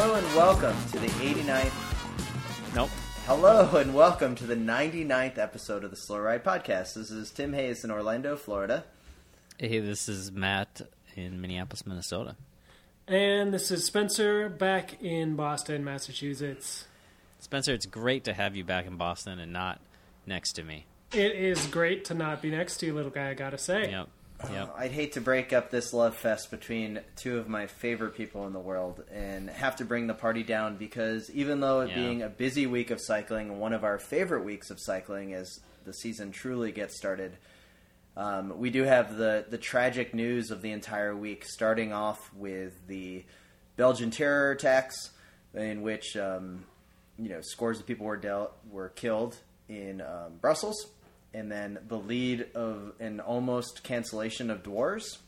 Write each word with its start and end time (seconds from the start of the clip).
Hello 0.00 0.14
and 0.14 0.26
welcome 0.36 0.76
to 0.92 0.98
the 1.00 1.08
89th. 1.08 2.72
Nope. 2.72 2.88
Hello 3.26 3.78
and 3.78 3.92
welcome 3.92 4.36
to 4.36 4.46
the 4.46 4.54
99th 4.54 5.38
episode 5.38 5.82
of 5.82 5.90
the 5.90 5.96
Slow 5.96 6.20
Ride 6.20 6.44
Podcast. 6.44 6.94
This 6.94 7.10
is 7.10 7.32
Tim 7.32 7.52
Hayes 7.52 7.82
in 7.82 7.90
Orlando, 7.90 8.36
Florida. 8.36 8.84
Hey, 9.58 9.80
this 9.80 10.08
is 10.08 10.30
Matt 10.30 10.82
in 11.16 11.40
Minneapolis, 11.40 11.84
Minnesota. 11.84 12.36
And 13.08 13.52
this 13.52 13.72
is 13.72 13.86
Spencer 13.86 14.48
back 14.48 15.02
in 15.02 15.34
Boston, 15.34 15.82
Massachusetts. 15.82 16.84
Spencer, 17.40 17.74
it's 17.74 17.86
great 17.86 18.22
to 18.22 18.32
have 18.32 18.54
you 18.54 18.62
back 18.62 18.86
in 18.86 18.98
Boston 18.98 19.40
and 19.40 19.52
not 19.52 19.80
next 20.26 20.52
to 20.52 20.62
me. 20.62 20.86
It 21.12 21.34
is 21.34 21.66
great 21.66 22.04
to 22.04 22.14
not 22.14 22.40
be 22.40 22.52
next 22.52 22.76
to 22.78 22.86
you, 22.86 22.94
little 22.94 23.10
guy, 23.10 23.30
I 23.30 23.34
gotta 23.34 23.58
say. 23.58 23.90
Yep. 23.90 24.08
Yep. 24.50 24.74
I'd 24.78 24.92
hate 24.92 25.12
to 25.14 25.20
break 25.20 25.52
up 25.52 25.70
this 25.70 25.92
love 25.92 26.14
fest 26.16 26.50
between 26.50 27.00
two 27.16 27.38
of 27.38 27.48
my 27.48 27.66
favorite 27.66 28.14
people 28.14 28.46
in 28.46 28.52
the 28.52 28.60
world 28.60 29.02
and 29.12 29.50
have 29.50 29.76
to 29.76 29.84
bring 29.84 30.06
the 30.06 30.14
party 30.14 30.44
down 30.44 30.76
because 30.76 31.28
even 31.30 31.58
though 31.60 31.80
it 31.80 31.90
Yeah. 31.90 31.96
being 31.96 32.22
a 32.22 32.28
busy 32.28 32.66
week 32.66 32.90
of 32.92 33.00
cycling, 33.00 33.58
one 33.58 33.72
of 33.72 33.82
our 33.82 33.98
favorite 33.98 34.44
weeks 34.44 34.70
of 34.70 34.78
cycling 34.80 35.34
as 35.34 35.58
the 35.84 35.92
season 35.92 36.30
truly 36.30 36.70
gets 36.70 36.96
started, 36.96 37.36
um, 38.16 38.58
we 38.58 38.70
do 38.70 38.84
have 38.84 39.16
the, 39.16 39.44
the 39.48 39.58
tragic 39.58 40.14
news 40.14 40.50
of 40.52 40.62
the 40.62 40.70
entire 40.70 41.16
week, 41.16 41.44
starting 41.44 41.92
off 41.92 42.32
with 42.34 42.86
the 42.86 43.24
Belgian 43.76 44.10
terror 44.10 44.52
attacks, 44.52 45.10
in 45.54 45.82
which 45.82 46.16
um, 46.16 46.64
you 47.16 47.28
know 47.28 47.40
scores 47.40 47.80
of 47.80 47.86
people 47.86 48.06
were 48.06 48.16
dealt 48.16 48.52
were 48.70 48.88
killed 48.90 49.36
in 49.68 50.00
um, 50.00 50.34
Brussels, 50.40 50.86
and 51.34 51.50
then 51.50 51.78
the 51.86 51.98
lead 51.98 52.46
of 52.54 52.92
an 53.00 53.20
almost 53.20 53.82
cancellation 53.82 54.50
of 54.50 54.62
Dwars, 54.62 55.18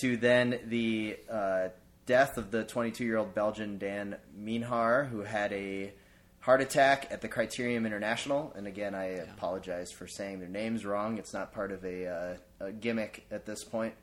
to 0.00 0.16
then 0.16 0.60
the 0.66 1.18
uh, 1.30 1.68
death 2.06 2.38
of 2.38 2.50
the 2.50 2.64
22 2.64 3.04
year 3.04 3.18
old 3.18 3.34
Belgian 3.34 3.78
Daan 3.78 4.16
Myngheer, 4.38 5.08
who 5.08 5.20
had 5.20 5.52
a 5.52 5.92
heart 6.40 6.60
attack 6.60 7.08
at 7.10 7.20
the 7.20 7.28
Criterium 7.28 7.86
International. 7.86 8.52
And 8.56 8.66
again, 8.66 8.94
I 8.94 9.06
apologize 9.34 9.90
for 9.90 10.06
saying 10.06 10.38
their 10.38 10.48
names 10.48 10.84
wrong. 10.84 11.18
It's 11.18 11.34
not 11.34 11.52
part 11.52 11.72
of 11.72 11.84
a, 11.84 12.06
uh, 12.06 12.66
a 12.66 12.72
gimmick 12.72 13.26
at 13.30 13.46
this 13.46 13.64
point. 13.64 13.94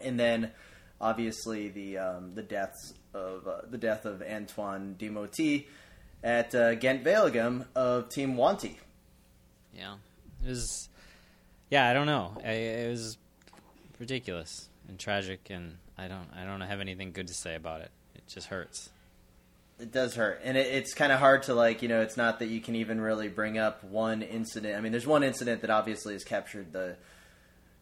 And 0.00 0.18
then, 0.18 0.52
obviously, 1.00 1.68
the 1.68 1.98
um, 1.98 2.34
the 2.34 2.42
deaths 2.42 2.94
of 3.14 3.48
uh, 3.48 3.62
the 3.68 3.78
death 3.78 4.04
of 4.04 4.22
Antoine 4.22 4.94
Demoitie 4.98 5.66
at 6.22 6.54
uh, 6.54 6.74
Ghent 6.74 7.02
Wevelgem 7.02 7.66
of 7.74 8.10
Team 8.10 8.36
Wanty. 8.36 8.76
Yeah. 9.74 9.94
It 10.44 10.48
was. 10.48 10.88
Yeah, 11.70 11.88
I 11.88 11.92
don't 11.92 12.06
know. 12.06 12.36
I, 12.44 12.52
it 12.52 12.90
was 12.90 13.18
ridiculous 13.98 14.68
and 14.88 14.98
tragic, 14.98 15.48
and 15.50 15.76
I 15.98 16.08
don't. 16.08 16.28
I 16.34 16.44
don't 16.44 16.60
have 16.60 16.80
anything 16.80 17.12
good 17.12 17.28
to 17.28 17.34
say 17.34 17.54
about 17.54 17.80
it. 17.80 17.90
It 18.14 18.26
just 18.26 18.48
hurts. 18.48 18.90
It 19.78 19.92
does 19.92 20.14
hurt, 20.14 20.40
and 20.42 20.56
it, 20.56 20.66
it's 20.66 20.94
kind 20.94 21.12
of 21.12 21.18
hard 21.18 21.44
to 21.44 21.54
like. 21.54 21.82
You 21.82 21.88
know, 21.88 22.00
it's 22.00 22.16
not 22.16 22.38
that 22.38 22.46
you 22.46 22.60
can 22.60 22.76
even 22.76 23.00
really 23.00 23.28
bring 23.28 23.58
up 23.58 23.84
one 23.84 24.22
incident. 24.22 24.76
I 24.76 24.80
mean, 24.80 24.92
there's 24.92 25.06
one 25.06 25.22
incident 25.22 25.60
that 25.62 25.70
obviously 25.70 26.14
has 26.14 26.24
captured 26.24 26.72
the 26.72 26.96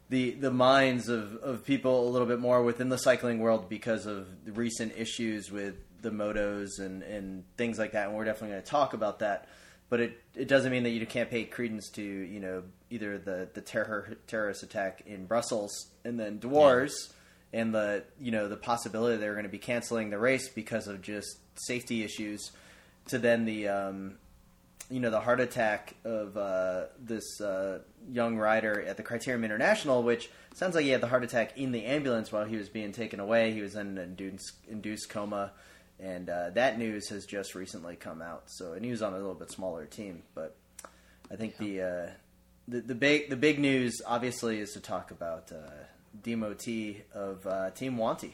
the 0.09 0.32
the 0.32 0.50
minds 0.50 1.09
of, 1.09 1.36
of 1.36 1.65
people 1.65 2.09
a 2.09 2.10
little 2.10 2.26
bit 2.28 2.41
more 2.41 2.62
within 2.62 2.88
the 2.88 2.98
cycling 2.98 3.38
world 3.38 3.69
because 3.69 4.06
of 4.06 4.44
the 4.44 4.53
recent 4.53 4.92
issues 4.97 5.50
with 5.50 5.76
the 6.03 6.10
motos 6.10 6.78
and, 6.78 7.03
and 7.03 7.44
things 7.56 7.78
like 7.78 7.92
that. 7.92 8.09
And 8.09 8.16
we're 8.16 8.25
definitely 8.25 8.50
going 8.50 8.62
to 8.62 8.69
talk 8.69 8.92
about 8.94 9.21
that. 9.21 9.48
But 9.91 10.00
it, 10.00 10.22
it 10.34 10.49
doesn't 10.49 10.72
mean 10.72 10.83
that 10.84 10.91
you 10.91 11.06
can't 11.06 11.31
pay 11.31 11.45
credence 11.45 11.91
to 11.91 12.03
you 12.03 12.41
know 12.41 12.62
either 12.91 13.19
the 13.19 13.49
the 13.53 13.61
terror 13.61 14.17
terrorist 14.27 14.62
attack 14.62 15.03
in 15.06 15.27
Brussels 15.27 15.89
and 16.05 16.19
then 16.19 16.39
Dwars 16.39 16.93
and 17.53 17.75
the 17.75 18.05
you 18.21 18.33
know 18.33 18.49
the 18.49 18.56
possibility 18.56 19.17
they're 19.17 19.34
going 19.34 19.45
to 19.45 19.50
be 19.50 19.59
canceling 19.59 20.11
the 20.11 20.19
race 20.19 20.49
because 20.49 20.89
of 20.89 21.03
just 21.03 21.39
safety 21.55 22.03
issues 22.03 22.50
to 23.06 23.19
then 23.19 23.45
the 23.45 23.69
um, 23.69 24.17
you 24.91 25.00
know 25.00 25.11
the 25.11 25.21
heart 25.21 25.41
attack 25.41 25.95
of 26.05 26.37
uh, 26.37 26.84
this 26.99 27.41
uh, 27.41 27.78
young 28.11 28.37
rider 28.37 28.83
at 28.83 28.97
the 28.97 29.03
Criterium 29.03 29.45
International, 29.45 30.03
which 30.03 30.31
sounds 30.55 30.75
like 30.75 30.84
he 30.84 30.91
had 30.91 31.01
the 31.01 31.09
heart 31.09 31.25
attack 31.25 31.56
in 31.56 31.72
the 31.72 31.84
ambulance 31.84 32.31
while 32.31 32.45
he 32.45 32.56
was 32.56 32.69
being 32.69 32.93
taken 32.93 33.21
away. 33.21 33.53
He 33.53 33.62
was 33.62 33.75
in 33.77 33.87
an 33.87 33.99
induced, 33.99 34.53
induced 34.69 35.09
coma, 35.09 35.53
and 36.00 36.28
uh, 36.28 36.50
that 36.50 36.78
news 36.78 37.09
has 37.09 37.25
just 37.27 37.55
recently 37.55 37.97
come 37.97 38.21
out. 38.21 38.44
So, 38.47 38.72
and 38.72 38.84
he 38.84 38.91
was 38.91 39.03
on 39.03 39.12
a 39.12 39.16
little 39.16 39.34
bit 39.34 39.50
smaller 39.50 39.87
team, 39.87 40.22
but 40.34 40.56
I 41.31 41.37
think 41.37 41.56
the, 41.56 41.81
uh, 41.81 42.10
the 42.69 42.81
the 42.81 42.94
big 42.94 43.31
the 43.31 43.37
big 43.37 43.59
news 43.59 44.00
obviously 44.06 44.60
is 44.60 44.72
to 44.72 44.81
talk 44.81 45.10
about 45.10 45.53
uh, 45.53 45.71
Demoitie 46.22 47.03
of 47.12 47.47
uh, 47.47 47.71
Team 47.71 47.97
Wanty. 47.97 48.33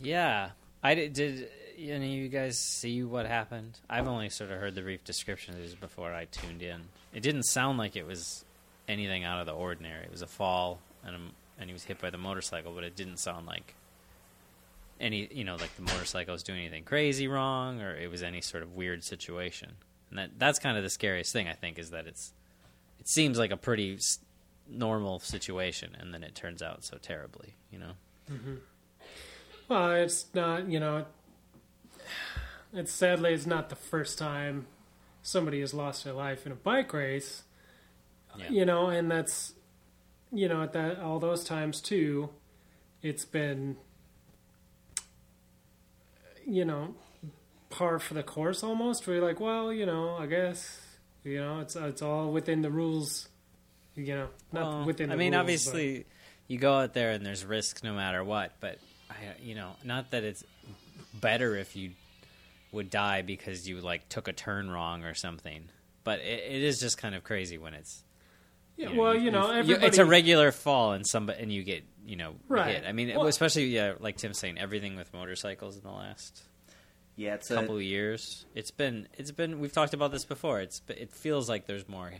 Yeah, 0.00 0.50
I 0.82 0.94
did. 0.94 1.12
Did 1.14 1.48
any 1.78 2.16
of 2.16 2.22
you 2.22 2.28
guys 2.28 2.58
see 2.58 3.02
what 3.02 3.26
happened? 3.26 3.78
I've 3.88 4.08
only 4.08 4.30
sort 4.30 4.50
of 4.50 4.58
heard 4.58 4.74
the 4.74 4.82
brief 4.82 5.04
description 5.04 5.54
of 5.54 5.60
this 5.60 5.74
before 5.74 6.12
I 6.12 6.24
tuned 6.26 6.62
in. 6.62 6.82
It 7.12 7.20
didn't 7.20 7.44
sound 7.44 7.78
like 7.78 7.96
it 7.96 8.06
was 8.06 8.44
anything 8.88 9.24
out 9.24 9.40
of 9.40 9.46
the 9.46 9.52
ordinary. 9.52 10.04
It 10.04 10.10
was 10.10 10.22
a 10.22 10.26
fall, 10.26 10.80
and 11.04 11.14
a, 11.14 11.18
and 11.60 11.68
he 11.68 11.72
was 11.72 11.84
hit 11.84 12.00
by 12.00 12.10
the 12.10 12.18
motorcycle, 12.18 12.72
but 12.72 12.84
it 12.84 12.96
didn't 12.96 13.18
sound 13.18 13.46
like 13.46 13.74
any 15.00 15.28
you 15.30 15.44
know 15.44 15.56
like 15.56 15.74
the 15.76 15.82
motorcycle 15.82 16.32
was 16.32 16.42
doing 16.42 16.60
anything 16.60 16.84
crazy 16.84 17.28
wrong, 17.28 17.80
or 17.80 17.94
it 17.94 18.10
was 18.10 18.22
any 18.22 18.40
sort 18.40 18.62
of 18.62 18.74
weird 18.74 19.04
situation. 19.04 19.72
And 20.10 20.18
that 20.18 20.30
that's 20.38 20.58
kind 20.58 20.76
of 20.76 20.82
the 20.82 20.90
scariest 20.90 21.32
thing 21.32 21.48
I 21.48 21.54
think 21.54 21.78
is 21.78 21.90
that 21.90 22.06
it's 22.06 22.32
it 22.98 23.08
seems 23.08 23.38
like 23.38 23.50
a 23.50 23.56
pretty 23.56 23.94
s- 23.94 24.18
normal 24.68 25.18
situation, 25.18 25.96
and 25.98 26.12
then 26.12 26.22
it 26.22 26.34
turns 26.34 26.62
out 26.62 26.84
so 26.84 26.98
terribly. 26.98 27.54
You 27.70 27.78
know. 27.78 27.92
Mm-hmm. 28.30 28.54
Well, 29.68 29.92
it's 29.92 30.26
not, 30.34 30.68
you 30.68 30.78
know, 30.78 31.06
it's 32.72 32.92
sadly 32.92 33.34
it's 33.34 33.46
not 33.46 33.68
the 33.68 33.76
first 33.76 34.18
time 34.18 34.66
somebody 35.22 35.60
has 35.60 35.74
lost 35.74 36.04
their 36.04 36.12
life 36.12 36.46
in 36.46 36.52
a 36.52 36.56
bike 36.56 36.92
race. 36.92 37.42
Yeah. 38.38 38.50
You 38.50 38.64
know, 38.64 38.88
and 38.88 39.10
that's, 39.10 39.54
you 40.32 40.48
know, 40.48 40.62
at 40.62 40.72
that 40.74 41.00
all 41.00 41.18
those 41.18 41.42
times 41.42 41.80
too, 41.80 42.30
it's 43.02 43.24
been, 43.24 43.76
you 46.46 46.64
know, 46.64 46.94
par 47.70 47.98
for 47.98 48.14
the 48.14 48.22
course 48.22 48.62
almost. 48.62 49.06
Where 49.06 49.16
you're 49.16 49.24
like, 49.26 49.40
well, 49.40 49.72
you 49.72 49.86
know, 49.86 50.16
I 50.16 50.26
guess, 50.26 50.80
you 51.24 51.38
know, 51.38 51.60
it's 51.60 51.76
it's 51.76 52.02
all 52.02 52.32
within 52.32 52.62
the 52.62 52.70
rules. 52.70 53.28
You 53.94 54.14
know, 54.14 54.28
not 54.52 54.62
Well, 54.62 54.84
within. 54.86 55.08
The 55.08 55.14
I 55.14 55.16
mean, 55.16 55.32
rules, 55.32 55.40
obviously, 55.40 56.06
you 56.48 56.58
go 56.58 56.74
out 56.74 56.94
there 56.94 57.12
and 57.12 57.24
there's 57.24 57.44
risk 57.44 57.82
no 57.82 57.94
matter 57.94 58.22
what. 58.22 58.52
But 58.60 58.78
I, 59.10 59.14
you 59.42 59.54
know, 59.54 59.72
not 59.84 60.10
that 60.10 60.22
it's 60.24 60.44
better 61.14 61.56
if 61.56 61.76
you 61.76 61.92
would 62.72 62.90
die 62.90 63.22
because 63.22 63.68
you 63.68 63.80
like 63.80 64.08
took 64.08 64.28
a 64.28 64.32
turn 64.32 64.70
wrong 64.70 65.04
or 65.04 65.14
something. 65.14 65.68
But 66.04 66.20
it, 66.20 66.44
it 66.46 66.62
is 66.62 66.78
just 66.78 66.98
kind 66.98 67.14
of 67.14 67.24
crazy 67.24 67.58
when 67.58 67.74
it's. 67.74 68.02
But- 68.76 68.82
yeah, 68.84 68.88
you 68.90 68.94
know, 68.96 69.02
well, 69.02 69.14
you- 69.14 69.20
you 69.22 69.30
know, 69.30 69.50
everybody. 69.50 69.86
it's 69.86 69.98
a 69.98 70.04
regular 70.04 70.52
fall 70.52 70.92
and 70.92 71.06
somebody 71.06 71.42
and 71.42 71.52
you 71.52 71.62
get 71.62 71.84
you 72.06 72.16
know 72.16 72.36
Right. 72.48 72.76
hit. 72.76 72.84
I 72.86 72.92
mean, 72.92 73.14
Well- 73.16 73.26
especially 73.26 73.66
yeah, 73.66 73.94
like 73.98 74.16
Tim's 74.16 74.38
saying, 74.38 74.58
everything 74.58 74.96
with 74.96 75.12
motorcycles 75.12 75.76
in 75.76 75.82
the 75.82 75.90
last 75.90 76.42
Yeah, 77.16 77.34
it's 77.34 77.50
a, 77.50 77.54
couple 77.56 77.76
of 77.76 77.82
years. 77.82 78.44
It's 78.54 78.70
been 78.70 79.08
it's 79.18 79.30
been 79.32 79.58
we've 79.60 79.72
talked 79.72 79.94
about 79.94 80.12
this 80.12 80.24
before. 80.24 80.60
It's 80.60 80.82
it 80.88 81.10
feels 81.12 81.48
like 81.48 81.66
there's 81.66 81.88
more 81.88 82.12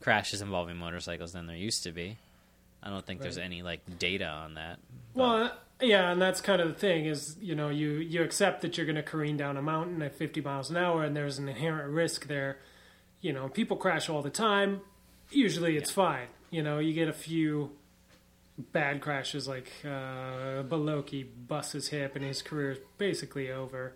crashes 0.00 0.40
involving 0.40 0.76
motorcycles 0.76 1.32
than 1.32 1.46
there 1.46 1.56
used 1.56 1.82
to 1.84 1.92
be. 1.92 2.16
I 2.82 2.88
don't 2.88 3.04
think 3.04 3.20
there's 3.20 3.36
any 3.38 3.62
like 3.62 3.98
data 3.98 4.26
on 4.26 4.54
that. 4.54 4.78
but- 5.14 5.20
Well, 5.20 5.58
yeah, 5.82 6.10
and 6.12 6.22
that's 6.22 6.40
kind 6.40 6.62
of 6.62 6.68
the 6.68 6.74
thing 6.74 7.04
is, 7.06 7.36
you 7.40 7.54
know, 7.54 7.68
you 7.68 7.90
you 7.98 8.22
accept 8.22 8.62
that 8.62 8.76
you're 8.78 8.86
going 8.86 8.96
to 8.96 9.02
careen 9.02 9.36
down 9.36 9.56
a 9.58 9.62
mountain 9.62 10.00
at 10.02 10.14
50 10.14 10.40
miles 10.40 10.70
an 10.70 10.76
hour, 10.78 11.04
and 11.04 11.14
there's 11.16 11.38
an 11.38 11.48
inherent 11.48 11.92
risk 11.92 12.26
there. 12.26 12.58
You 13.20 13.34
know, 13.34 13.48
people 13.50 13.76
crash 13.76 14.08
all 14.08 14.22
the 14.22 14.30
time. 14.30 14.80
Usually, 15.30 15.76
it's 15.76 15.90
fine. 15.90 16.28
You 16.50 16.62
know, 16.62 16.78
you 16.78 16.92
get 16.92 17.08
a 17.08 17.12
few 17.12 17.70
bad 18.72 19.00
crashes, 19.00 19.46
like 19.48 19.70
uh, 19.84 20.62
Beloki 20.64 21.26
busts 21.48 21.72
his 21.72 21.88
hip, 21.88 22.16
and 22.16 22.24
his 22.24 22.42
career 22.42 22.72
is 22.72 22.78
basically 22.98 23.50
over. 23.50 23.94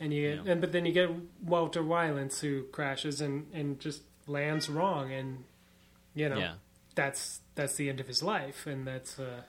And 0.00 0.12
you 0.14 0.34
get, 0.36 0.44
Yeah. 0.46 0.52
and 0.52 0.60
but 0.60 0.72
then 0.72 0.86
you 0.86 0.92
get 0.92 1.10
Wouter 1.44 1.82
Weylandt 1.82 2.40
who 2.40 2.62
crashes 2.72 3.20
and 3.20 3.46
and 3.52 3.78
just 3.78 4.02
lands 4.26 4.68
wrong, 4.70 5.12
and 5.12 5.44
you 6.14 6.28
know, 6.30 6.38
yeah, 6.38 6.54
that's 6.94 7.40
that's 7.54 7.76
the 7.76 7.88
end 7.90 8.00
of 8.00 8.06
his 8.06 8.22
life, 8.22 8.66
and 8.66 8.86
that's 8.86 9.18
uh, 9.18 9.42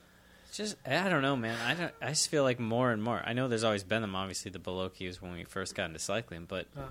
Just 0.51 0.75
I 0.85 1.07
don't 1.07 1.21
know, 1.21 1.37
man. 1.37 1.57
I 1.65 1.73
don't. 1.73 1.93
I 2.01 2.09
just 2.09 2.27
feel 2.29 2.43
like 2.43 2.59
more 2.59 2.91
and 2.91 3.01
more. 3.01 3.21
I 3.25 3.31
know 3.31 3.47
there's 3.47 3.63
always 3.63 3.85
been 3.85 4.01
them. 4.01 4.13
Obviously, 4.15 4.51
the 4.51 4.59
Belokis 4.59 5.21
when 5.21 5.31
we 5.31 5.45
first 5.45 5.73
got 5.73 5.85
into 5.85 5.99
cycling, 5.99 6.43
but 6.45 6.67
Uh. 6.77 6.81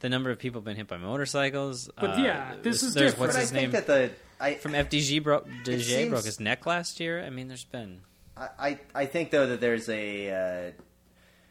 The 0.00 0.08
number 0.08 0.30
of 0.30 0.38
people 0.38 0.60
been 0.60 0.76
hit 0.76 0.86
by 0.88 0.96
motorcycles. 0.98 1.88
But 1.98 2.18
uh, 2.18 2.22
yeah, 2.22 2.54
this 2.62 2.82
is 2.82 2.94
there's 2.94 3.12
different. 3.12 3.20
what's 3.20 3.32
but 3.34 3.38
I 3.38 3.40
his 3.42 3.50
think 3.50 3.62
name 3.62 3.70
that 3.72 3.86
the 3.86 4.10
I 4.40 4.54
from 4.54 4.72
FDJ 4.72 5.22
broke. 5.22 5.48
DG 5.64 5.82
seems- 5.82 6.10
broke 6.10 6.24
his 6.24 6.40
neck 6.40 6.66
last 6.66 7.00
year. 7.00 7.24
I 7.24 7.30
mean, 7.30 7.48
there's 7.48 7.64
been 7.64 8.00
I, 8.36 8.48
I 8.58 8.78
I 8.94 9.06
think 9.06 9.30
though 9.30 9.46
that 9.46 9.60
there's 9.60 9.88
a 9.88 10.30
uh, 10.30 10.70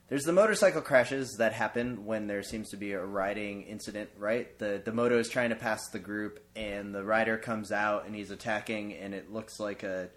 there's 0.09 0.23
the 0.25 0.33
motorcycle 0.33 0.81
crashes 0.81 1.37
that 1.39 1.53
happen 1.53 2.05
when 2.05 2.27
there 2.27 2.43
seems 2.43 2.69
to 2.69 2.77
be 2.77 2.91
a 2.91 3.03
riding 3.03 3.63
incident, 3.63 4.09
right? 4.19 4.57
The 4.59 4.81
the 4.83 4.91
moto 4.91 5.17
is 5.17 5.29
trying 5.29 5.49
to 5.49 5.55
pass 5.55 5.87
the 5.89 5.99
group, 5.99 6.39
and 6.55 6.93
the 6.93 7.03
rider 7.03 7.37
comes 7.37 7.71
out 7.71 8.05
and 8.05 8.13
he's 8.15 8.29
attacking, 8.29 8.93
and 8.93 9.13
it 9.13 9.31
looks 9.31 9.59
like 9.59 9.81
a 9.83 10.09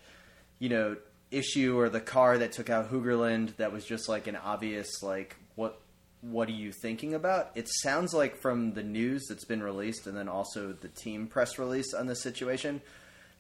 you 0.59 0.69
know 0.69 0.97
issue 1.31 1.79
or 1.79 1.89
the 1.89 2.01
car 2.01 2.39
that 2.39 2.53
took 2.53 2.69
out 2.71 2.91
Hoogerland 2.91 3.57
that 3.57 3.73
was 3.73 3.85
just 3.85 4.09
like 4.09 4.27
an 4.27 4.37
obvious 4.37 5.03
like 5.03 5.37
what 5.55 5.81
what 6.31 6.49
are 6.49 6.53
you 6.53 6.73
thinking 6.73 7.15
about? 7.15 7.51
It 7.55 7.69
sounds 7.69 8.13
like 8.15 8.37
from 8.37 8.73
the 8.73 8.83
news 8.83 9.27
that's 9.29 9.45
been 9.45 9.63
released, 9.63 10.07
and 10.07 10.17
then 10.17 10.29
also 10.29 10.73
the 10.73 10.89
team 10.89 11.27
press 11.27 11.59
release 11.59 11.93
on 11.95 12.07
this 12.07 12.23
situation, 12.23 12.81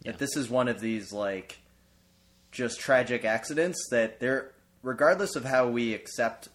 Yeah. 0.02 0.12
that 0.12 0.18
this 0.18 0.36
is 0.36 0.48
one 0.50 0.68
of 0.68 0.80
these 0.80 1.12
like 1.12 1.58
just 2.52 2.80
tragic 2.80 3.24
accidents 3.24 3.88
that 3.90 4.20
they're 4.20 4.52
regardless 4.82 5.36
of 5.36 5.44
how 5.44 5.68
we 5.68 5.94
accept 5.94 6.48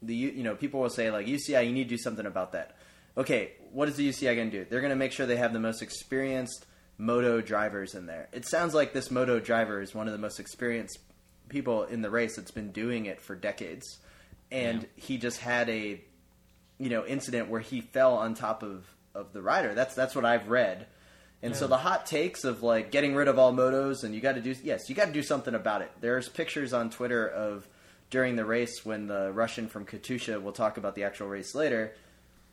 the 0.00 0.14
you 0.14 0.42
know 0.42 0.54
people 0.54 0.80
will 0.80 0.90
say 0.90 1.10
like 1.10 1.26
UCI 1.26 1.66
you 1.66 1.72
need 1.72 1.84
to 1.84 1.90
do 1.90 1.98
something 1.98 2.26
about 2.26 2.52
that. 2.52 2.76
Okay, 3.16 3.52
what 3.72 3.88
is 3.88 3.96
the 3.96 4.08
UCI 4.08 4.34
going 4.36 4.50
to 4.50 4.64
do? 4.64 4.70
They're 4.70 4.80
going 4.80 4.90
to 4.90 4.96
make 4.96 5.12
sure 5.12 5.26
they 5.26 5.36
have 5.36 5.52
the 5.52 5.60
most 5.60 5.82
experienced 5.82 6.64
moto 6.96 7.40
drivers 7.40 7.94
in 7.94 8.06
there. 8.06 8.28
It 8.32 8.46
sounds 8.46 8.72
like 8.74 8.92
this 8.92 9.10
moto 9.10 9.38
driver 9.40 9.80
is 9.82 9.94
one 9.94 10.06
of 10.06 10.12
the 10.12 10.18
most 10.18 10.38
experienced 10.40 10.98
people 11.48 11.84
in 11.84 12.00
the 12.02 12.08
race 12.10 12.36
that's 12.36 12.50
been 12.50 12.72
doing 12.72 13.06
it 13.06 13.20
for 13.20 13.34
decades. 13.34 13.98
And 14.52 14.82
Yeah. 14.82 14.88
he 14.96 15.18
just 15.18 15.38
had 15.38 15.68
a 15.68 16.00
you 16.78 16.88
know 16.90 17.04
incident 17.06 17.48
where 17.48 17.60
he 17.60 17.80
fell 17.80 18.14
on 18.16 18.34
top 18.34 18.62
of 18.62 18.84
of 19.14 19.32
the 19.32 19.42
rider. 19.42 19.74
That's 19.74 19.94
that's 19.94 20.14
what 20.14 20.24
I've 20.24 20.48
read. 20.48 20.86
And 21.44 21.56
so 21.56 21.66
the 21.66 21.76
hot 21.78 22.06
takes 22.06 22.44
of 22.44 22.62
like 22.62 22.92
getting 22.92 23.16
rid 23.16 23.26
of 23.26 23.36
all 23.36 23.52
motos 23.52 24.04
and 24.04 24.14
you 24.14 24.20
got 24.20 24.36
to 24.36 24.40
do 24.40 24.54
yes, 24.62 24.88
you 24.88 24.94
got 24.94 25.06
to 25.06 25.12
do 25.12 25.24
something 25.24 25.56
about 25.56 25.82
it. 25.82 25.90
There's 26.00 26.28
pictures 26.28 26.72
on 26.72 26.88
Twitter 26.90 27.26
of 27.28 27.66
during 28.10 28.36
the 28.36 28.44
race 28.44 28.84
when 28.84 29.08
the 29.08 29.32
Russian 29.32 29.66
from 29.66 29.84
Katusha, 29.84 30.40
we'll 30.40 30.52
talk 30.52 30.76
about 30.76 30.94
the 30.94 31.02
actual 31.02 31.26
race 31.26 31.52
later, 31.54 31.94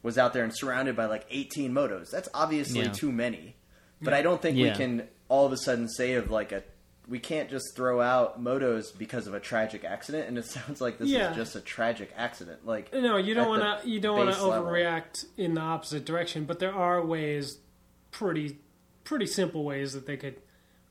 was 0.01 0.17
out 0.17 0.33
there 0.33 0.43
and 0.43 0.51
surrounded 0.55 0.95
by 0.95 1.05
like 1.05 1.25
18 1.29 1.71
motos. 1.71 2.09
That's 2.09 2.29
obviously 2.33 2.85
Yeah. 2.85 2.91
too 2.91 3.11
many. 3.11 3.55
But 4.01 4.13
I 4.15 4.21
don't 4.23 4.41
think 4.41 4.57
we 4.57 4.71
can 4.71 5.07
all 5.27 5.45
of 5.45 5.51
a 5.51 5.57
sudden 5.57 5.87
say 5.89 6.13
of 6.13 6.31
like 6.31 6.51
a 6.51 6.63
we 7.09 7.19
can't 7.19 7.49
just 7.49 7.75
throw 7.75 7.99
out 8.01 8.41
motos 8.41 8.95
because 8.95 9.25
of 9.25 9.33
a 9.33 9.39
tragic 9.39 9.83
accident 9.83 10.27
and 10.27 10.37
it 10.37 10.45
sounds 10.57 10.79
like 10.79 10.97
this 10.99 11.09
Yeah. 11.09 11.31
is 11.31 11.35
just 11.37 11.55
a 11.55 11.61
tragic 11.61 12.11
accident. 12.15 12.65
Like 12.65 12.93
no, 12.93 13.17
you 13.17 13.33
don't 13.33 13.47
want 13.49 13.81
to 13.83 13.89
you 13.89 13.99
don't 13.99 14.17
want 14.17 14.29
to 14.29 14.35
base 14.35 14.43
level. 14.43 14.67
overreact 14.71 15.25
in 15.37 15.55
the 15.55 15.61
opposite 15.61 16.05
direction, 16.05 16.45
but 16.45 16.59
there 16.59 16.73
are 16.73 17.03
ways, 17.03 17.57
pretty 18.11 18.57
pretty 19.03 19.25
simple 19.25 19.63
ways 19.63 19.93
that 19.93 20.05
they 20.05 20.17
could 20.17 20.35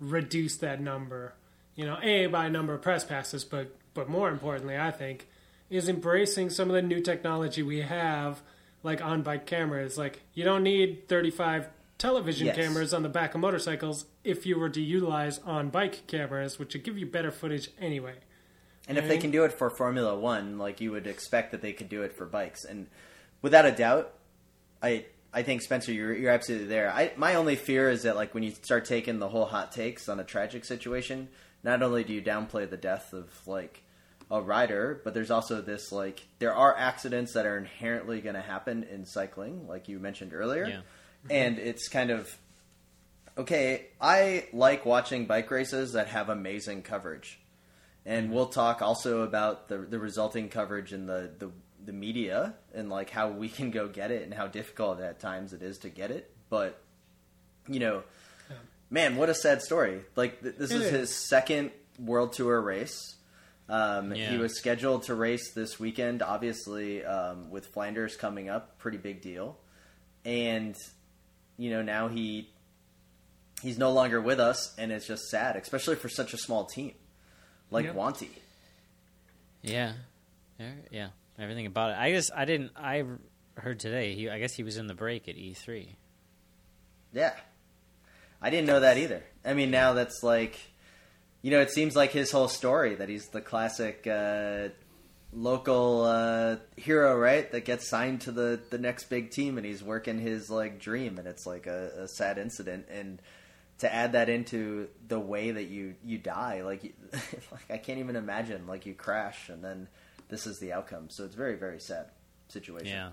reduce 0.01 0.57
that 0.59 0.81
number. 0.81 1.35
You 1.75 1.87
know, 1.87 1.99
a 2.03 2.27
by 2.27 2.49
number 2.49 2.75
of 2.75 2.83
press 2.83 3.05
passes, 3.05 3.45
but 3.45 3.77
but 3.95 4.09
more 4.09 4.29
importantly, 4.29 4.77
I 4.77 4.91
think, 4.91 5.29
is 5.71 5.89
embracing 5.89 6.51
some 6.51 6.69
of 6.69 6.75
the 6.75 6.83
new 6.83 7.01
technology 7.01 7.63
we 7.63 7.83
have, 7.83 8.43
like 8.83 9.01
on 9.05 9.23
bike 9.23 9.47
cameras. 9.47 9.97
Like 9.97 10.23
you 10.35 10.43
don't 10.45 10.63
need 10.65 11.09
thirty 11.09 11.31
five 11.31 11.69
television 11.99 12.47
Yes. 12.47 12.57
cameras 12.57 12.95
on 12.95 13.03
the 13.03 13.09
back 13.09 13.35
of 13.35 13.41
motorcycles 13.41 14.07
if 14.25 14.47
you 14.47 14.59
were 14.59 14.69
to 14.71 14.81
utilize 14.81 15.39
on 15.41 15.69
bike 15.71 16.07
cameras, 16.07 16.59
which 16.59 16.75
would 16.75 16.85
give 16.85 16.97
you 16.97 17.07
better 17.07 17.31
footage 17.31 17.71
anyway. 17.81 18.15
And 18.89 18.97
if 18.97 19.07
they 19.07 19.19
can 19.19 19.31
do 19.31 19.45
it 19.45 19.53
for 19.53 19.69
Formula 19.69 20.19
One, 20.19 20.57
like 20.57 20.81
you 20.81 20.93
would 20.93 21.07
expect 21.07 21.51
that 21.53 21.61
they 21.61 21.73
could 21.75 21.89
do 21.91 22.03
it 22.03 22.13
for 22.15 22.25
bikes, 22.25 22.65
and 22.65 22.87
without 23.43 23.67
a 23.67 23.73
doubt, 23.73 24.15
I 24.83 25.05
I 25.35 25.43
think 25.43 25.61
Spencer, 25.61 25.93
you're 25.93 26.15
you're 26.15 26.31
absolutely 26.31 26.69
there. 26.69 26.91
I 26.91 27.13
my 27.17 27.35
only 27.35 27.55
fear 27.57 27.91
is 27.91 28.05
that 28.05 28.17
like 28.17 28.33
when 28.33 28.43
you 28.43 28.53
start 28.53 28.87
taking 28.87 29.19
the 29.19 29.29
whole 29.29 29.45
hot 29.45 29.73
takes 29.73 30.09
on 30.09 30.19
a 30.19 30.25
tragic 30.25 30.65
situation, 30.65 31.29
not 31.63 31.83
only 31.83 32.03
do 32.03 32.15
you 32.15 32.23
downplay 32.23 32.69
the 32.69 32.79
death 32.79 33.13
of 33.13 33.47
like 33.47 33.83
a 34.31 34.41
rider, 34.41 35.03
but 35.05 35.13
there's 35.13 35.31
also 35.31 35.61
this 35.61 35.93
like 35.93 36.27
there 36.39 36.55
are 36.55 36.75
accidents 36.75 37.35
that 37.35 37.45
are 37.45 37.59
inherently 37.59 38.23
going 38.23 38.37
to 38.37 38.41
happen 38.41 38.85
in 38.85 39.05
cycling, 39.05 39.67
like 39.69 39.87
you 39.89 39.99
mentioned 39.99 40.33
earlier, 40.33 40.67
Yeah. 40.67 40.81
And 41.31 41.59
it's 41.59 41.89
kind 41.89 42.11
of 42.11 42.35
okay. 43.37 43.87
I 44.01 44.47
like 44.53 44.85
watching 44.85 45.27
bike 45.27 45.51
races 45.51 45.93
that 45.93 46.09
have 46.09 46.29
amazing 46.29 46.83
coverage 46.83 47.39
and 48.09 48.33
we'll 48.33 48.47
talk 48.47 48.81
also 48.81 49.21
about 49.21 49.69
the 49.69 49.77
the 49.79 49.99
resulting 49.99 50.49
coverage 50.49 50.93
in 50.93 51.07
the, 51.07 51.31
the 51.39 51.51
the 51.85 51.93
media 51.93 52.55
and 52.75 52.89
like 52.89 53.11
how 53.11 53.29
we 53.29 53.49
can 53.49 53.71
go 53.71 53.87
get 53.87 54.11
it 54.11 54.23
and 54.23 54.35
how 54.35 54.47
difficult 54.47 55.01
at 55.01 55.21
times 55.21 55.53
it 55.53 55.63
is 55.63 55.79
to 55.79 55.91
get 55.91 56.11
it. 56.11 56.31
But 56.49 56.81
you 57.69 57.81
know, 57.81 58.03
man, 58.91 59.17
what 59.17 59.29
a 59.29 59.35
sad 59.35 59.63
story! 59.63 60.01
Like 60.17 60.43
th- 60.43 60.57
this 60.57 60.71
is, 60.71 60.83
is. 60.87 60.91
his 60.91 61.29
second 61.29 61.71
World 61.99 62.33
Tour 62.33 62.61
race. 62.61 63.15
Um, 63.69 64.15
Yeah. 64.15 64.31
He 64.31 64.39
was 64.39 64.57
scheduled 64.57 65.03
to 65.05 65.15
race 65.15 65.53
this 65.53 65.79
weekend, 65.79 66.23
obviously 66.23 67.05
um, 67.05 67.51
with 67.51 67.67
Flanders 67.67 68.17
coming 68.17 68.49
up, 68.49 68.79
pretty 68.79 68.97
big 68.97 69.21
deal. 69.21 69.59
And 70.25 70.75
you 71.59 71.69
know 71.71 71.83
now 71.83 72.09
he 72.09 72.49
he's 73.63 73.77
no 73.77 73.93
longer 73.93 74.21
with 74.21 74.41
us, 74.41 74.75
and 74.79 74.91
it's 74.91 75.07
just 75.07 75.25
sad, 75.29 75.57
especially 75.57 75.97
for 75.97 76.09
such 76.09 76.33
a 76.33 76.39
small 76.39 76.65
team 76.65 76.93
like 77.71 77.85
Yep. 77.85 77.95
Wanty. 77.97 78.29
yeah, 79.63 79.93
yeah. 80.91 81.09
Everything 81.39 81.67
about 81.67 81.91
it. 81.91 81.97
I 81.99 82.11
guess 82.11 82.31
I 82.35 82.45
didn't. 82.47 82.73
I 82.77 83.05
heard 83.57 83.79
today. 83.79 84.15
He. 84.15 84.29
I 84.31 84.39
guess 84.39 84.55
he 84.55 84.63
was 84.63 84.77
in 84.77 84.87
the 84.87 84.95
break 84.95 85.29
at 85.29 85.37
E 85.37 85.55
three. 85.55 85.97
Yeah. 87.13 87.33
I 88.41 88.51
didn't 88.51 88.67
know 88.67 88.81
that 88.81 88.97
either. 88.99 89.23
I 89.45 89.55
mean, 89.55 89.71
now 89.73 89.95
that's 89.95 90.23
like, 90.23 90.59
you 91.43 91.51
know, 91.51 91.61
it 91.61 91.71
seems 91.71 91.97
like 91.97 92.13
his 92.13 92.31
whole 92.31 92.47
story 92.49 92.95
that 92.95 93.09
he's 93.09 93.27
the 93.29 93.41
classic 93.41 94.07
uh, 94.07 94.69
local 95.33 96.05
uh, 96.05 96.57
hero, 96.77 97.17
right? 97.17 97.51
That 97.53 97.65
gets 97.65 97.89
signed 97.89 98.23
to 98.23 98.33
the, 98.33 98.61
the 98.71 98.79
next 98.79 99.05
big 99.05 99.31
team 99.31 99.57
and 99.57 99.67
he's 99.67 99.83
working 99.83 100.19
his 100.19 100.51
like 100.51 100.81
dream, 100.81 101.19
and 101.19 101.27
it's 101.27 101.47
like 101.47 101.67
a, 101.67 102.03
a 102.03 102.09
sad 102.09 102.39
incident. 102.39 102.87
And 102.91 103.21
to 103.79 103.93
add 103.93 104.13
that 104.13 104.29
into 104.29 104.89
the 105.07 105.21
way 105.21 105.51
that 105.51 105.65
you 105.65 105.95
you 106.05 106.19
die, 106.19 106.63
like, 106.63 106.83
like 107.53 107.71
I 107.71 107.79
can't 107.79 107.99
even 107.99 108.17
imagine 108.17 108.67
like 108.67 108.87
you 108.87 108.95
crash 108.95 109.49
and 109.49 109.65
then 109.65 109.89
this 110.29 110.47
is 110.47 110.59
the 110.59 110.73
outcome. 110.73 111.11
So 111.11 111.25
it's 111.25 111.35
very 111.35 111.57
very 111.57 111.81
sad 111.81 112.07
situation. 112.49 112.89
Yeah. 112.89 113.11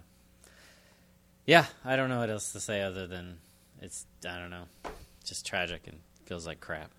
Yeah, 1.46 1.66
I 1.84 1.96
don't 1.96 2.10
know 2.10 2.20
what 2.20 2.32
else 2.32 2.54
to 2.54 2.60
say 2.60 2.82
other 2.82 3.06
than 3.06 3.38
it's. 3.80 4.06
I 4.28 4.39
don't 4.39 4.50
know, 4.50 4.66
just 5.24 5.46
tragic 5.46 5.86
and 5.86 6.00
feels 6.25 6.48
like 6.48 6.60
crap. 6.60 6.89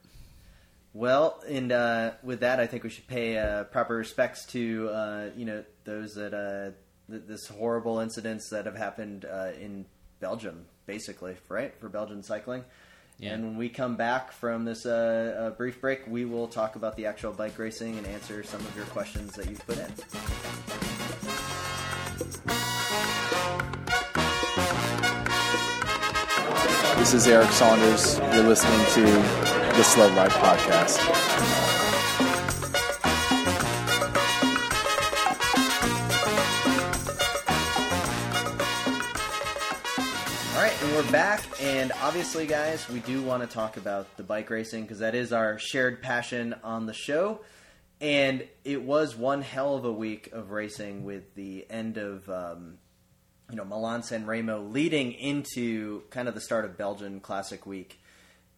Well, 0.96 1.42
and 1.46 1.72
uh, 1.72 2.12
with 2.22 2.40
that, 2.40 2.58
I 2.58 2.66
think 2.66 2.82
we 2.82 2.88
should 2.88 3.06
pay 3.06 3.36
uh, 3.36 3.64
proper 3.64 3.94
respects 3.94 4.46
to 4.46 4.88
uh, 4.88 5.28
you 5.36 5.44
know 5.44 5.62
those 5.84 6.14
that 6.14 6.32
uh, 6.32 6.70
th- 7.12 7.24
this 7.28 7.46
horrible 7.48 7.98
incidents 8.00 8.48
that 8.48 8.64
have 8.64 8.78
happened 8.78 9.26
uh, 9.26 9.50
in 9.60 9.84
Belgium, 10.20 10.64
basically, 10.86 11.36
right 11.50 11.78
for 11.78 11.90
Belgian 11.90 12.22
cycling. 12.22 12.64
Yeah. 13.18 13.34
And 13.34 13.44
when 13.44 13.56
we 13.58 13.68
come 13.68 13.96
back 13.96 14.32
from 14.32 14.64
this 14.64 14.86
uh, 14.86 15.36
uh, 15.38 15.50
brief 15.50 15.82
break, 15.82 16.06
we 16.06 16.24
will 16.24 16.48
talk 16.48 16.76
about 16.76 16.96
the 16.96 17.04
actual 17.04 17.34
bike 17.34 17.58
racing 17.58 17.98
and 17.98 18.06
answer 18.06 18.42
some 18.42 18.60
of 18.60 18.74
your 18.74 18.86
questions 18.86 19.34
that 19.34 19.50
you've 19.50 19.66
put 19.66 19.76
in. 19.76 19.92
This 26.98 27.12
is 27.12 27.28
Eric 27.28 27.50
Saunders. 27.50 28.18
You're 28.34 28.44
listening 28.44 28.86
to 28.94 29.55
the 29.76 29.84
Slow 29.84 30.08
Ride 30.16 30.30
Podcast. 30.30 30.98
All 40.54 40.62
right, 40.62 40.82
and 40.82 40.92
we're 40.94 41.12
back, 41.12 41.42
and 41.60 41.92
obviously, 42.00 42.46
guys, 42.46 42.88
we 42.88 43.00
do 43.00 43.20
want 43.20 43.42
to 43.42 43.46
talk 43.46 43.76
about 43.76 44.16
the 44.16 44.22
bike 44.22 44.48
racing 44.48 44.84
because 44.84 45.00
that 45.00 45.14
is 45.14 45.30
our 45.34 45.58
shared 45.58 46.00
passion 46.00 46.54
on 46.64 46.86
the 46.86 46.94
show. 46.94 47.40
And 48.00 48.48
it 48.64 48.80
was 48.80 49.14
one 49.14 49.42
hell 49.42 49.74
of 49.74 49.84
a 49.84 49.92
week 49.92 50.30
of 50.32 50.52
racing 50.52 51.04
with 51.04 51.34
the 51.34 51.66
end 51.68 51.98
of, 51.98 52.26
um, 52.30 52.78
you 53.50 53.56
know, 53.56 53.64
Milan 53.66 54.02
San 54.02 54.24
Remo 54.24 54.62
leading 54.62 55.12
into 55.12 56.00
kind 56.08 56.28
of 56.28 56.34
the 56.34 56.40
start 56.40 56.64
of 56.64 56.78
Belgian 56.78 57.20
Classic 57.20 57.66
Week. 57.66 58.00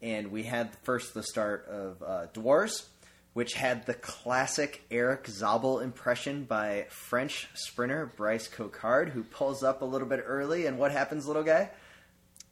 And 0.01 0.31
we 0.31 0.45
had 0.45 0.71
first 0.83 1.15
the 1.15 1.23
start 1.23 1.67
of 1.69 2.03
uh, 2.03 2.27
Dwars, 2.33 2.87
which 3.33 3.55
had 3.55 3.87
the 3.87 3.95
classic 3.95 4.85
Erik 4.91 5.27
Zabel 5.27 5.81
impression 5.81 6.45
by 6.45 6.87
French 6.91 7.49
sprinter 7.55 8.13
Bryan 8.17 8.41
Coquard, 8.53 9.11
who 9.11 9.25
pulls 9.25 9.63
up 9.63 9.83
a 9.83 9.85
little 9.85 10.09
bit 10.09 10.23
early. 10.25 10.67
And 10.67 10.79
what 10.79 10.93
happens, 10.93 11.27
little 11.27 11.43
guy? 11.43 11.71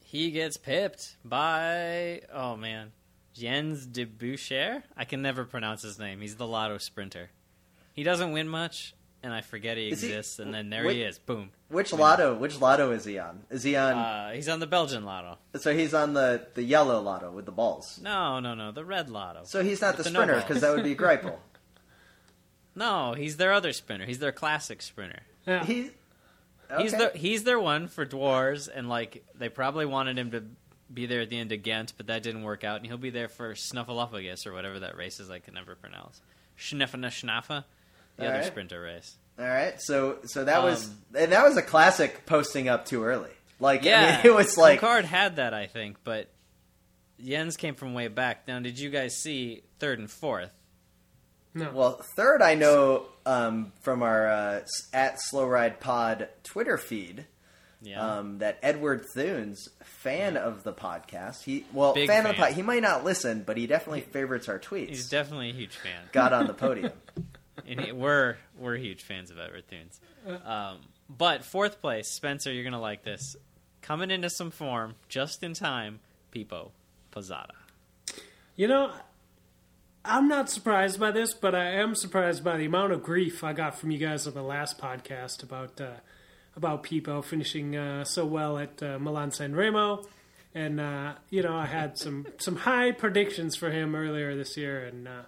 He 0.03 0.31
gets 0.31 0.57
pipped 0.57 1.17
by. 1.25 2.21
Oh 2.33 2.55
man, 2.55 2.91
Jens 3.33 3.85
Debusschere. 3.85 4.83
I 4.95 5.05
can 5.05 5.21
never 5.21 5.43
pronounce 5.43 5.81
his 5.81 5.99
name. 5.99 6.21
He's 6.21 6.37
the 6.37 6.47
lotto 6.47 6.77
sprinter. 6.77 7.29
He 7.93 8.03
doesn't 8.03 8.31
win 8.31 8.47
much, 8.47 8.93
and 9.23 9.33
I 9.33 9.41
forget 9.41 9.77
he 9.77 9.89
Is 9.89 10.01
he- 10.01 10.07
exists. 10.09 10.39
and 10.39 10.53
then 10.53 10.69
there 10.69 10.85
wait- 10.85 10.95
he 10.97 11.01
is. 11.03 11.17
Boom. 11.19 11.51
Which 11.69 11.91
lotto? 11.91 12.35
Which 12.35 12.59
lotto 12.61 12.91
is 12.91 13.03
he 13.05 13.19
on? 13.19 13.43
Is 13.49 13.63
he 13.63 13.75
on? 13.75 13.93
Uh, 13.97 14.31
he's 14.31 14.47
on 14.47 14.59
the 14.59 14.67
Belgian 14.67 15.03
lotto. 15.05 15.37
so 15.55 15.73
he's 15.73 15.93
on 15.93 16.13
the 16.13 16.47
the 16.53 16.63
yellow 16.63 17.01
lotto 17.01 17.31
with 17.31 17.45
the 17.45 17.51
balls. 17.51 17.99
No, 18.01 18.39
no, 18.39 18.53
no, 18.55 18.71
the 18.71 18.85
red 18.85 19.09
lotto. 19.09 19.41
So 19.43 19.63
he's 19.63 19.81
not 19.81 19.93
the 19.95 19.97
With 19.99 20.05
the 20.05 20.09
sprinter 20.11 20.33
balls. 20.33 20.43
because 20.45 20.61
that 20.61 20.73
would 20.73 20.83
be 20.83 20.95
Greipel. 20.95 21.35
no, 22.75 23.13
he's 23.13 23.37
their 23.37 23.53
other 23.53 23.73
sprinter. 23.73 24.05
He's 24.05 24.19
their 24.19 24.31
classic 24.31 24.81
sprinter. 24.81 25.21
Yeah. 25.45 25.63
He's 25.65 25.91
okay. 26.71 26.87
the 27.13 27.17
he's 27.17 27.43
their 27.43 27.59
one 27.59 27.87
for 27.87 28.05
dwarves, 28.05 28.67
and 28.73 28.89
like 28.89 29.25
they 29.35 29.49
probably 29.49 29.85
wanted 29.85 30.17
him 30.17 30.31
to 30.31 30.43
be 30.93 31.05
there 31.05 31.21
at 31.21 31.29
the 31.29 31.37
end 31.37 31.51
of 31.51 31.63
Ghent, 31.63 31.93
but 31.97 32.07
that 32.07 32.23
didn't 32.23 32.43
work 32.43 32.63
out, 32.63 32.77
and 32.77 32.85
he'll 32.85 32.97
be 32.97 33.09
there 33.09 33.27
for 33.29 33.53
Snuffleupagus 33.53 34.45
or 34.47 34.53
whatever 34.53 34.79
that 34.79 34.95
race 34.97 35.19
is 35.19 35.29
I 35.29 35.39
can 35.39 35.53
never 35.53 35.75
pronounce. 35.75 36.21
Schniffena 36.57 37.07
Schnaffa, 37.07 37.65
the 38.17 38.23
All 38.23 38.29
other 38.29 38.39
right. 38.39 38.45
sprinter 38.47 38.81
race. 38.81 39.15
All 39.39 39.45
right, 39.45 39.79
so 39.79 40.17
so 40.25 40.43
that 40.45 40.63
was 40.63 40.87
Um, 40.87 40.97
and 41.17 41.31
that 41.31 41.43
was 41.47 41.57
a 41.57 41.61
classic 41.61 42.25
posting 42.25 42.67
up 42.67 42.85
too 42.85 43.03
early. 43.03 43.29
Like 43.59 43.83
Yeah, 43.83 44.19
I 44.19 44.23
mean, 44.23 44.25
it 44.33 44.35
was 44.35 44.57
like 44.57 44.79
Card 44.79 45.05
had 45.05 45.35
that, 45.37 45.53
I 45.53 45.67
think, 45.67 45.97
but 46.03 46.29
Jens 47.23 47.55
came 47.57 47.75
from 47.75 47.93
way 47.93 48.07
back. 48.07 48.47
Now, 48.47 48.59
did 48.59 48.79
you 48.79 48.89
guys 48.89 49.15
see 49.15 49.63
third 49.79 49.99
and 49.99 50.09
fourth? 50.09 50.51
no. 51.53 51.71
well 51.71 52.01
third 52.15 52.41
I 52.41 52.55
know 52.55 53.05
um, 53.25 53.71
from 53.81 54.03
our 54.03 54.27
uh, 54.27 54.61
at 54.93 55.19
Slow 55.21 55.45
Ride 55.47 55.79
Pod 55.79 56.29
Twitter 56.43 56.77
feed 56.77 57.25
Yeah, 57.81 58.17
um, 58.19 58.39
that 58.39 58.57
Edward 58.63 59.05
Theuns, 59.15 59.67
fan 59.83 60.37
of 60.37 60.63
the 60.63 60.73
podcast, 60.73 61.43
he 61.43 61.65
well 61.73 61.93
Big 61.93 62.07
fan, 62.07 62.25
of 62.25 62.29
the 62.29 62.33
fan. 62.33 62.47
pod, 62.49 62.53
he 62.53 62.61
might 62.63 62.81
not 62.83 63.03
listen, 63.03 63.43
but 63.45 63.57
he 63.57 63.65
definitely 63.67 64.01
favorites 64.01 64.47
our 64.49 64.59
tweets. 64.59 64.89
he's 64.89 65.09
definitely 65.09 65.49
a 65.49 65.53
huge 65.53 65.75
fan. 65.77 66.01
Got 66.11 66.33
on 66.33 66.47
the 66.47 66.53
podium. 66.65 66.91
And 67.65 67.93
we're 67.93 68.37
we're 68.59 68.75
huge 68.75 69.03
fans 69.03 69.31
of 69.31 69.39
Edward 69.39 69.63
Theuns. 69.69 69.99
Um, 70.45 70.79
but 71.09 71.43
fourth 71.43 71.81
place, 71.81 72.09
Spencer, 72.09 72.51
you're 72.51 72.63
gonna 72.63 72.81
like 72.81 73.03
this. 73.03 73.35
Coming 73.81 74.11
into 74.11 74.29
some 74.29 74.51
form, 74.51 74.95
just 75.07 75.43
in 75.43 75.53
time, 75.53 75.99
Pippo 76.31 76.71
Pozzato. 77.11 77.51
You 78.55 78.67
know, 78.67 78.91
I'm 80.03 80.27
not 80.27 80.49
surprised 80.49 80.99
by 80.99 81.11
this, 81.11 81.33
but 81.33 81.53
I 81.53 81.71
am 81.71 81.93
surprised 81.93 82.43
by 82.43 82.57
the 82.57 82.65
amount 82.65 82.93
of 82.93 83.03
grief 83.03 83.43
I 83.43 83.53
got 83.53 83.77
from 83.77 83.91
you 83.91 83.97
guys 83.97 84.25
on 84.25 84.33
the 84.33 84.41
last 84.41 84.77
podcast 84.77 85.43
about 85.43 85.79
uh, 85.79 85.97
about 86.55 86.83
Pipo 86.83 87.23
finishing 87.23 87.75
uh, 87.75 88.03
so 88.03 88.25
well 88.25 88.57
at 88.57 88.81
uh, 88.81 88.97
Milan 88.99 89.31
San 89.31 89.55
Remo, 89.55 90.03
and 90.55 90.79
uh, 90.79 91.13
you 91.29 91.43
know 91.43 91.55
I 91.55 91.65
had 91.65 91.97
some 91.97 92.25
some 92.37 92.55
high 92.55 92.91
predictions 92.91 93.55
for 93.55 93.69
him 93.69 93.95
earlier 93.95 94.35
this 94.35 94.57
year, 94.57 94.83
and 94.85 95.07
uh, 95.07 95.21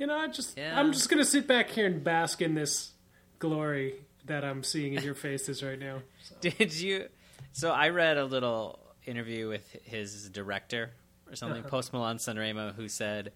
you 0.00 0.06
know 0.08 0.16
I 0.16 0.26
just 0.26 0.56
Yeah. 0.58 0.78
I'm 0.80 0.92
just 0.92 1.08
gonna 1.08 1.24
sit 1.24 1.46
back 1.46 1.70
here 1.70 1.86
and 1.86 2.02
bask 2.02 2.42
in 2.42 2.54
this 2.54 2.90
glory 3.38 3.94
that 4.26 4.44
I'm 4.44 4.62
seeing 4.64 4.94
in 4.94 5.02
your 5.04 5.14
faces 5.26 5.62
right 5.62 5.78
now. 5.78 6.02
Did 6.40 6.74
you? 6.74 7.08
So 7.52 7.70
I 7.70 7.88
read 7.90 8.16
a 8.18 8.24
little 8.24 8.78
interview 9.06 9.48
with 9.48 9.76
his 9.84 10.28
director 10.30 10.90
or 11.28 11.36
something, 11.36 11.60
Uh-huh. 11.60 11.68
post 11.70 11.92
Milan 11.92 12.18
Sanremo, 12.18 12.74
who 12.74 12.88
said, 12.88 13.32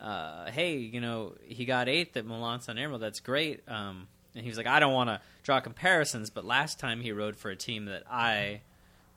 uh, 0.00 0.50
"Hey, 0.50 0.76
you 0.78 1.00
know, 1.00 1.34
he 1.44 1.64
got 1.64 1.88
eighth 1.88 2.16
at 2.16 2.24
Milan 2.26 2.60
Sanremo. 2.60 2.98
That's 3.00 3.20
great." 3.20 3.62
Um, 3.68 4.08
and 4.34 4.42
he 4.44 4.48
was 4.50 4.58
like, 4.58 4.66
"I 4.66 4.80
don't 4.80 4.92
want 4.92 5.08
to 5.10 5.20
draw 5.42 5.60
comparisons, 5.60 6.30
but 6.30 6.44
last 6.44 6.78
time 6.78 7.00
he 7.00 7.10
rode 7.12 7.36
for 7.36 7.50
a 7.50 7.56
team 7.56 7.84
that 7.86 8.04
I 8.10 8.60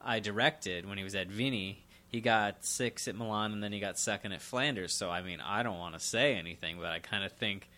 I 0.03 0.19
directed 0.19 0.85
when 0.87 0.97
he 0.97 1.03
was 1.03 1.15
at 1.15 1.27
Vini." 1.27 1.83
He 2.11 2.19
got 2.21 2.65
six 2.65 3.07
at 3.07 3.15
Milan, 3.15 3.53
and 3.53 3.63
then 3.63 3.71
he 3.71 3.79
got 3.79 3.97
second 3.97 4.33
at 4.33 4.41
Flanders. 4.41 4.93
So, 4.93 5.09
I 5.09 5.21
mean, 5.21 5.39
I 5.39 5.63
don't 5.63 5.77
want 5.79 5.93
to 5.93 5.99
say 5.99 6.35
anything, 6.35 6.77
but 6.77 6.87
I 6.87 6.99
kind 6.99 7.23
of 7.23 7.31
think, 7.31 7.69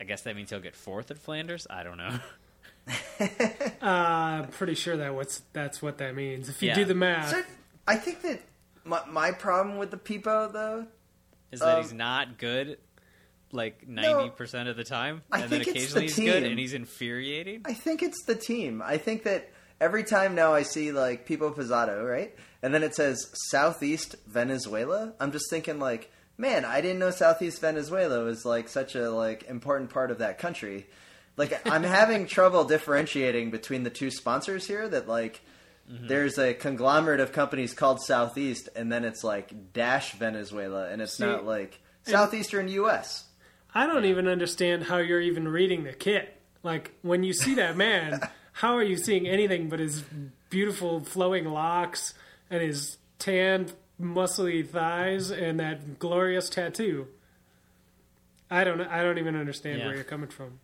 I 0.00 0.04
guess 0.04 0.22
that 0.22 0.34
means 0.34 0.48
he'll 0.48 0.60
get 0.60 0.74
fourth 0.74 1.10
at 1.10 1.18
Flanders. 1.18 1.66
I 1.68 1.82
don't 1.82 1.98
know. 1.98 2.18
Uh, 3.82 3.84
I'm 4.42 4.48
pretty 4.48 4.74
sure 4.74 4.96
that 4.98 5.14
what's 5.14 5.42
that's 5.52 5.80
what 5.82 5.98
that 5.98 6.14
means. 6.14 6.48
If 6.48 6.62
you 6.62 6.68
Yeah. 6.68 6.74
do 6.74 6.84
the 6.84 6.94
math, 6.94 7.30
So, 7.30 7.42
I 7.86 7.96
think 7.96 8.22
that 8.22 8.42
my, 8.84 9.00
my 9.08 9.32
problem 9.32 9.78
with 9.78 9.90
the 9.90 9.96
Pippo 9.96 10.48
though 10.52 10.86
is 11.52 11.60
that 11.60 11.76
Um, 11.76 11.82
he's 11.82 11.92
not 11.92 12.38
good 12.38 12.78
like 13.52 13.86
90% 13.88 14.68
of 14.68 14.76
the 14.76 14.84
time 14.84 15.22
I 15.32 15.40
and 15.40 15.50
then 15.50 15.64
think 15.64 15.76
it's 15.76 15.92
occasionally 15.92 16.06
the 16.08 16.14
he's 16.14 16.24
good 16.32 16.42
and 16.44 16.58
he's 16.58 16.72
infuriating 16.74 17.62
I 17.64 17.72
think 17.74 18.02
it's 18.02 18.22
the 18.24 18.34
team. 18.36 18.82
I 18.84 18.96
think 18.98 19.24
that 19.24 19.50
every 19.80 20.04
time 20.04 20.34
now 20.34 20.52
I 20.54 20.62
see 20.62 20.92
like 20.92 21.26
Pippo 21.26 21.52
Pozzato, 21.52 22.06
right? 22.08 22.34
And 22.62 22.74
then 22.74 22.82
it 22.82 22.94
says 22.94 23.30
Southeast 23.50 24.16
Venezuela. 24.26 25.14
I'm 25.18 25.32
just 25.32 25.48
thinking 25.50 25.78
like, 25.78 26.10
man, 26.36 26.64
I 26.64 26.80
didn't 26.80 26.98
know 26.98 27.10
Southeast 27.10 27.60
Venezuela 27.60 28.22
was 28.24 28.44
like 28.44 28.68
such 28.68 28.94
a 28.94 29.10
like 29.10 29.44
important 29.44 29.90
part 29.90 30.10
of 30.10 30.18
that 30.18 30.38
country. 30.38 30.86
Like 31.36 31.66
I'm 31.66 31.82
having 31.84 32.26
trouble 32.26 32.64
differentiating 32.64 33.50
between 33.50 33.82
the 33.82 33.90
two 33.90 34.10
sponsors 34.10 34.66
here 34.66 34.88
that 34.88 35.08
like 35.08 35.40
Mm-hmm. 35.90 36.06
there's 36.06 36.38
a 36.38 36.54
conglomerate 36.54 37.18
of 37.18 37.32
companies 37.32 37.74
called 37.74 38.00
Southeast 38.00 38.68
and 38.76 38.92
then 38.92 39.04
it's 39.04 39.24
like 39.24 39.72
dash 39.72 40.12
Venezuela 40.12 40.88
and 40.88 41.02
it's 41.02 41.14
See, 41.14 41.24
not 41.24 41.44
like 41.44 41.80
Southeastern 42.04 42.68
US. 42.68 43.24
I 43.74 43.86
don't 43.88 44.04
even 44.04 44.28
understand 44.28 44.84
how 44.84 44.98
you're 44.98 45.20
even 45.20 45.48
reading 45.48 45.82
the 45.82 45.92
kit. 45.92 46.36
Like 46.62 46.92
when 47.02 47.24
you 47.24 47.32
see 47.32 47.56
that 47.56 47.76
man, 47.76 48.20
how 48.52 48.76
are 48.76 48.84
you 48.84 48.96
seeing 48.96 49.26
anything 49.26 49.68
but 49.68 49.80
his 49.80 50.04
beautiful 50.48 51.00
flowing 51.00 51.46
locks 51.46 52.14
and 52.50 52.62
his 52.62 52.98
tanned, 53.18 53.72
muscly 54.00 54.66
thighs 54.66 55.30
and 55.30 55.60
that 55.60 55.98
glorious 55.98 56.48
tattoo? 56.50 57.06
I 58.50 58.64
don't. 58.64 58.80
I 58.80 59.02
don't 59.02 59.18
even 59.18 59.36
understand 59.36 59.78
Yeah. 59.78 59.86
where 59.86 59.94
you're 59.94 60.04
coming 60.04 60.28
from. 60.28 60.58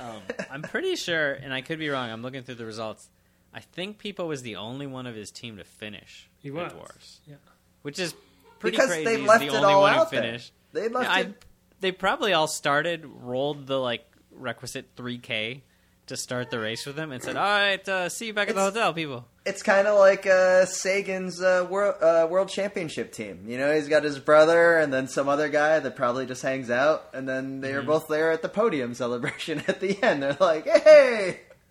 um, 0.00 0.22
i'm 0.50 0.62
pretty 0.62 0.96
sure 0.96 1.32
and 1.34 1.52
i 1.52 1.60
could 1.60 1.78
be 1.78 1.90
wrong 1.90 2.08
i'm 2.08 2.22
looking 2.22 2.42
through 2.42 2.54
the 2.54 2.64
results 2.64 3.10
i 3.52 3.60
think 3.60 3.98
Pippo 3.98 4.26
was 4.26 4.40
the 4.40 4.56
only 4.56 4.86
one 4.86 5.06
of 5.06 5.14
his 5.14 5.30
team 5.30 5.58
to 5.58 5.64
finish 5.64 6.30
He 6.38 6.48
at 6.48 6.54
was. 6.54 6.72
dwarfs 6.72 7.20
Yeah. 7.26 7.34
which 7.82 7.98
is 7.98 8.14
pretty 8.58 8.78
Because 8.78 8.88
crazy 8.88 9.04
they 9.04 9.18
he's 9.18 9.28
left 9.28 9.40
the 9.40 9.48
it 9.48 9.52
only 9.54 9.74
all 9.74 9.82
one 9.82 9.92
who 9.92 9.98
out 10.00 10.10
there. 10.10 10.22
finished 10.22 10.52
They 10.72 10.88
left 10.88 11.04
Yeah, 11.10 11.12
I- 11.14 11.20
it 11.20 11.44
they 11.80 11.92
probably 11.92 12.32
all 12.32 12.46
started 12.48 13.04
rolled 13.04 13.66
the 13.66 13.78
like 13.78 14.06
requisite 14.30 14.96
3k 14.96 15.60
to 16.06 16.16
start 16.16 16.50
the 16.50 16.58
race 16.58 16.86
with 16.86 16.96
him 16.98 17.10
and 17.12 17.22
said 17.22 17.36
all 17.36 17.42
right 17.44 17.88
uh, 17.88 18.08
see 18.08 18.26
you 18.26 18.32
back 18.34 18.48
at 18.48 18.54
the 18.54 18.60
hotel 18.60 18.92
people 18.92 19.24
It's 19.44 19.62
kind 19.62 19.86
of 19.86 19.98
like 19.98 20.26
uh, 20.26 20.64
Sagan's 20.66 21.40
uh, 21.40 21.66
world, 21.70 21.94
uh, 22.02 22.26
world 22.30 22.48
championship 22.48 23.12
team. 23.12 23.44
You 23.46 23.58
know, 23.58 23.72
he's 23.74 23.88
got 23.88 24.02
his 24.02 24.18
brother 24.18 24.76
and 24.78 24.92
then 24.92 25.06
some 25.08 25.28
other 25.28 25.48
guy 25.48 25.78
that 25.78 25.94
probably 25.94 26.26
just 26.26 26.42
hangs 26.42 26.68
out, 26.70 27.10
and 27.14 27.28
then 27.28 27.60
they 27.60 27.72
are 27.72 27.78
Mm-hmm. 27.78 27.86
both 27.86 28.08
there 28.08 28.32
at 28.32 28.42
the 28.42 28.48
podium 28.48 28.94
celebration 28.94 29.62
at 29.68 29.78
the 29.80 30.02
end. 30.02 30.22
They're 30.22 30.36
like, 30.40 30.66
"Hey, 30.66 31.40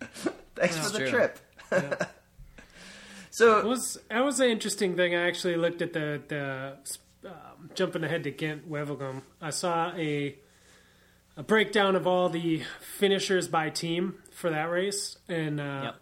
thanks 0.54 0.76
That's 0.76 0.90
for 0.90 0.92
the 0.92 0.98
true. 1.00 1.10
trip." 1.10 1.38
It 1.70 2.08
so, 3.30 3.66
was 3.66 3.98
that 4.08 4.24
was 4.24 4.40
an 4.40 4.48
interesting 4.50 4.96
thing. 4.96 5.14
I 5.14 5.26
actually 5.28 5.56
looked 5.56 5.82
at 5.82 5.92
the 5.92 6.22
the 6.28 7.28
um, 7.28 7.70
jumping 7.74 8.04
ahead 8.04 8.24
to 8.24 8.30
Ghent 8.30 8.70
Wevelgem. 8.70 9.22
I 9.40 9.50
saw 9.50 9.92
a 9.96 10.36
a 11.36 11.42
breakdown 11.42 11.94
of 11.96 12.06
all 12.06 12.28
the 12.30 12.62
finishers 12.98 13.48
by 13.48 13.68
team 13.68 14.14
for 14.36 14.50
that 14.50 14.64
race, 14.70 15.16
and 15.28 15.60
uh, 15.60 15.80
Yep. 15.84 15.94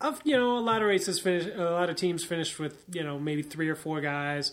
of 0.00 0.20
you 0.24 0.36
know 0.36 0.56
a 0.58 0.60
lot 0.60 0.82
of 0.82 0.88
races 0.88 1.20
finish, 1.20 1.46
a 1.54 1.62
lot 1.70 1.90
of 1.90 1.96
teams 1.96 2.24
finished 2.24 2.58
with 2.58 2.84
you 2.92 3.02
know 3.02 3.18
maybe 3.18 3.42
three 3.42 3.68
or 3.68 3.74
four 3.74 4.00
guys, 4.00 4.52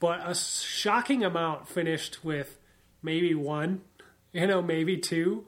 but 0.00 0.20
a 0.28 0.34
shocking 0.34 1.24
amount 1.24 1.68
finished 1.68 2.24
with 2.24 2.58
maybe 3.02 3.34
one, 3.34 3.80
you 4.32 4.46
know 4.46 4.62
maybe 4.62 4.96
two, 4.98 5.44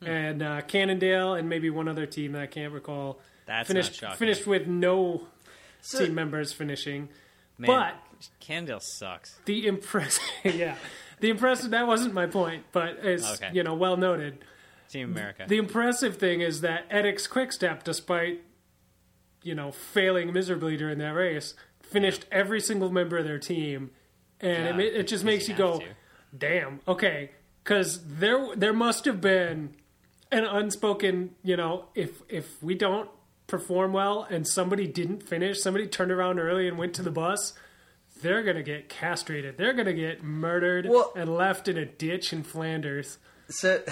Hmm. 0.00 0.06
and 0.08 0.42
uh, 0.42 0.60
Cannondale 0.62 1.34
and 1.34 1.48
maybe 1.48 1.70
one 1.70 1.88
other 1.88 2.04
team 2.06 2.32
that 2.32 2.42
I 2.42 2.46
can't 2.46 2.72
recall 2.72 3.18
that's 3.46 3.68
finished 3.68 4.02
not 4.02 4.16
finished 4.18 4.46
with 4.46 4.66
no 4.66 5.26
so 5.80 6.04
team 6.04 6.14
members 6.14 6.52
finishing. 6.52 7.08
Man, 7.58 7.66
But 7.68 7.94
Cannondale 8.40 8.80
sucks. 8.80 9.38
the 9.46 9.66
impress, 9.66 10.18
yeah, 10.44 10.76
the 11.20 11.30
impressive. 11.30 11.70
That 11.70 11.86
wasn't 11.86 12.12
my 12.12 12.26
point, 12.26 12.64
but 12.72 12.98
it's 13.02 13.26
Okay. 13.34 13.50
you 13.54 13.62
know 13.62 13.74
well 13.74 13.96
noted. 13.96 14.44
Team 14.88 15.12
America. 15.12 15.44
The 15.48 15.56
impressive 15.58 16.16
thing 16.16 16.40
is 16.40 16.60
that 16.62 16.88
Etixx 16.90 17.28
Quickstep, 17.28 17.82
despite 17.84 18.42
you 19.42 19.54
know 19.54 19.70
failing 19.72 20.32
miserably 20.32 20.76
during 20.76 20.98
that 20.98 21.14
race, 21.14 21.54
finished 21.82 22.26
every 22.32 22.60
single 22.60 22.90
member 22.90 23.16
of 23.18 23.24
their 23.24 23.38
team, 23.38 23.90
and 24.40 24.78
Yeah, 24.80 24.86
it, 24.86 24.94
it 24.96 25.06
just 25.08 25.24
makes 25.24 25.48
you 25.48 25.54
you 25.54 25.58
go, 25.58 25.78
to. 25.80 25.84
"Damn, 26.36 26.80
okay." 26.86 27.30
Because 27.62 28.00
there 28.06 28.54
there 28.56 28.72
must 28.72 29.04
have 29.06 29.20
been 29.20 29.74
an 30.32 30.44
unspoken, 30.44 31.34
you 31.42 31.56
know, 31.56 31.86
if 31.94 32.22
if 32.28 32.62
we 32.62 32.74
don't 32.74 33.08
perform 33.46 33.92
well 33.92 34.26
and 34.28 34.46
somebody 34.46 34.86
didn't 34.88 35.22
finish, 35.22 35.60
somebody 35.60 35.86
turned 35.86 36.10
around 36.10 36.38
early 36.40 36.66
and 36.66 36.76
went 36.78 36.94
to 36.94 37.02
the 37.02 37.10
bus. 37.10 37.54
They're 38.22 38.42
gonna 38.42 38.62
get 38.62 38.88
castrated. 38.88 39.56
They're 39.58 39.72
gonna 39.74 39.92
get 39.92 40.22
murdered 40.24 40.86
Well- 40.88 41.12
and 41.14 41.34
left 41.36 41.68
in 41.68 41.76
a 41.76 41.84
ditch 41.84 42.32
in 42.32 42.42
Flanders. 42.42 43.18
so 43.48 43.82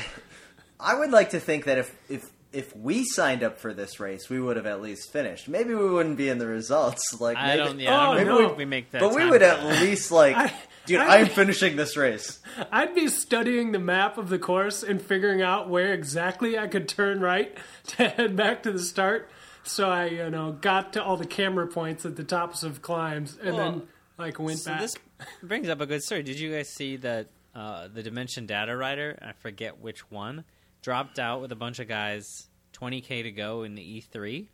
I 0.80 0.98
would 0.98 1.10
like 1.10 1.30
to 1.30 1.40
think 1.40 1.64
that 1.64 1.78
if 1.78 1.96
if 2.08 2.24
if 2.52 2.76
we 2.76 3.04
signed 3.04 3.42
up 3.42 3.58
for 3.58 3.74
this 3.74 3.98
race, 3.98 4.28
we 4.30 4.40
would 4.40 4.56
have 4.56 4.66
at 4.66 4.80
least 4.80 5.10
finished. 5.12 5.48
Maybe 5.48 5.74
we 5.74 5.90
wouldn't 5.90 6.16
be 6.16 6.28
in 6.28 6.38
the 6.38 6.46
results. 6.46 7.16
Like, 7.20 7.36
I 7.36 7.56
maybe, 7.56 7.58
don't. 7.68 7.80
Yeah, 7.80 7.98
I 7.98 8.06
Oh, 8.12 8.14
don't 8.16 8.26
no. 8.26 8.38
know 8.38 8.50
if 8.52 8.56
we 8.56 8.64
make 8.64 8.90
that. 8.92 9.00
but 9.00 9.14
we 9.14 9.28
would 9.28 9.42
at 9.42 9.60
that. 9.60 9.80
least 9.82 10.12
like 10.12 10.36
I, 10.36 10.52
dude, 10.86 11.00
I'm 11.00 11.26
finishing 11.26 11.74
this 11.76 11.96
race. 11.96 12.38
I'd 12.72 12.94
be 12.94 13.08
studying 13.08 13.72
the 13.72 13.78
map 13.80 14.18
of 14.18 14.28
the 14.28 14.38
course 14.38 14.82
and 14.84 15.02
figuring 15.02 15.42
out 15.42 15.68
where 15.68 15.92
exactly 15.92 16.56
I 16.58 16.68
could 16.68 16.88
turn 16.88 17.20
right 17.20 17.56
to 17.88 18.08
head 18.08 18.36
back 18.36 18.62
to 18.64 18.72
the 18.72 18.78
start. 18.80 19.28
So 19.64 19.88
I, 19.90 20.04
you 20.06 20.30
know, 20.30 20.52
got 20.52 20.92
to 20.92 21.02
all 21.02 21.16
the 21.16 21.26
camera 21.26 21.66
points 21.66 22.04
at 22.04 22.14
the 22.16 22.24
tops 22.24 22.62
of 22.62 22.82
climbs 22.82 23.36
and 23.42 23.56
Well, 23.56 23.70
then 23.72 23.82
like 24.18 24.38
went 24.38 24.58
So 24.60 24.70
back. 24.72 24.80
this 24.82 24.94
brings 25.42 25.68
up 25.68 25.80
a 25.80 25.86
good 25.86 26.02
story. 26.04 26.22
Did 26.22 26.38
you 26.38 26.52
guys 26.52 26.68
see 26.68 26.96
that 26.98 27.28
uh, 27.54 27.88
the 27.92 28.02
Dimension 28.02 28.46
Data 28.46 28.76
Writer, 28.76 29.18
I 29.22 29.32
forget 29.32 29.80
which 29.80 30.08
one, 30.10 30.44
dropped 30.84 31.18
out 31.18 31.40
with 31.40 31.50
a 31.50 31.56
bunch 31.56 31.78
of 31.78 31.88
guys, 31.88 32.46
20k 32.74 33.22
to 33.22 33.30
go 33.30 33.62
in 33.62 33.74
the 33.74 33.82
E3, 34.02 34.48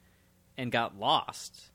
and 0.56 0.70
got 0.70 0.96
lost, 0.98 1.70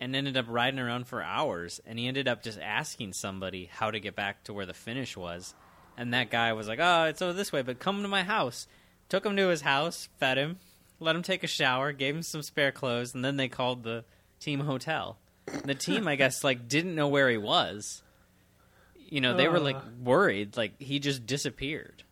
and 0.00 0.14
ended 0.14 0.36
up 0.36 0.46
riding 0.48 0.78
around 0.78 1.08
for 1.08 1.20
hours. 1.22 1.80
And 1.84 1.98
he 1.98 2.06
ended 2.06 2.28
up 2.28 2.42
just 2.44 2.60
asking 2.60 3.14
somebody 3.14 3.68
how 3.70 3.90
to 3.90 3.98
get 3.98 4.14
back 4.14 4.44
to 4.44 4.52
where 4.52 4.64
the 4.66 4.72
finish 4.74 5.16
was, 5.16 5.54
and 5.96 6.14
that 6.14 6.30
guy 6.30 6.52
was 6.52 6.68
like, 6.68 6.78
"Oh, 6.80 7.04
it's 7.04 7.20
over 7.20 7.32
this 7.32 7.52
way, 7.52 7.62
but 7.62 7.80
come 7.80 8.02
to 8.02 8.08
my 8.08 8.22
house." 8.22 8.68
Took 9.08 9.26
him 9.26 9.36
to 9.36 9.48
his 9.48 9.60
house, 9.62 10.08
fed 10.18 10.36
him, 10.38 10.58
let 11.00 11.14
him 11.16 11.22
take 11.22 11.42
a 11.44 11.48
shower, 11.48 11.92
gave 11.92 12.14
him 12.14 12.22
some 12.22 12.42
spare 12.42 12.72
clothes, 12.72 13.14
and 13.14 13.24
then 13.24 13.36
they 13.36 13.48
called 13.48 13.82
the 13.82 14.04
team 14.40 14.60
hotel. 14.60 15.18
The 15.64 15.74
team, 15.76 16.06
I 16.08 16.16
guess, 16.16 16.42
like 16.44 16.68
didn't 16.68 16.94
know 16.94 17.08
where 17.08 17.28
he 17.30 17.36
was. 17.36 18.02
You 19.08 19.20
know, 19.20 19.34
they 19.36 19.46
were 19.48 19.60
like 19.60 19.76
Uh. 19.76 19.82
worried, 20.02 20.56
like 20.56 20.80
he 20.80 20.98
just 20.98 21.24
disappeared. 21.26 22.02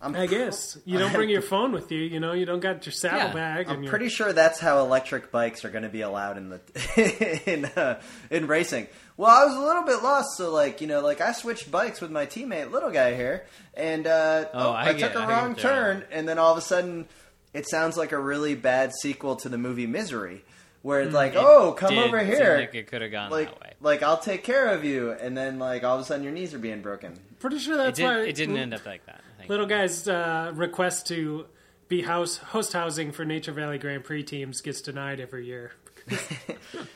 I'm 0.00 0.14
I 0.14 0.26
guess 0.26 0.78
you 0.84 0.96
don't 0.98 1.12
bring 1.12 1.28
your 1.28 1.42
phone 1.52 1.72
with 1.72 1.90
you. 1.90 1.98
You 2.00 2.20
know, 2.20 2.32
you 2.32 2.44
don't 2.46 2.60
got 2.60 2.86
your 2.86 2.92
saddle 2.92 3.36
Yeah. 3.36 3.64
I'm 3.66 3.82
your- 3.82 3.90
pretty 3.90 4.08
sure 4.08 4.32
that's 4.32 4.60
how 4.60 4.78
electric 4.84 5.32
bikes 5.32 5.64
are 5.64 5.70
going 5.70 5.82
to 5.82 5.88
be 5.88 6.02
allowed 6.02 6.36
in 6.36 6.50
the 6.50 7.42
in 7.52 7.64
uh, 7.64 8.00
in 8.30 8.46
racing. 8.46 8.86
Well, 9.16 9.28
I 9.30 9.44
was 9.44 9.56
a 9.56 9.60
little 9.60 9.82
bit 9.82 10.02
lost, 10.04 10.36
so 10.36 10.52
like 10.52 10.80
you 10.80 10.86
know, 10.86 11.00
like 11.00 11.20
I 11.20 11.32
switched 11.32 11.70
bikes 11.72 12.00
with 12.00 12.12
my 12.12 12.26
teammate, 12.26 12.70
little 12.70 12.90
guy 12.92 13.14
here, 13.16 13.44
and 13.74 14.06
uh, 14.06 14.44
Oh, 14.54 14.70
I 14.70 14.90
I, 14.90 14.92
get- 14.92 15.12
took 15.12 15.20
a 15.20 15.24
I 15.24 15.28
wrong 15.28 15.56
turn, 15.56 16.04
and 16.12 16.28
then 16.28 16.38
all 16.38 16.52
of 16.52 16.58
a 16.58 16.62
sudden, 16.62 17.08
it 17.52 17.68
sounds 17.68 17.96
like 17.96 18.12
a 18.12 18.20
really 18.20 18.54
bad 18.54 18.92
sequel 19.02 19.34
to 19.36 19.48
the 19.48 19.58
movie 19.58 19.88
Misery, 19.88 20.44
where 20.82 21.00
it's 21.00 21.12
like, 21.12 21.34
oh, 21.34 21.72
come 21.72 21.98
over 21.98 22.22
here, 22.24 22.58
like 22.60 22.74
it 22.76 22.86
could 22.86 23.02
have 23.02 23.10
gone 23.10 23.32
like 23.32 23.48
that 23.50 23.60
way. 23.60 23.72
like 23.80 24.04
I'll 24.04 24.18
take 24.18 24.44
care 24.44 24.68
of 24.68 24.84
you, 24.84 25.10
and 25.10 25.36
then 25.36 25.58
like 25.58 25.82
all 25.82 25.96
of 25.96 26.02
a 26.02 26.04
sudden 26.04 26.22
your 26.22 26.32
knees 26.32 26.54
are 26.54 26.60
being 26.60 26.82
broken. 26.82 27.18
pretty 27.40 27.58
sure 27.58 27.74
It, 27.74 27.78
that's 27.78 27.96
did, 27.98 28.04
why 28.04 28.20
it 28.20 28.36
didn't 28.36 28.56
end 28.58 28.72
up 28.74 28.86
like 28.86 29.04
that. 29.06 29.22
I 29.48 29.56
think. 29.56 29.60
Little 29.60 29.66
guy's 29.66 30.06
uh, 30.08 30.52
request 30.54 31.06
to 31.08 31.46
be 31.88 32.02
house 32.02 32.36
host 32.36 32.72
housing 32.74 33.12
for 33.12 33.24
Nature 33.24 33.52
Valley 33.52 33.78
Grand 33.78 34.04
Prix 34.04 34.22
teams 34.22 34.60
gets 34.60 34.80
denied 34.82 35.20
every 35.20 35.46
year. 35.46 35.72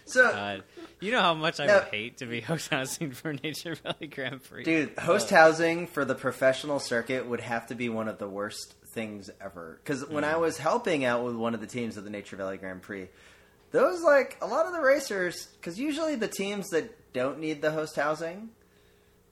So. 0.05 0.27
Uh, 0.27 0.61
you 1.01 1.11
know 1.13 1.21
how 1.23 1.33
much 1.35 1.59
I 1.59 1.67
No. 1.67 1.75
would 1.79 1.85
hate 1.85 2.19
to 2.19 2.27
be 2.27 2.41
host 2.43 2.69
housing 2.69 3.13
for 3.13 3.33
Nature 3.43 3.75
Valley 3.77 4.07
Grand 4.07 4.43
Prix. 4.45 4.65
Dude, 4.65 4.99
host 4.99 5.31
housing 5.31 5.87
for 5.87 6.05
the 6.05 6.15
professional 6.15 6.79
circuit 6.79 7.27
would 7.27 7.41
have 7.41 7.67
to 7.69 7.75
be 7.75 7.89
one 7.89 8.09
of 8.09 8.19
the 8.19 8.29
worst 8.29 8.75
things 8.93 9.31
ever. 9.41 9.81
Because 9.83 10.07
when 10.09 10.25
I 10.25 10.37
was 10.37 10.59
helping 10.59 11.05
out 11.07 11.25
with 11.25 11.35
one 11.35 11.55
of 11.55 11.61
the 11.63 11.67
teams 11.67 11.97
of 11.97 12.05
the 12.05 12.11
Nature 12.11 12.37
Valley 12.37 12.59
Grand 12.59 12.83
Prix, 12.83 13.09
those 13.71 14.03
like 14.03 14.37
a 14.43 14.47
lot 14.47 14.67
of 14.67 14.73
the 14.75 14.81
racers, 14.81 15.47
because 15.59 15.79
usually 15.81 16.15
the 16.15 16.29
teams 16.29 16.69
that 16.71 17.13
don't 17.15 17.39
need 17.39 17.63
the 17.63 17.71
host 17.71 17.97
housing 17.97 18.51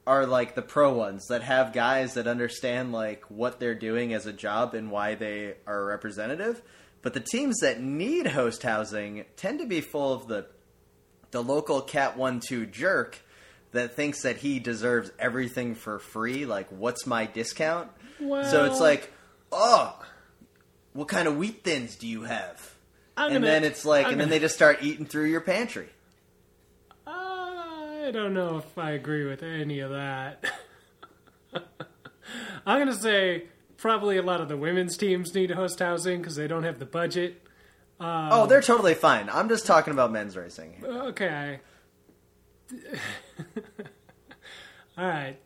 are 0.07 0.25
like 0.25 0.55
the 0.55 0.61
pro 0.61 0.91
ones 0.93 1.27
that 1.27 1.43
have 1.43 1.73
guys 1.73 2.15
that 2.15 2.27
understand 2.27 2.91
like 2.91 3.23
what 3.29 3.59
they're 3.59 3.75
doing 3.75 4.13
as 4.13 4.25
a 4.25 4.33
job 4.33 4.73
and 4.73 4.89
why 4.91 5.15
they 5.15 5.53
are 5.67 5.81
a 5.81 5.85
representative. 5.85 6.61
But 7.01 7.13
the 7.13 7.19
teams 7.19 7.57
that 7.59 7.81
need 7.81 8.27
host 8.27 8.63
housing 8.63 9.25
tend 9.37 9.59
to 9.59 9.65
be 9.65 9.81
full 9.81 10.13
of 10.13 10.27
the 10.27 10.47
the 11.31 11.41
local 11.43 11.81
cat 11.81 12.17
one 12.17 12.39
two 12.39 12.65
jerk 12.65 13.19
that 13.71 13.95
thinks 13.95 14.23
that 14.23 14.37
he 14.37 14.59
deserves 14.59 15.11
everything 15.17 15.75
for 15.75 15.97
free. 15.99 16.45
Like, 16.45 16.67
what's 16.69 17.05
my 17.07 17.25
discount? 17.25 17.89
so 18.19 18.65
it's 18.65 18.79
like, 18.81 19.11
oh, 19.51 19.97
what 20.93 21.07
kind 21.07 21.27
of 21.27 21.37
wheat 21.37 21.63
thins 21.63 21.95
do 21.95 22.05
you 22.07 22.23
have? 22.23 22.73
I'm 23.15 23.27
and 23.27 23.35
gonna- 23.35 23.45
then 23.45 23.63
it's 23.63 23.85
like, 23.85 24.05
I'm 24.07 24.11
and 24.13 24.19
then 24.21 24.27
gonna- 24.27 24.35
they 24.35 24.45
just 24.45 24.55
start 24.55 24.79
eating 24.81 25.05
through 25.05 25.25
your 25.25 25.41
pantry. 25.41 25.87
I 28.01 28.11
don't 28.11 28.33
know 28.33 28.57
if 28.57 28.77
I 28.77 28.91
agree 28.91 29.25
with 29.25 29.43
any 29.43 29.79
of 29.79 29.91
that. 29.91 30.43
I'm 32.65 32.79
gonna 32.79 32.93
say 32.93 33.43
probably 33.77 34.17
a 34.17 34.21
lot 34.23 34.41
of 34.41 34.47
the 34.47 34.57
women's 34.57 34.97
teams 34.97 35.33
need 35.35 35.51
host 35.51 35.79
housing 35.79 36.19
because 36.21 36.35
they 36.35 36.47
don't 36.47 36.63
have 36.63 36.79
the 36.79 36.85
budget. 36.85 37.41
oh, 37.99 38.45
they're 38.47 38.61
totally 38.61 38.93
fine. 38.95 39.29
I'm 39.31 39.49
just 39.49 39.65
talking 39.65 39.93
about 39.93 40.11
men's 40.11 40.35
racing. 40.35 40.83
Okay. 40.85 41.59
All 44.97 45.07
right. 45.07 45.37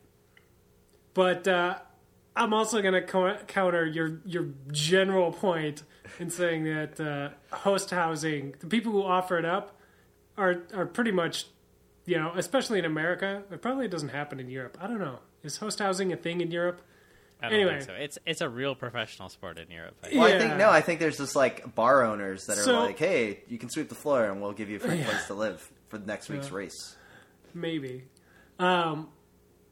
But 1.14 1.46
uh, 1.48 1.76
I'm 2.34 2.52
also 2.52 2.82
going 2.82 2.94
to 2.94 3.02
co- 3.02 3.38
counter 3.46 3.84
your 3.86 4.20
your 4.24 4.48
general 4.70 5.32
point 5.32 5.82
in 6.18 6.30
saying 6.30 6.64
that 6.64 7.00
uh, 7.00 7.30
host 7.54 7.90
housing, 7.90 8.54
the 8.60 8.66
people 8.66 8.92
who 8.92 9.02
offer 9.02 9.38
it 9.38 9.44
up, 9.44 9.78
are 10.36 10.62
are 10.74 10.86
pretty 10.86 11.10
much, 11.12 11.46
you 12.06 12.16
know, 12.18 12.32
especially 12.36 12.78
in 12.78 12.84
America. 12.84 13.42
It 13.50 13.60
probably 13.60 13.88
doesn't 13.88 14.08
happen 14.10 14.40
in 14.40 14.48
Europe. 14.48 14.78
I 14.80 14.86
don't 14.86 14.98
know. 15.00 15.18
Is 15.42 15.58
host 15.58 15.78
housing 15.80 16.12
a 16.12 16.16
thing 16.16 16.40
in 16.40 16.50
Europe? 16.50 16.80
I 17.42 17.50
don't 17.50 17.54
anyway. 17.60 17.72
think 17.80 17.82
so. 17.90 17.92
It's 17.92 18.18
it's 18.24 18.40
a 18.40 18.48
real 18.48 18.74
professional 18.74 19.28
sport 19.28 19.58
in 19.58 19.70
Europe. 19.70 19.94
I 20.02 20.16
Well, 20.16 20.24
I 20.34 20.38
think 20.38 20.56
no. 20.56 20.70
I 20.70 20.80
think 20.80 21.00
there's 21.00 21.18
just 21.18 21.36
like 21.36 21.74
bar 21.74 22.02
owners 22.04 22.46
that 22.46 22.56
are 22.58 22.62
So- 22.62 22.80
like, 22.80 22.98
"Hey, 22.98 23.40
you 23.48 23.58
can 23.58 23.68
sweep 23.68 23.88
the 23.90 23.94
floor, 23.94 24.24
and 24.30 24.40
we'll 24.40 24.52
give 24.54 24.70
you 24.70 24.76
a 24.76 24.80
free 24.80 25.02
place 25.02 25.26
to 25.26 25.34
live 25.34 25.70
for 25.88 25.98
next 25.98 26.28
week's 26.30 26.48
Yeah. 26.50 26.56
race." 26.56 26.96
Maybe. 27.52 28.04
Um, 28.58 29.10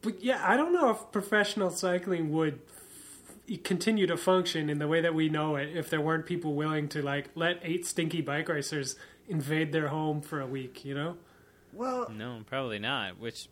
but 0.03 0.23
yeah, 0.23 0.43
I 0.47 0.57
don't 0.59 0.73
know 0.75 0.91
if 0.91 1.11
professional 1.13 1.71
cycling 1.71 2.31
would 2.33 2.61
f- 3.49 3.63
continue 3.63 4.07
to 4.07 4.17
function 4.19 4.69
in 4.69 4.79
the 4.79 4.87
way 4.89 5.01
that 5.01 5.15
we 5.15 5.29
know 5.31 5.57
it 5.57 5.75
if 5.75 5.89
there 5.89 6.01
weren't 6.03 6.27
people 6.27 6.55
willing 6.55 6.89
to 6.91 7.01
like 7.03 7.31
let 7.35 7.61
eight 7.63 7.87
stinky 7.87 8.21
bike 8.21 8.49
racers 8.51 8.97
invade 9.27 9.73
their 9.73 9.89
home 9.89 10.21
for 10.21 10.41
a 10.41 10.47
week. 10.47 10.85
You 10.85 10.95
know? 10.95 11.17
Well, 11.75 12.09
No, 12.11 12.41
probably 12.47 12.79
not. 12.79 13.19
Which 13.19 13.49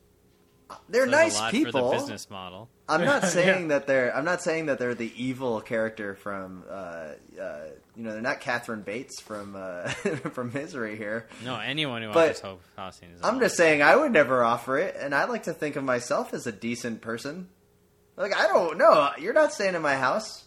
they're 0.89 1.07
nice 1.07 1.37
a 1.39 1.43
lot 1.43 1.51
people. 1.51 1.73
for 1.91 1.97
the 1.97 2.01
business 2.01 2.31
model. 2.31 2.69
I'm 2.89 3.05
not 3.05 3.23
Yeah. 3.23 3.29
saying 3.29 3.69
that 3.69 3.87
they're. 3.87 4.15
I'm 4.17 4.25
not 4.25 4.43
saying 4.43 4.67
that 4.67 4.79
they're 4.79 4.95
the 4.95 5.13
evil 5.23 5.61
character 5.61 6.15
from. 6.15 6.65
Uh, 6.69 6.73
uh, 6.73 7.61
you 7.95 8.03
know, 8.05 8.13
they're 8.13 8.23
not 8.23 8.41
Catherine 8.41 8.81
Bates 8.83 9.21
from 9.21 9.55
uh, 9.55 9.89
from 10.33 10.51
Misery 10.55 10.97
here. 10.97 11.29
No, 11.45 11.57
anyone 11.59 12.01
who 12.03 12.09
But 12.09 12.29
watches 12.29 12.41
Hope 12.41 12.63
Housing 12.77 13.11
is. 13.11 13.21
I'm 13.23 13.39
just 13.39 13.57
saying 13.57 13.83
I 13.83 13.97
would 13.97 14.13
never 14.13 14.43
offer 14.43 14.79
it, 14.79 14.97
and 14.99 15.15
I 15.15 15.25
like 15.27 15.43
to 15.45 15.53
think 15.53 15.77
of 15.77 15.85
myself 15.85 16.33
as 16.33 16.47
a 16.47 16.53
decent 16.53 17.03
person. 17.03 17.49
Like 18.17 18.35
I 18.35 18.47
don't 18.47 18.79
know, 18.79 19.11
you're 19.19 19.33
not 19.35 19.53
staying 19.53 19.75
in 19.75 19.83
my 19.83 19.97
house. 19.97 20.45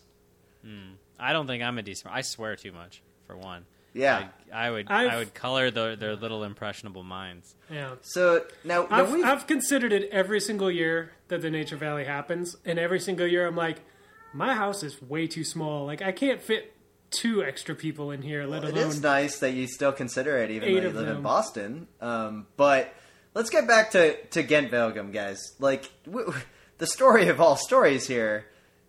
I 1.20 1.32
don't 1.34 1.48
think 1.48 1.62
I'm 1.64 1.78
a 1.78 1.84
decent. 1.84 2.14
I 2.14 2.22
swear 2.22 2.56
too 2.56 2.72
much 2.72 3.02
for 3.28 3.38
one. 3.38 3.66
Yeah. 3.96 4.28
I, 4.54 4.68
I 4.68 4.72
would. 4.72 4.88
I've- 4.90 5.10
I 5.10 5.18
would 5.18 5.34
color 5.34 5.72
the, 5.72 5.96
their 6.00 6.16
little 6.16 6.44
impressionable 6.44 7.04
minds. 7.04 7.56
Yeah. 7.72 7.96
So 8.02 8.46
now, 8.64 8.84
now 8.84 8.88
I've, 9.04 9.24
I've 9.24 9.48
considered 9.48 9.92
it 9.94 10.10
every 10.12 10.40
single 10.40 10.70
year 10.70 11.12
that 11.30 11.42
the 11.42 11.50
Nature 11.50 11.78
Valley 11.78 12.06
happens, 12.06 12.56
and 12.66 12.78
every 12.78 13.00
single 13.00 13.26
year 13.26 13.48
I'm 13.48 13.56
like, 13.56 13.78
my 14.34 14.54
house 14.54 14.84
is 14.84 15.02
way 15.02 15.26
too 15.28 15.44
small. 15.44 15.86
Like 15.86 16.02
I 16.02 16.12
can't 16.12 16.42
fit 16.42 16.74
two 17.12 17.44
extra 17.44 17.74
people 17.74 18.12
in 18.12 18.22
here, 18.22 18.46
let 18.46 18.64
it 18.66 18.72
alone 18.74 18.90
is 18.90 19.02
nice 19.02 19.40
that 19.40 19.54
you 19.54 19.66
still 19.68 19.92
consider 19.94 20.38
it, 20.38 20.52
even 20.52 20.68
though 20.76 20.82
you 20.82 20.88
of 20.90 20.96
live 20.96 21.16
in. 21.18 21.22
Boston. 21.24 21.88
Um, 22.02 22.48
but 22.58 22.94
let's 23.34 23.50
get 23.50 23.68
back 23.68 23.92
to 23.92 24.16
to 24.28 24.44
Ghent 24.44 24.72
Belgium, 24.72 25.12
guys. 25.12 25.54
Like 25.60 25.90
w- 26.06 26.26
w- 26.26 26.46
the 26.78 26.88
story 26.88 27.30
of 27.30 27.40
all 27.40 27.56
stories 27.56 28.08
here 28.08 28.46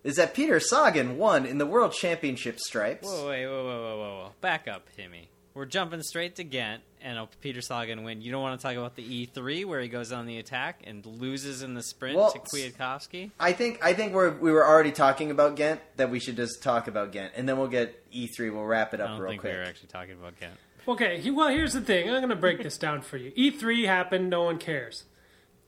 is 0.07 0.17
that 0.17 0.35
Peter 0.35 0.61
Sagan 0.61 1.19
won 1.19 1.45
in 1.45 1.59
the 1.59 1.67
World 1.67 1.93
Championship 1.93 2.59
stripes. 2.61 3.07
Whoa, 3.07 3.29
wait, 3.29 3.47
whoa, 3.47 3.65
whoa, 3.65 3.81
whoa, 3.83 3.97
whoa, 3.99 4.15
whoa! 4.25 4.33
Back 4.41 4.69
up, 4.69 4.87
Timmy. 4.97 5.29
We're 5.55 5.65
jumping 5.65 6.03
straight 6.03 6.37
to 6.37 6.45
Ghent, 6.45 6.83
and 7.01 7.19
uh, 7.19 7.27
Peter 7.41 7.63
Sagan 7.63 8.05
win. 8.05 8.21
You 8.21 8.31
don't 8.31 8.43
want 8.43 8.61
to 8.61 8.63
talk 8.67 8.77
about 8.77 8.95
the 8.95 9.27
E3 9.27 9.65
where 9.65 9.81
he 9.81 9.89
goes 9.89 10.13
on 10.13 10.27
the 10.27 10.37
attack 10.39 10.83
and 10.85 11.05
loses 11.07 11.63
in 11.63 11.73
the 11.73 11.83
sprint 11.83 12.17
Well, 12.19 12.31
to 12.31 12.39
Kwiatkowski? 12.39 13.31
I 13.41 13.53
think 13.53 13.79
I 13.83 13.95
think 13.95 14.13
we're 14.13 14.33
we 14.33 14.53
were 14.53 14.67
already 14.67 14.93
talking 14.93 15.31
about 15.31 15.57
Ghent. 15.57 15.81
That 15.97 16.11
we 16.11 16.21
should 16.21 16.37
just 16.37 16.63
talk 16.63 16.89
about 16.89 17.13
Ghent, 17.13 17.33
and 17.37 17.49
then 17.49 17.57
we'll 17.59 17.69
get 17.69 18.11
E3. 18.13 18.53
We'll 18.53 18.65
wrap 18.65 18.93
it 18.95 19.01
I 19.01 19.05
up 19.05 19.11
don't 19.13 19.21
real 19.21 19.31
think 19.31 19.41
quick. 19.41 19.53
we 19.55 19.59
were 19.59 19.65
actually 19.65 19.89
talking 19.89 20.13
about 20.13 20.39
Ghent. 20.39 20.55
Okay, 20.89 21.31
well, 21.31 21.49
here's 21.49 21.73
the 21.73 21.81
thing. 21.81 22.05
I'm 22.09 22.17
going 22.17 22.29
to 22.29 22.37
break 22.37 22.63
this 22.63 22.79
down 22.79 23.01
for 23.01 23.17
you. 23.17 23.33
E3 23.33 23.87
happened, 23.87 24.31
no 24.31 24.45
one 24.45 24.59
cares. 24.59 25.03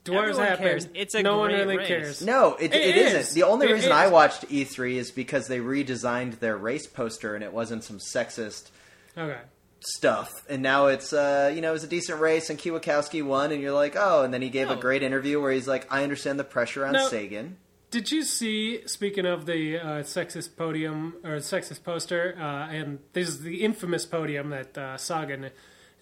Dwarves 0.09 0.19
Everyone 0.31 0.45
happened, 0.47 0.69
cares. 0.69 0.89
It's 0.95 1.15
a 1.15 1.23
no 1.23 1.39
one 1.39 1.51
great 1.51 1.61
really 1.61 1.77
race. 1.79 1.89
cares. 1.89 2.23
No, 2.23 2.55
it, 2.55 2.75
It 2.75 2.81
it 2.81 2.97
is. 2.97 3.15
isn't. 3.15 3.35
The 3.35 3.43
only 3.45 3.69
It 3.69 3.73
reason 3.73 3.91
is. 3.91 3.97
I 3.97 4.09
watched 4.09 4.49
E3 4.49 4.95
is 4.97 5.11
because 5.11 5.47
they 5.49 5.59
redesigned 5.61 6.39
their 6.41 6.57
race 6.57 6.87
poster 6.87 7.35
and 7.35 7.45
it 7.45 7.53
wasn't 7.53 7.85
some 7.85 7.99
sexist 7.99 8.71
Okay. 9.17 9.39
stuff. 9.81 10.31
And 10.49 10.63
now 10.63 10.87
it's 10.87 11.13
uh, 11.13 11.53
you 11.55 11.61
know, 11.61 11.71
it 11.71 11.73
was 11.73 11.85
a 11.85 11.89
decent 11.89 12.21
race 12.21 12.51
and 12.51 12.59
Kwiatkowski 12.59 13.23
won 13.25 13.53
and 13.53 13.61
you're 13.63 13.73
like, 13.73 13.95
"Oh." 13.97 14.23
And 14.25 14.33
then 14.35 14.43
he 14.43 14.49
gave 14.51 14.71
a 14.71 14.75
No. 14.75 14.81
great 14.81 15.03
interview 15.03 15.41
where 15.41 15.53
he's 15.53 15.69
like, 15.69 15.87
"I 15.93 16.03
understand 16.03 16.39
the 16.39 16.45
pressure 16.45 16.85
on 16.87 16.93
No. 16.93 17.09
Sagan." 17.09 17.57
Did 17.91 18.13
you 18.13 18.23
see, 18.23 18.87
speaking 18.87 19.25
of 19.25 19.47
the 19.47 19.79
uh, 19.79 19.87
sexist 20.03 20.57
podium 20.57 21.15
or 21.25 21.37
sexist 21.37 21.85
poster, 21.85 22.37
uh, 22.39 22.69
and 22.71 22.99
this 23.15 23.29
is 23.29 23.41
the 23.41 23.63
infamous 23.65 24.05
podium 24.05 24.51
that 24.51 24.77
uh, 24.77 24.99
Sagan 24.99 25.49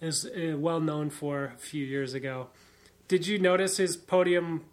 is 0.01 0.25
uh, 0.25 0.57
well 0.57 0.81
known 0.81 1.09
for 1.09 1.53
a 1.55 1.57
few 1.57 1.85
years 1.85 2.13
ago. 2.13 2.47
Did 3.07 3.25
you 3.27 3.39
notice 3.39 3.77
his 3.77 3.95
podium 3.97 4.65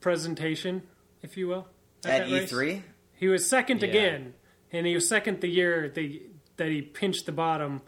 presentation, 0.00 0.82
if 1.22 1.36
you 1.36 1.48
will, 1.48 1.68
At 2.04 2.28
that 2.28 2.32
race. 2.32 2.52
E3, 2.52 2.82
He 3.14 3.28
was 3.28 3.48
second 3.48 3.82
Yeah. 3.82 3.88
again, 3.88 4.34
and 4.72 4.86
he 4.86 4.94
was 4.94 5.06
second 5.08 5.40
the 5.40 5.48
year 5.48 5.88
they, 5.88 6.22
that 6.56 6.68
he 6.68 6.82
pinched 6.82 7.26
the 7.26 7.32
bottom 7.32 7.80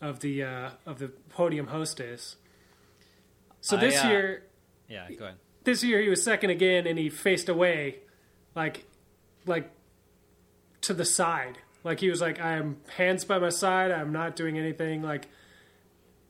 of 0.00 0.20
the 0.20 0.44
uh, 0.44 0.70
of 0.86 0.98
the 0.98 1.08
podium 1.30 1.68
hostess. 1.68 2.36
So 3.60 3.76
I, 3.76 3.80
this 3.80 4.04
uh, 4.04 4.08
year, 4.08 4.42
Yeah, 4.88 5.10
go 5.10 5.24
ahead. 5.24 5.38
this 5.64 5.82
year 5.82 6.00
he 6.00 6.08
was 6.08 6.22
second 6.22 6.50
again, 6.50 6.86
and 6.86 6.98
he 6.98 7.08
faced 7.10 7.48
away, 7.48 7.96
like, 8.54 8.84
like 9.46 9.70
to 10.82 10.94
the 10.94 11.04
side. 11.04 11.58
Like 11.82 11.98
he 12.00 12.10
was 12.10 12.20
like, 12.20 12.40
I 12.40 12.52
am 12.52 12.76
hands 12.96 13.24
by 13.24 13.38
my 13.38 13.48
side. 13.48 13.90
I'm 13.90 14.12
not 14.12 14.36
doing 14.36 14.58
anything. 14.58 15.02
Like 15.02 15.26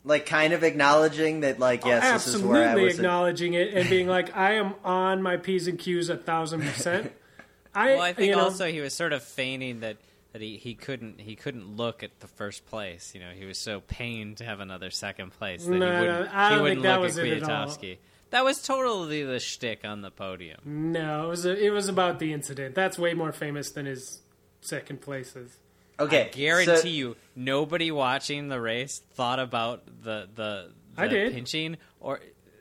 like 0.08 0.26
kind 0.26 0.52
of 0.52 0.64
acknowledging 0.64 1.40
that, 1.40 1.58
like, 1.60 1.84
yes, 1.84 2.24
this 2.24 2.34
is 2.34 2.42
where 2.42 2.62
I 2.62 2.64
absolutely 2.64 2.84
was. 2.86 2.98
acknowledging 2.98 3.54
it 3.54 3.74
and 3.74 3.88
being 3.88 4.08
like, 4.08 4.36
I 4.36 4.54
am 4.54 4.74
on 4.84 5.22
my 5.22 5.36
p's 5.36 5.68
and 5.68 5.78
q's 5.78 6.08
a 6.08 6.16
thousand 6.16 6.62
percent. 6.62 7.12
I, 7.74 7.90
Well, 7.92 8.00
I 8.00 8.12
think 8.14 8.30
you 8.30 8.36
know, 8.36 8.42
also 8.44 8.66
he 8.66 8.80
was 8.80 8.94
sort 8.94 9.12
of 9.12 9.22
feigning 9.22 9.80
that, 9.80 9.98
that 10.32 10.42
he, 10.42 10.56
he 10.56 10.74
couldn't 10.74 11.20
he 11.20 11.36
couldn't 11.36 11.76
look 11.76 12.02
at 12.02 12.18
the 12.20 12.26
first 12.26 12.66
place. 12.66 13.12
You 13.14 13.20
know, 13.20 13.30
he 13.32 13.44
was 13.44 13.58
so 13.58 13.80
pained 13.80 14.38
to 14.38 14.44
have 14.44 14.60
another 14.60 14.90
second 14.90 15.30
place 15.32 15.64
that 15.64 15.70
No, 15.70 15.92
he 15.92 16.00
wouldn't, 16.08 16.34
I 16.34 16.48
he 16.48 16.54
don't 16.54 16.62
wouldn't 16.62 16.76
think 16.78 16.82
that 16.84 16.94
look 16.96 17.02
was 17.02 17.18
at 17.18 17.26
it. 17.26 17.42
Kwiatkowski. 17.42 17.98
That 18.30 18.44
was 18.44 18.62
totally 18.62 19.22
the 19.24 19.38
shtick 19.40 19.84
on 19.84 20.00
the 20.02 20.10
podium. 20.10 20.60
no, 20.64 21.26
it 21.26 21.28
was 21.28 21.46
a, 21.46 21.66
it 21.66 21.70
was 21.70 21.88
about 21.88 22.18
the 22.18 22.32
incident. 22.32 22.74
That's 22.74 22.98
way 22.98 23.14
more 23.14 23.32
famous 23.32 23.70
than 23.70 23.86
his 23.86 24.20
second 24.60 25.00
places. 25.00 25.56
Okay, 26.00 26.30
Guarantee 26.32 26.76
so- 26.76 26.86
you, 26.88 27.16
nobody 27.34 27.90
watching 27.90 28.48
the 28.48 28.60
race 28.60 29.00
thought 29.14 29.38
about 29.40 29.84
the 29.86 30.28
the, 30.34 30.70
the 30.94 31.02
I 31.02 31.08
did. 31.08 31.32
pinching 31.32 31.76
or 32.00 32.20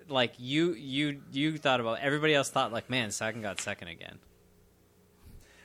like 0.09 0.33
you 0.37 0.73
you 0.73 1.21
you 1.31 1.57
thought 1.57 1.79
about. 1.79 1.99
Everybody 1.99 2.33
else 2.33 2.49
thought 2.49 2.71
like, 2.73 2.89
man, 2.89 3.11
Sagan 3.11 3.41
got 3.41 3.61
second 3.61 3.89
again. 3.89 4.19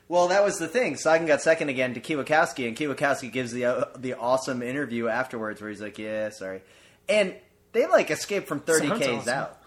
Well, 0.08 0.28
that 0.28 0.44
was 0.44 0.58
the 0.58 0.68
thing. 0.68 0.96
Sagan 0.96 1.26
got 1.26 1.40
second 1.40 1.70
again 1.70 1.94
to 1.94 2.00
Kwiatkowski, 2.00 2.68
and 2.68 2.76
Kwiatkowski 2.76 3.32
gives 3.32 3.52
the 3.52 3.64
uh, 3.64 3.84
the 3.96 4.14
awesome 4.14 4.62
interview 4.62 5.08
afterwards 5.08 5.60
where 5.60 5.70
he's 5.70 5.80
like, 5.80 5.98
"Yeah, 5.98 6.28
sorry," 6.30 6.60
and 7.08 7.34
they 7.72 7.86
like 7.86 8.10
escaped 8.10 8.46
from 8.48 8.60
thirty 8.60 8.88
Sounds 8.88 9.00
k's 9.06 9.08
awesome. 9.20 9.32
out. 9.34 9.61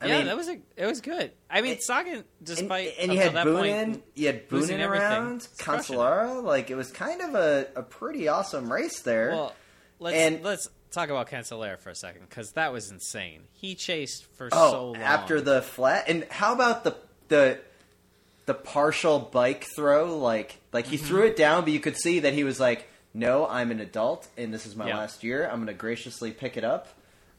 I 0.00 0.06
yeah, 0.08 0.18
mean, 0.18 0.26
that 0.26 0.36
was 0.36 0.48
a 0.48 0.58
it 0.76 0.86
was 0.86 1.00
good. 1.00 1.32
I 1.48 1.62
mean, 1.62 1.72
And- 1.72 1.82
Sagan, 1.82 2.24
despite 2.42 2.94
and 2.98 3.12
you 3.12 3.18
had 3.18 3.32
Boonen, 3.32 3.84
point, 3.92 4.04
you 4.14 4.26
had 4.26 4.48
Boonen 4.48 4.78
everything, 4.78 4.82
around, 4.82 5.34
was 5.36 5.46
crushing 5.58 5.94
it. 5.94 5.98
Cancellara. 5.98 6.42
Like 6.42 6.70
it 6.70 6.74
was 6.74 6.90
kind 6.90 7.22
of 7.22 7.34
a, 7.34 7.66
a 7.76 7.82
pretty 7.82 8.28
awesome 8.28 8.70
race 8.70 9.00
there. 9.00 9.30
Well, 9.30 9.54
let's 9.98 10.16
And- 10.16 10.44
let's 10.44 10.68
talk 10.90 11.08
about 11.08 11.28
Cancellara 11.30 11.78
for 11.78 11.90
a 11.90 11.94
second 11.94 12.28
because 12.28 12.52
that 12.52 12.72
was 12.72 12.90
insane. 12.90 13.42
He 13.52 13.74
chased 13.74 14.26
for 14.36 14.48
oh, 14.52 14.70
so 14.70 14.84
long 14.92 14.96
after 14.96 15.40
the 15.40 15.62
flat, 15.62 16.04
and 16.08 16.24
how 16.30 16.52
about 16.54 16.84
the 16.84 16.94
the 17.28 17.58
the 18.44 18.54
partial 18.54 19.18
bike 19.18 19.64
throw? 19.76 20.18
Like 20.18 20.58
like 20.72 20.86
he 20.86 20.96
Mm-hmm. 20.98 21.06
threw 21.06 21.22
it 21.24 21.36
down, 21.36 21.64
but 21.64 21.72
you 21.72 21.80
could 21.80 21.96
see 21.96 22.20
that 22.20 22.34
he 22.34 22.44
was 22.44 22.60
like, 22.60 22.86
"No, 23.14 23.46
I'm 23.48 23.70
an 23.70 23.80
adult, 23.80 24.28
and 24.36 24.52
this 24.52 24.66
is 24.66 24.76
my 24.76 24.88
Yeah. 24.88 24.98
last 24.98 25.24
year. 25.24 25.44
I'm 25.46 25.56
going 25.56 25.66
to 25.68 25.72
graciously 25.74 26.32
pick 26.32 26.56
it 26.58 26.64
up." 26.64 26.88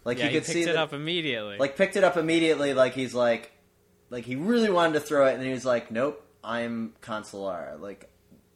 Like 0.07 0.19
yeah, 0.19 0.23
you 0.23 0.29
he 0.29 0.35
could 0.37 0.45
picked 0.45 0.53
see 0.53 0.61
it 0.61 0.67
that, 0.67 0.77
up 0.77 0.93
immediately. 0.93 1.57
like 1.57 1.75
picked 1.75 1.97
it 1.97 2.03
up 2.05 2.15
immediately. 2.15 2.73
Like 2.73 2.93
he's 2.93 3.13
like, 3.13 3.51
like 4.09 4.23
he 4.23 4.37
really 4.37 4.69
wanted 4.69 4.93
to 4.93 4.99
throw 5.01 5.27
it, 5.27 5.31
and 5.33 5.41
then 5.41 5.47
he 5.47 5.53
was 5.53 5.65
like, 5.65 5.91
"Nope, 5.91 6.25
I'm 6.41 6.93
Cancellara." 7.01 7.77
Like 7.77 8.09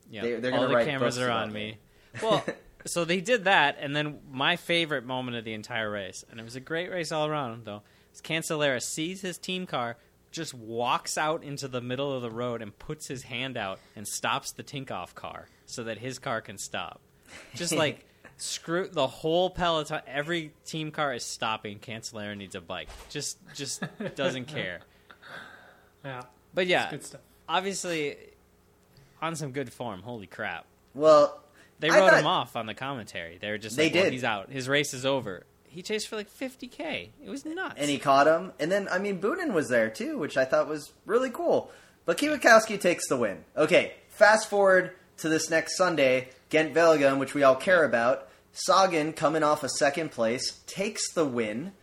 yeah, 0.09 0.21
they- 0.21 0.35
they're 0.35 0.53
all 0.53 0.67
gonna 0.69 0.79
the 0.79 0.85
cameras 0.85 1.19
are 1.19 1.29
on 1.29 1.51
me. 1.51 1.71
me. 2.13 2.19
Well, 2.23 2.45
so 2.85 3.03
they 3.03 3.19
did 3.19 3.43
that, 3.43 3.75
and 3.81 3.93
then 3.93 4.19
my 4.31 4.55
favorite 4.55 5.03
moment 5.05 5.35
of 5.35 5.43
the 5.43 5.53
entire 5.53 5.91
race, 5.91 6.23
and 6.31 6.39
it 6.39 6.43
was 6.43 6.55
a 6.55 6.61
great 6.61 6.89
race 6.89 7.11
all 7.11 7.27
around, 7.27 7.65
though. 7.65 7.81
Is 8.13 8.21
Cancellara 8.21 8.81
sees 8.81 9.19
his 9.19 9.37
team 9.37 9.65
car, 9.65 9.97
just 10.31 10.53
walks 10.53 11.17
out 11.17 11.43
into 11.43 11.67
the 11.67 11.81
middle 11.81 12.13
of 12.13 12.21
the 12.21 12.31
road 12.31 12.61
and 12.61 12.79
puts 12.79 13.07
his 13.07 13.23
hand 13.23 13.57
out 13.57 13.77
and 13.93 14.07
stops 14.07 14.53
the 14.53 14.63
Tinkoff 14.63 15.15
car 15.15 15.49
so 15.65 15.83
that 15.83 15.97
his 15.97 16.17
car 16.17 16.39
can 16.39 16.57
stop. 16.57 17.01
Just 17.55 17.75
like 17.83 18.05
screw 18.41 18.87
the 18.87 19.07
whole 19.07 19.49
peloton. 19.49 20.01
Every 20.07 20.51
team 20.65 20.91
car 20.91 21.13
is 21.13 21.23
stopping. 21.23 21.79
Cancellara 21.79 22.35
needs 22.35 22.55
a 22.55 22.61
bike. 22.61 22.89
Just 23.09 23.37
just 23.55 23.83
doesn't 24.15 24.45
care. 24.45 24.79
Yeah, 26.03 26.21
But 26.53 26.67
yeah, 26.67 26.89
good 26.89 27.03
stuff. 27.03 27.21
obviously 27.47 28.17
on 29.21 29.35
some 29.35 29.51
good 29.51 29.71
form. 29.71 30.01
Holy 30.01 30.25
crap. 30.27 30.65
well, 30.95 31.39
They 31.79 31.89
wrote 31.89 32.09
thought- 32.09 32.19
him 32.19 32.27
off 32.27 32.55
on 32.55 32.65
the 32.65 32.73
commentary. 32.73 33.37
They 33.39 33.51
were 33.51 33.57
just 33.59 33.75
They 33.77 33.85
like, 33.85 33.93
well, 33.93 34.03
did. 34.05 34.13
he's 34.13 34.23
out. 34.23 34.49
His 34.49 34.67
race 34.67 34.93
is 34.93 35.05
over. 35.05 35.43
He 35.67 35.81
chased 35.83 36.07
for 36.07 36.15
like 36.17 36.29
50k. 36.29 37.09
It 37.23 37.29
was 37.29 37.45
nuts. 37.45 37.75
and 37.77 37.89
he 37.89 37.97
caught 37.97 38.27
him. 38.27 38.51
And 38.59 38.71
then, 38.71 38.87
I 38.89 38.97
mean, 38.97 39.21
Boonen 39.21 39.53
was 39.53 39.69
there 39.69 39.89
too, 39.89 40.17
which 40.17 40.35
I 40.37 40.43
thought 40.43 40.67
was 40.67 40.91
really 41.05 41.29
cool. 41.29 41.71
But 42.05 42.17
Kwiatkowski 42.17 42.81
takes 42.81 43.07
the 43.07 43.15
win. 43.15 43.45
Okay, 43.55 43.93
fast 44.09 44.49
forward 44.49 44.91
to 45.17 45.29
this 45.29 45.49
next 45.51 45.77
Sunday, 45.77 46.29
Gent 46.49 46.73
Wevelgem, 46.73 47.19
which 47.19 47.33
we 47.35 47.43
all 47.43 47.55
care 47.55 47.85
about. 47.85 48.27
Sagan, 48.53 49.13
coming 49.13 49.43
off 49.43 49.63
a 49.63 49.69
second 49.69 50.11
place, 50.11 50.59
takes 50.67 51.13
the 51.13 51.25
win. 51.25 51.73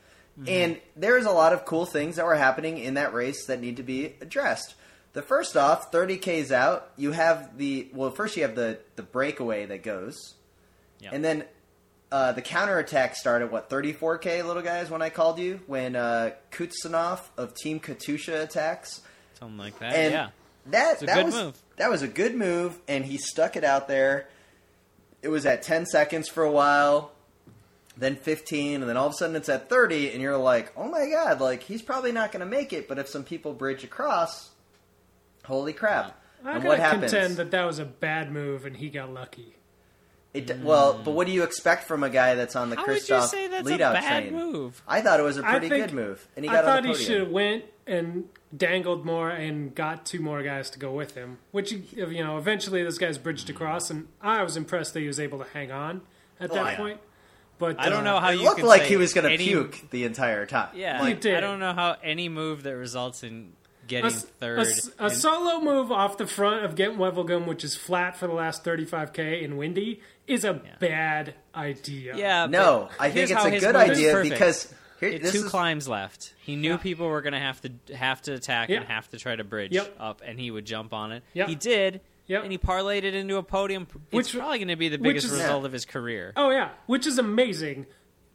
And 0.47 0.79
there's 0.95 1.27
a 1.27 1.33
lot 1.33 1.53
of 1.53 1.65
cool 1.65 1.85
things 1.85 2.15
that 2.15 2.25
were 2.25 2.37
happening 2.37 2.79
in 2.79 2.95
that 2.95 3.13
race 3.13 3.47
that 3.47 3.61
need 3.61 3.79
to 3.79 3.83
be 3.83 4.15
addressed. 4.21 4.77
The 5.13 5.21
first 5.23 5.57
off, 5.57 5.91
30Ks 5.91 6.53
out, 6.53 6.91
you 6.97 7.11
have 7.11 7.59
the, 7.59 7.89
well, 7.93 8.13
first 8.13 8.37
you 8.37 8.45
have 8.45 8.55
the, 8.55 8.79
the 8.95 9.03
breakaway 9.03 9.67
that 9.67 9.83
goes. 9.83 10.35
Yep. 11.01 11.13
And 11.13 11.25
then 11.25 11.45
uh, 12.13 12.33
the 12.33 12.43
counterattack 12.43 13.17
started, 13.17 13.51
what, 13.51 13.69
34K, 13.69 14.47
little 14.47 14.63
guys, 14.63 14.91
when 14.91 15.03
I 15.03 15.11
called 15.11 15.41
you? 15.41 15.61
When 15.67 15.97
uh, 15.97 16.31
Kuznetsov 16.53 17.21
of 17.37 17.55
Team 17.55 17.81
Katusha 17.81 18.41
attacks. 18.41 19.01
something 19.41 19.59
like 19.59 19.77
that. 19.81 19.93
And 19.93 20.13
yeah, 20.13 20.29
that, 20.67 21.01
that 21.01 21.15
good 21.17 21.25
was, 21.25 21.35
move. 21.35 21.63
That 21.79 21.91
was 21.91 22.03
a 22.03 22.09
good 22.09 22.37
move, 22.37 22.79
and 22.87 23.05
he 23.05 23.19
stuck 23.19 23.57
it 23.57 23.65
out 23.65 23.89
there. 23.89 24.29
It 25.23 25.29
was 25.29 25.47
at 25.47 25.63
10 25.63 25.87
seconds 25.87 26.29
for 26.29 26.45
a 26.45 26.51
while, 26.51 27.13
then 27.97 28.17
15, 28.17 28.81
and 28.81 28.89
then 28.89 28.97
all 28.97 29.07
of 29.07 29.13
a 29.13 29.17
sudden 29.17 29.37
it's 29.37 29.49
at 29.49 29.69
30, 29.69 30.13
and 30.13 30.23
you're 30.23 30.37
like, 30.37 30.73
oh 30.77 30.89
my 30.89 31.09
god, 31.09 31.41
like, 31.41 31.63
he's 31.63 31.83
probably 31.83 32.13
not 32.13 32.31
going 32.33 32.41
to 32.41 32.47
make 32.47 32.73
it, 32.73 32.89
but 32.89 32.99
if 32.99 33.09
some 33.09 33.25
people 33.25 33.53
bridge 33.53 33.83
across, 33.85 34.51
holy 35.45 35.73
crap. 35.73 36.21
I'm 36.45 36.57
and 36.57 36.65
what 36.65 36.79
happens? 36.79 37.13
contend 37.13 37.37
that 37.37 37.51
that 37.51 37.65
was 37.65 37.81
a 37.81 37.85
bad 37.85 38.31
move 38.31 38.65
and 38.65 38.77
he 38.77 38.91
got 38.91 39.13
lucky. 39.13 39.58
It, 40.35 40.59
well, 40.61 41.01
but 41.03 41.13
what 41.13 41.27
do 41.27 41.33
you 41.33 41.43
expect 41.43 41.85
from 41.85 42.03
a 42.05 42.11
guy 42.11 42.35
that's 42.35 42.55
on 42.55 42.71
the 42.71 42.77
how 42.77 42.87
would 42.87 43.09
you 43.09 43.23
say 43.23 43.49
that's 43.49 43.67
lead 43.67 43.81
a 43.81 43.85
out 43.87 43.95
bad 43.95 44.25
train? 44.25 44.35
move? 44.35 44.83
I 44.87 45.01
thought 45.01 45.19
it 45.19 45.23
was 45.23 45.39
a 45.39 45.43
pretty 45.43 45.69
think- 45.69 45.87
good 45.87 45.95
move, 45.95 46.29
and 46.37 46.45
he 46.45 46.51
I 46.51 46.55
got 46.55 46.65
thought 46.65 46.77
on 46.79 46.83
the 46.85 46.89
he 46.99 47.05
should 47.05 47.21
have 47.21 47.31
went 47.31 47.65
and 47.87 48.25
dangled 48.55 49.05
more 49.07 49.31
and 49.31 49.75
got 49.75 50.05
two 50.05 50.21
more 50.21 50.43
guys 50.43 50.69
to 50.71 50.79
go 50.79 50.93
with 50.93 51.15
him. 51.15 51.39
Which 51.51 51.73
you 51.73 52.23
know, 52.23 52.37
eventually 52.39 52.83
those 52.85 52.99
guys 52.99 53.17
bridged 53.19 53.49
across, 53.49 53.89
and 53.91 54.07
I 54.21 54.43
was 54.43 54.57
impressed 54.57 54.93
that 54.95 55.01
he 55.01 55.07
was 55.07 55.19
able 55.19 55.39
to 55.39 55.47
hang 55.55 55.73
on 55.73 56.03
at 56.39 56.51
that 56.53 56.59
Oh, 56.59 56.69
yeah. 56.69 56.77
point. 56.77 57.01
But 57.59 57.81
I 57.81 57.89
don't 57.89 58.07
uh, 58.07 58.13
know 58.13 58.21
how 58.21 58.31
It 58.31 58.35
you 58.37 58.45
looked 58.45 58.59
can 58.59 58.69
like 58.69 58.83
say 58.83 58.89
he 58.89 58.97
was 58.97 59.13
going 59.15 59.25
to 59.27 59.33
any- 59.33 59.45
puke 59.49 59.91
the 59.91 60.05
entire 60.05 60.47
time. 60.47 60.69
Yeah, 60.77 60.99
He 60.99 61.07
like, 61.07 61.21
did. 61.21 61.35
I 61.35 61.41
don't 61.41 61.59
know 61.59 61.73
how 61.73 61.97
any 62.05 62.29
move 62.29 62.63
that 62.63 62.77
results 62.77 63.25
in 63.25 63.33
a, 63.33 63.58
getting 63.89 64.07
s- 64.13 64.25
third. 64.39 64.59
a 64.59 64.63
s- 64.63 64.91
a 64.99 65.05
and- 65.05 65.13
solo 65.13 65.61
move 65.61 65.91
off 65.91 66.17
the 66.19 66.27
front 66.27 66.65
of 66.65 66.75
Gent 66.77 66.97
Wevelgem, 66.99 67.47
which 67.47 67.65
is 67.65 67.75
flat 67.75 68.17
for 68.17 68.27
the 68.27 68.33
last 68.35 68.65
35k 68.65 69.43
and 69.45 69.59
windy, 69.59 70.01
is 70.27 70.45
a 70.45 70.55
bad 70.79 71.35
idea. 71.55 72.17
yeah, 72.17 72.47
No, 72.47 72.89
I 73.01 73.11
think 73.11 73.31
it's 73.31 73.45
a 73.45 73.59
good 73.59 73.75
idea 73.77 74.21
because 74.23 74.73
here, 75.01 75.11
He 75.13 75.19
this 75.19 75.33
two 75.33 75.45
is, 75.45 75.51
climbs 75.51 75.89
left. 75.89 76.35
He 76.45 76.55
knew 76.57 76.71
Yeah. 76.73 76.77
people 76.77 77.09
were 77.09 77.23
going 77.23 77.33
to 77.33 77.39
have 77.41 77.61
to 77.63 77.97
have 77.97 78.23
to 78.23 78.35
attack 78.35 78.69
Yeah. 78.69 78.79
and 78.79 78.87
have 78.87 79.09
to 79.11 79.19
try 79.19 79.35
to 79.35 79.45
bridge 79.45 79.73
Yep. 79.73 79.97
up, 79.99 80.23
and 80.25 80.39
he 80.39 80.51
would 80.51 80.65
jump 80.67 80.93
on 80.93 81.13
it. 81.13 81.23
Yep. 81.35 81.49
He 81.49 81.55
did, 81.55 82.01
Yep. 82.27 82.43
and 82.43 82.53
he 82.53 82.59
parlayed 82.59 83.05
it 83.05 83.15
into 83.15 83.37
a 83.37 83.43
podium. 83.43 83.87
It's 84.11 84.13
Which- 84.13 84.37
probably 84.39 84.59
going 84.59 84.69
to 84.69 84.77
be 84.77 84.89
the 84.89 84.99
biggest 84.99 85.27
is- 85.27 85.33
result 85.33 85.63
Yeah. 85.63 85.67
of 85.67 85.73
his 85.73 85.85
career. 85.87 86.33
Oh 86.37 86.51
yeah, 86.51 86.71
which 86.87 87.07
is 87.07 87.17
amazing, 87.19 87.87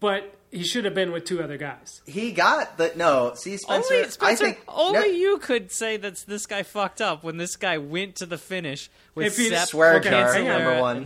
but 0.04 0.36
he 0.52 0.64
should 0.66 0.84
have 0.84 0.94
been 0.94 1.14
with 1.14 1.24
two 1.24 1.42
other 1.42 1.56
guys. 1.58 2.02
he 2.06 2.34
got 2.34 2.78
the 2.78 2.92
no. 2.98 3.32
See, 3.36 3.56
Spencer, 3.56 3.94
only 3.94 4.10
Spencer, 4.10 4.44
I 4.44 4.48
think 4.50 4.62
only 4.68 5.00
no, 5.00 5.06
you 5.06 5.38
could 5.38 5.72
say 5.72 5.96
that 5.96 6.18
this 6.28 6.46
guy 6.46 6.62
fucked 6.64 7.00
up 7.02 7.24
when 7.24 7.38
this 7.38 7.56
guy 7.56 7.78
went 7.78 8.18
to 8.18 8.26
the 8.26 8.38
finish 8.38 8.90
with 9.16 9.28
If 9.28 9.38
he- 9.38 9.48
Sepp, 9.48 9.70
Swear 9.70 9.96
Okay, 9.96 10.10
jar 10.10 10.36
on. 10.38 10.46
number 10.46 10.82
one. 10.82 10.98
and 10.98 11.06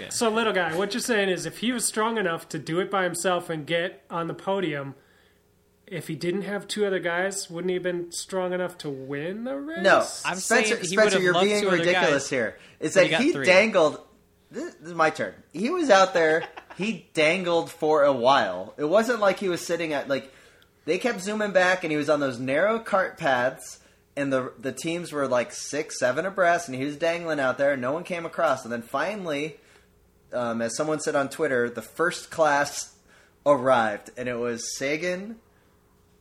If- 0.00 0.12
so 0.14 0.30
little 0.30 0.54
guy, 0.54 0.74
what 0.74 0.94
you're 0.94 1.00
saying 1.02 1.28
is 1.28 1.44
if 1.44 1.58
he 1.58 1.72
was 1.72 1.84
strong 1.84 2.16
enough 2.16 2.48
to 2.48 2.58
do 2.58 2.80
it 2.80 2.90
by 2.90 3.04
himself 3.04 3.50
and 3.50 3.66
get 3.66 4.02
on 4.08 4.28
the 4.28 4.34
podium, 4.34 4.94
if 5.86 6.08
he 6.08 6.14
didn't 6.16 6.42
have 6.42 6.66
two 6.66 6.86
other 6.86 6.98
guys, 6.98 7.50
wouldn't 7.50 7.68
he 7.68 7.74
have 7.74 7.82
been 7.82 8.10
strong 8.10 8.54
enough 8.54 8.78
to 8.78 8.88
win 8.88 9.44
the 9.44 9.56
race? 9.56 9.82
No, 9.82 9.98
I'm 10.24 10.38
Spencer, 10.38 10.68
saying 10.70 10.80
he 10.80 10.86
Spencer, 10.88 11.20
you're 11.20 11.34
being 11.34 11.66
ridiculous 11.66 12.24
guys, 12.24 12.30
here. 12.30 12.58
Is 12.80 12.94
but 12.94 13.10
that 13.10 13.20
he 13.20 13.32
he 13.32 13.44
dangled? 13.44 14.00
This, 14.50 14.74
this 14.74 14.88
is 14.88 14.94
my 14.94 15.10
turn. 15.10 15.34
He 15.52 15.70
was 15.70 15.90
out 15.90 16.14
there. 16.14 16.44
he 16.76 17.06
dangled 17.14 17.70
for 17.70 18.02
a 18.02 18.12
while. 18.12 18.74
It 18.76 18.84
wasn't 18.84 19.20
like 19.20 19.38
he 19.38 19.48
was 19.48 19.64
sitting 19.64 19.92
at 19.92 20.08
like. 20.08 20.32
They 20.84 20.98
kept 20.98 21.20
zooming 21.20 21.52
back, 21.52 21.84
and 21.84 21.90
he 21.90 21.98
was 21.98 22.08
on 22.08 22.20
those 22.20 22.38
narrow 22.38 22.78
cart 22.78 23.18
paths, 23.18 23.78
and 24.16 24.32
the 24.32 24.52
the 24.58 24.72
teams 24.72 25.12
were 25.12 25.28
like 25.28 25.52
six, 25.52 25.98
seven 25.98 26.24
abreast, 26.24 26.68
and 26.68 26.76
he 26.76 26.84
was 26.84 26.96
dangling 26.96 27.40
out 27.40 27.58
there. 27.58 27.72
and 27.72 27.82
No 27.82 27.92
one 27.92 28.04
came 28.04 28.24
across, 28.24 28.64
and 28.64 28.72
then 28.72 28.82
finally, 28.82 29.58
um, 30.32 30.62
as 30.62 30.76
someone 30.76 31.00
said 31.00 31.14
on 31.14 31.28
Twitter, 31.28 31.68
the 31.68 31.82
first 31.82 32.30
class 32.30 32.94
arrived, 33.44 34.10
and 34.16 34.28
it 34.28 34.38
was 34.38 34.76
Sagan, 34.76 35.36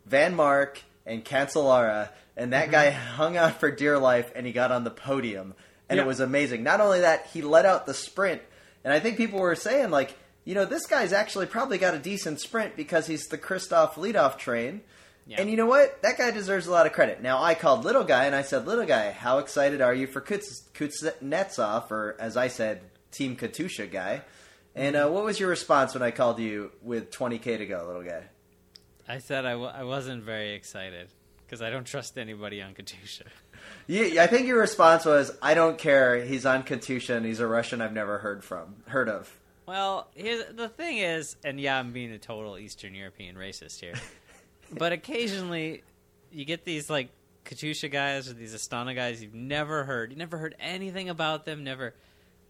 Vanmarcke 0.10 0.80
and 1.06 1.24
Cancellara, 1.24 2.10
and 2.36 2.54
that 2.54 2.72
guy 2.72 2.90
hung 2.90 3.38
on 3.38 3.54
for 3.54 3.72
dear 3.72 3.98
life, 3.98 4.32
and 4.36 4.46
he 4.46 4.52
got 4.52 4.72
on 4.72 4.84
the 4.84 4.92
podium, 4.92 5.54
and 5.90 5.98
Yeah. 5.98 6.04
it 6.04 6.08
was 6.08 6.20
amazing. 6.20 6.64
Not 6.64 6.82
only 6.82 7.02
that, 7.02 7.28
he 7.34 7.42
let 7.42 7.66
out 7.66 7.86
the 7.86 7.94
sprint, 7.94 8.42
and 8.84 8.94
I 8.94 9.00
think 9.00 9.18
people 9.18 9.40
were 9.40 9.56
saying 9.56 9.90
like, 9.92 10.16
you 10.46 10.56
know, 10.56 10.66
this 10.66 10.86
guy's 10.86 11.12
actually 11.14 11.46
probably 11.46 11.78
got 11.78 11.94
a 11.94 12.00
decent 12.00 12.40
sprint 12.40 12.76
because 12.78 13.06
he's 13.08 13.28
the 13.28 13.38
Kristoff 13.38 13.94
leadoff 13.94 14.38
train. 14.38 14.82
Yeah. 15.26 15.42
And 15.42 15.50
you 15.50 15.58
know 15.58 15.66
what? 15.66 16.02
That 16.04 16.18
guy 16.18 16.32
deserves 16.32 16.68
a 16.68 16.72
lot 16.72 16.86
of 16.86 16.94
credit. 16.94 17.22
Now, 17.22 17.44
I 17.44 17.54
called 17.54 17.84
little 17.84 18.06
guy 18.06 18.28
and 18.28 18.34
I 18.36 18.44
said, 18.44 18.66
little 18.66 18.86
guy, 18.86 19.12
how 19.12 19.40
excited 19.40 19.82
are 19.82 19.94
you 19.94 20.08
for 20.08 20.22
Kuts- 20.22 20.64
Kuznetsov, 20.74 21.92
or 21.92 22.16
as 22.18 22.38
I 22.38 22.48
said, 22.48 22.80
Team 23.12 23.36
Katusha 23.36 23.92
guy? 23.92 24.22
And 24.74 24.96
uh, 24.96 25.10
what 25.10 25.26
was 25.26 25.38
your 25.38 25.50
response 25.50 25.94
when 25.94 26.04
I 26.04 26.12
called 26.12 26.40
you 26.40 26.72
with 26.82 27.12
20k 27.12 27.58
to 27.58 27.66
go, 27.66 27.84
little 27.86 28.04
guy? 28.04 28.24
I 29.10 29.18
said 29.20 29.46
I, 29.46 29.52
w- 29.52 29.70
I 29.70 29.84
wasn't 29.84 30.24
very 30.24 30.54
excited 30.54 31.10
because 31.46 31.62
I 31.62 31.70
don't 31.72 31.86
trust 31.86 32.18
anybody 32.18 32.62
on 32.62 32.74
Katusha. 32.74 33.24
Yeah, 33.88 34.24
I 34.24 34.28
think 34.28 34.48
your 34.48 34.60
response 34.60 35.06
was, 35.06 35.36
"I 35.42 35.54
don't 35.54 35.78
care. 35.78 36.24
He's 36.24 36.46
on 36.46 36.64
Katusha, 36.64 37.16
and 37.16 37.26
he's 37.26 37.40
a 37.40 37.48
Russian 37.48 37.82
I've 37.82 37.94
never 37.94 38.18
heard 38.20 38.44
from, 38.44 38.76
heard 38.88 39.10
of." 39.10 39.32
Well, 39.66 40.08
here's, 40.16 40.46
the 40.56 40.70
thing 40.70 40.98
is, 41.00 41.36
and 41.44 41.60
yeah, 41.60 41.78
I'm 41.78 41.92
being 41.92 42.12
a 42.12 42.18
total 42.18 42.58
Eastern 42.58 42.96
European 42.96 43.36
racist 43.36 43.80
here, 43.80 43.96
but 44.72 44.92
occasionally 44.92 45.84
you 46.32 46.46
get 46.46 46.66
these 46.66 46.90
like 46.90 47.10
Katusha 47.46 47.92
guys 47.92 48.30
or 48.30 48.34
these 48.34 48.54
Astana 48.54 48.96
guys 48.96 49.22
you've 49.22 49.34
never 49.34 49.84
heard. 49.84 50.12
You 50.12 50.18
never 50.18 50.38
heard 50.38 50.56
anything 50.60 51.10
about 51.10 51.46
them. 51.46 51.64
Never 51.64 51.94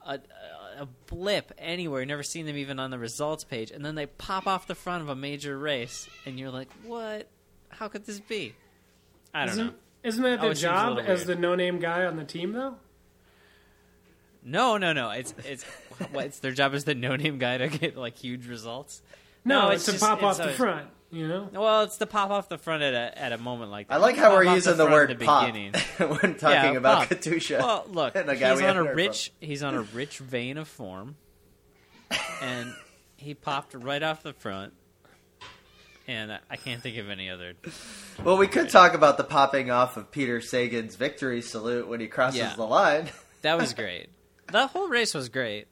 a, 0.06 0.14
a, 0.14 0.82
a 0.84 0.88
blip 1.08 1.52
anywhere. 1.58 2.02
you 2.02 2.06
Never 2.08 2.24
seen 2.24 2.46
them 2.46 2.58
even 2.58 2.80
on 2.80 2.92
the 2.92 3.00
results 3.00 3.44
page, 3.44 3.72
and 3.72 3.86
then 3.86 3.96
they 3.96 4.06
pop 4.06 4.48
off 4.48 4.68
the 4.68 4.76
front 4.76 5.04
of 5.04 5.10
a 5.10 5.16
major 5.16 5.58
race, 5.58 6.08
and 6.26 6.40
you're 6.40 6.52
like, 6.52 6.70
"What? 6.84 7.28
How 7.70 7.88
could 7.88 8.06
this 8.06 8.20
be?" 8.20 8.56
I 9.34 9.42
don't 9.46 9.50
Isn't, 9.54 9.68
know. 9.68 9.74
Isn't 10.04 10.24
that 10.24 10.42
their 10.42 10.52
seems 10.56 10.60
a 10.64 10.68
job 10.68 10.96
little 10.98 11.12
as 11.12 11.26
weird. 11.26 11.38
the 11.38 11.42
no-name 11.42 11.80
guy 11.80 12.06
on 12.06 12.16
the 12.18 12.24
team, 12.24 12.54
though? 12.54 12.76
No, 14.44 14.78
no, 14.78 14.94
no. 14.94 15.10
It's 15.12 15.34
it's 15.46 15.64
what, 16.12 16.26
it's 16.26 16.40
their 16.40 16.52
job 16.54 16.74
as 16.74 16.86
the 16.86 16.96
no-name 16.96 17.38
guy 17.38 17.58
to 17.58 17.68
get 17.68 17.98
like 17.98 18.18
huge 18.18 18.48
results. 18.48 19.02
No, 19.44 19.70
it's 19.70 19.76
it's 19.82 19.86
to 19.86 19.92
just- 19.94 20.04
pop 20.04 20.18
it's 20.20 20.24
off 20.26 20.38
the 20.38 20.44
always- 20.44 20.58
front. 20.58 20.88
You 21.10 21.26
know, 21.26 21.48
Well, 21.54 21.84
it's 21.84 21.96
to 22.00 22.06
pop 22.06 22.32
off 22.32 22.50
the 22.50 22.58
front 22.58 22.84
at 22.84 22.94
a 22.94 23.18
at 23.18 23.32
a 23.32 23.38
moment 23.38 23.72
like 23.72 23.88
that. 23.88 23.94
I 23.94 23.98
like 23.98 24.18
how 24.18 24.24
pop 24.30 24.40
we're 24.40 24.48
off 24.50 24.56
using 24.56 24.76
the, 24.76 24.84
front 24.84 24.92
word 24.92 25.12
at 25.12 25.20
the 25.20 25.26
"pop" 25.26 25.46
beginning. 25.46 25.74
when 26.00 26.36
talking 26.36 26.50
Yeah, 26.50 26.72
about 26.74 27.08
pop. 27.08 27.18
Katusha. 27.18 27.60
Well, 27.60 27.86
look, 27.90 28.16
and 28.18 28.28
a 28.30 28.34
he's 28.34 28.42
we 28.42 28.46
on 28.48 28.60
haven't 28.60 28.78
a 28.84 28.86
heard 28.88 28.96
rich 28.98 29.32
he's 29.40 29.64
on 29.64 29.76
a 29.76 29.84
rich 29.84 30.18
vein 30.18 30.58
of 30.58 30.68
form, 30.68 31.16
and 32.42 32.74
he 33.16 33.34
popped 33.34 33.74
right 33.74 34.04
off 34.04 34.22
the 34.22 34.34
front. 34.34 34.74
And 36.08 36.32
I- 36.32 36.40
I 36.50 36.56
can't 36.56 36.82
think 36.82 36.98
of 36.98 37.10
any 37.10 37.30
other. 37.30 37.54
Well, 38.24 38.38
we 38.38 38.48
could 38.48 38.70
talk 38.70 38.94
about 38.94 39.18
the 39.18 39.24
popping 39.26 39.70
off 39.72 39.98
of 39.98 40.10
Peter 40.12 40.40
Sagan's 40.42 40.96
victory 40.96 41.42
salute 41.42 41.88
when 41.88 42.00
he 42.00 42.08
crosses 42.08 42.40
Yeah. 42.40 42.54
the 42.56 42.64
line. 42.66 43.10
That 43.44 43.58
was 43.60 43.74
great. 43.74 44.10
that 44.52 44.72
whole 44.72 44.88
race 44.90 45.14
was 45.14 45.30
great. 45.30 45.68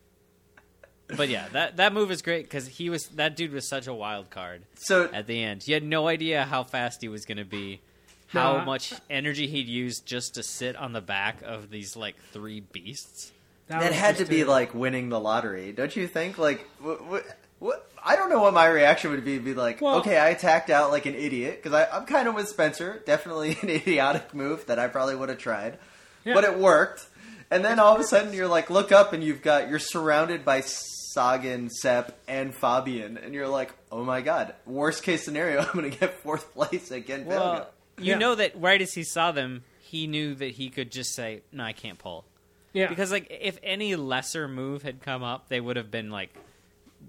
But 1.18 1.30
yeah, 1.30 1.48
that 1.54 1.78
that 1.78 1.94
move 1.94 2.10
is 2.12 2.22
great 2.22 2.46
because 2.46 2.68
he 2.68 2.90
was 2.90 3.08
that 3.10 3.36
dude 3.36 3.52
was 3.52 3.68
such 3.68 3.88
a 3.88 3.94
wild 3.94 4.30
card. 4.30 4.64
So 4.76 5.10
at 5.12 5.28
the 5.28 5.42
end. 5.44 5.68
You 5.68 5.74
had 5.74 5.84
no 5.84 6.08
idea 6.08 6.44
how 6.46 6.64
fast 6.64 7.02
he 7.02 7.08
was 7.10 7.26
going 7.26 7.38
to 7.38 7.46
be, 7.46 7.82
how 8.28 8.54
No, 8.54 8.60
I- 8.60 8.66
much 8.66 8.94
energy 9.10 9.48
he'd 9.48 9.68
use 9.68 10.00
just 10.00 10.36
to 10.36 10.44
sit 10.44 10.76
on 10.76 10.94
the 10.94 11.02
back 11.02 11.42
of 11.44 11.70
these 11.70 11.96
like 11.96 12.16
three 12.32 12.60
beasts. 12.62 13.32
that 13.68 13.84
was 13.90 13.96
had 13.98 14.18
to 14.18 14.26
be 14.26 14.44
like 14.44 14.74
winning 14.74 15.10
the 15.10 15.20
lottery, 15.20 15.72
don't 15.72 15.96
you 15.96 16.08
think? 16.08 16.38
Like, 16.38 16.66
what? 16.80 17.04
what, 17.06 17.24
what 17.60 17.90
I 18.04 18.16
don't 18.16 18.30
know 18.30 18.42
what 18.42 18.54
my 18.54 18.68
reaction 18.68 19.12
would 19.12 19.26
be. 19.26 19.38
Be 19.40 19.54
like, 19.54 19.82
Well- 19.82 19.98
okay, 20.00 20.18
I 20.18 20.30
attacked 20.30 20.70
out 20.70 20.92
like 20.92 21.06
an 21.06 21.16
idiot 21.16 21.62
because 21.64 21.88
I'm 21.92 22.06
kind 22.06 22.28
of 22.28 22.36
with 22.36 22.48
Spencer. 22.50 23.02
Definitely 23.06 23.58
an 23.62 23.70
idiotic 23.70 24.34
move 24.34 24.66
that 24.68 24.78
I 24.80 24.88
probably 24.88 25.16
would 25.16 25.30
have 25.30 25.38
tried, 25.40 25.78
Yeah. 26.24 26.34
but 26.34 26.44
it 26.44 26.58
worked. 26.58 27.06
And 27.52 27.64
then 27.64 27.80
all 27.80 27.94
of 27.94 28.02
a 28.02 28.04
sudden, 28.04 28.34
you're 28.34 28.48
like, 28.48 28.70
look 28.72 28.92
up, 28.92 29.14
and 29.14 29.24
you've 29.24 29.42
got 29.44 29.70
you're 29.70 29.78
surrounded 29.80 30.44
by 30.44 30.62
Sagan, 30.62 31.70
Sepp, 31.70 32.18
and 32.28 32.54
Fabian, 32.54 33.18
and 33.18 33.34
you're 33.34 33.48
like, 33.48 33.72
oh 33.92 34.04
my 34.04 34.22
god, 34.22 34.54
worst 34.66 35.04
case 35.04 35.24
scenario, 35.24 35.60
I'm 35.62 35.72
going 35.74 35.90
to 35.90 35.98
get 35.98 36.14
fourth 36.22 36.54
place 36.54 36.92
again. 36.92 37.26
Well, 37.26 37.70
you 37.98 38.12
Yeah. 38.14 38.18
know 38.18 38.36
that 38.36 38.60
right 38.60 38.82
as 38.82 38.94
he 38.94 39.04
saw 39.04 39.32
them, 39.32 39.64
he 39.80 40.08
knew 40.08 40.36
that 40.36 40.52
he 40.52 40.70
could 40.70 40.92
just 40.92 41.14
say, 41.16 41.42
"No, 41.52 41.64
I 41.64 41.72
can't 41.74 41.98
pull." 42.00 42.26
yeah, 42.74 42.88
Because 42.88 43.12
like 43.12 43.28
if 43.30 43.58
any 43.64 43.96
lesser 43.96 44.48
move 44.48 44.82
had 44.82 45.02
come 45.02 45.24
up, 45.24 45.48
they 45.48 45.62
would 45.62 45.78
have 45.78 45.90
been 45.92 46.10
like 46.10 46.36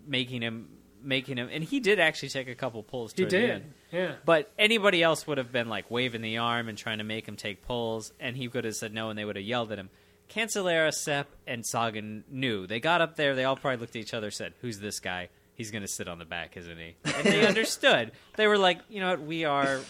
making 0.07 0.43
him 0.43 0.69
making 1.03 1.37
him 1.37 1.49
and 1.53 1.63
he 1.63 1.79
did 1.79 2.01
actually 2.01 2.31
take 2.31 2.49
a 2.49 2.55
couple 2.55 2.83
pulls 2.83 3.13
he 3.13 3.25
did. 3.27 3.51
end. 3.51 3.73
Yeah, 3.93 4.15
But 4.25 4.51
anybody 4.59 5.03
else 5.03 5.27
would 5.29 5.39
have 5.39 5.53
been 5.53 5.69
like 5.69 5.89
waving 5.91 6.21
the 6.21 6.39
arm 6.39 6.69
and 6.69 6.77
trying 6.77 6.99
to 6.99 7.05
make 7.05 7.27
him 7.29 7.37
take 7.37 7.63
pulls, 7.63 8.13
and 8.19 8.37
he 8.37 8.49
could 8.49 8.65
have 8.65 8.75
said 8.75 8.93
no, 8.93 9.11
and 9.11 9.19
they 9.19 9.25
would 9.25 9.37
have 9.37 9.45
yelled 9.45 9.71
at 9.71 9.79
him. 9.79 9.89
Cancellara, 10.29 10.93
Sepp, 10.93 11.29
and 11.47 11.65
Sagan 11.65 12.25
knew. 12.29 12.67
They 12.67 12.81
got 12.81 13.01
up 13.01 13.15
there. 13.15 13.37
They 13.37 13.45
all 13.45 13.55
probably 13.55 13.77
looked 13.79 13.95
at 13.95 14.01
each 14.03 14.13
other, 14.13 14.33
said, 14.33 14.55
"Who's 14.61 14.81
this 14.81 14.99
guy? 14.99 15.29
He's 15.55 15.71
going 15.71 15.83
to 15.83 15.89
sit 15.89 16.09
on 16.09 16.19
the 16.19 16.25
back, 16.25 16.57
isn't 16.57 16.77
he?" 16.77 16.97
And 17.05 17.25
they 17.25 17.47
understood. 17.49 18.11
They 18.37 18.49
were 18.49 18.59
like, 18.59 18.81
"You 18.89 18.99
know 19.01 19.11
what? 19.11 19.23
We 19.23 19.45
are, 19.45 19.81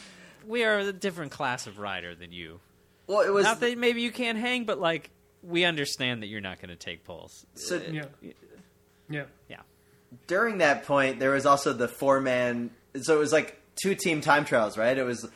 we 0.47 0.64
are 0.64 0.79
a 0.81 0.92
different 0.92 1.33
class 1.33 1.66
of 1.66 1.79
rider 1.79 2.14
than 2.14 2.33
you. 2.33 2.61
well, 3.07 3.23
it 3.23 3.33
was 3.33 3.45
Not 3.45 3.61
that 3.61 3.79
maybe 3.79 4.03
you 4.03 4.12
can't 4.12 4.37
hang, 4.37 4.64
but 4.64 4.79
like 4.79 5.11
we 5.42 5.64
understand 5.64 6.23
that 6.23 6.27
you're 6.27 6.42
not 6.42 6.59
going 6.61 6.69
to 6.69 6.77
take 6.77 7.05
pulls." 7.05 7.47
so 7.55 7.77
uh, 7.77 7.81
yeah, 7.90 8.05
yeah. 9.09 9.25
Yeah. 9.49 9.57
During 10.27 10.59
that 10.59 10.85
point, 10.85 11.19
there 11.19 11.31
was 11.33 11.47
also 11.47 11.73
the 11.73 11.88
four 11.88 12.21
man. 12.21 12.71
So 13.03 13.14
it 13.16 13.19
was 13.19 13.33
like 13.33 13.61
two 13.83 13.95
team 13.95 14.21
time 14.21 14.45
trials, 14.45 14.79
right? 14.79 14.97
It 14.97 15.05
was 15.05 15.29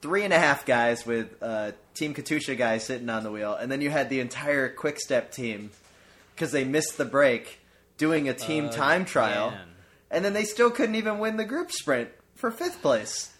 three 0.00 0.24
and 0.24 0.32
a 0.32 0.38
half 0.38 0.64
guys 0.66 1.04
with 1.06 1.28
uh, 1.42 1.72
Team 1.94 2.14
Katusha 2.14 2.56
guy 2.56 2.78
sitting 2.78 3.08
on 3.10 3.22
the 3.22 3.30
wheel, 3.30 3.54
and 3.54 3.70
then 3.70 3.80
you 3.80 3.90
had 3.90 4.08
the 4.10 4.20
entire 4.20 4.68
Quick 4.68 4.98
Step 5.00 5.32
team 5.32 5.70
because 6.34 6.52
they 6.52 6.64
missed 6.64 6.96
the 6.98 7.04
break 7.04 7.60
doing 7.96 8.28
a 8.28 8.34
team 8.34 8.70
time 8.70 9.04
trial, 9.04 9.48
Again. 9.48 9.68
and 10.10 10.24
then 10.24 10.32
they 10.32 10.44
still 10.44 10.70
couldn't 10.70 10.94
even 10.94 11.18
win 11.18 11.36
the 11.36 11.44
group 11.44 11.72
sprint 11.72 12.08
for 12.36 12.50
fifth 12.50 12.80
place. 12.80 13.32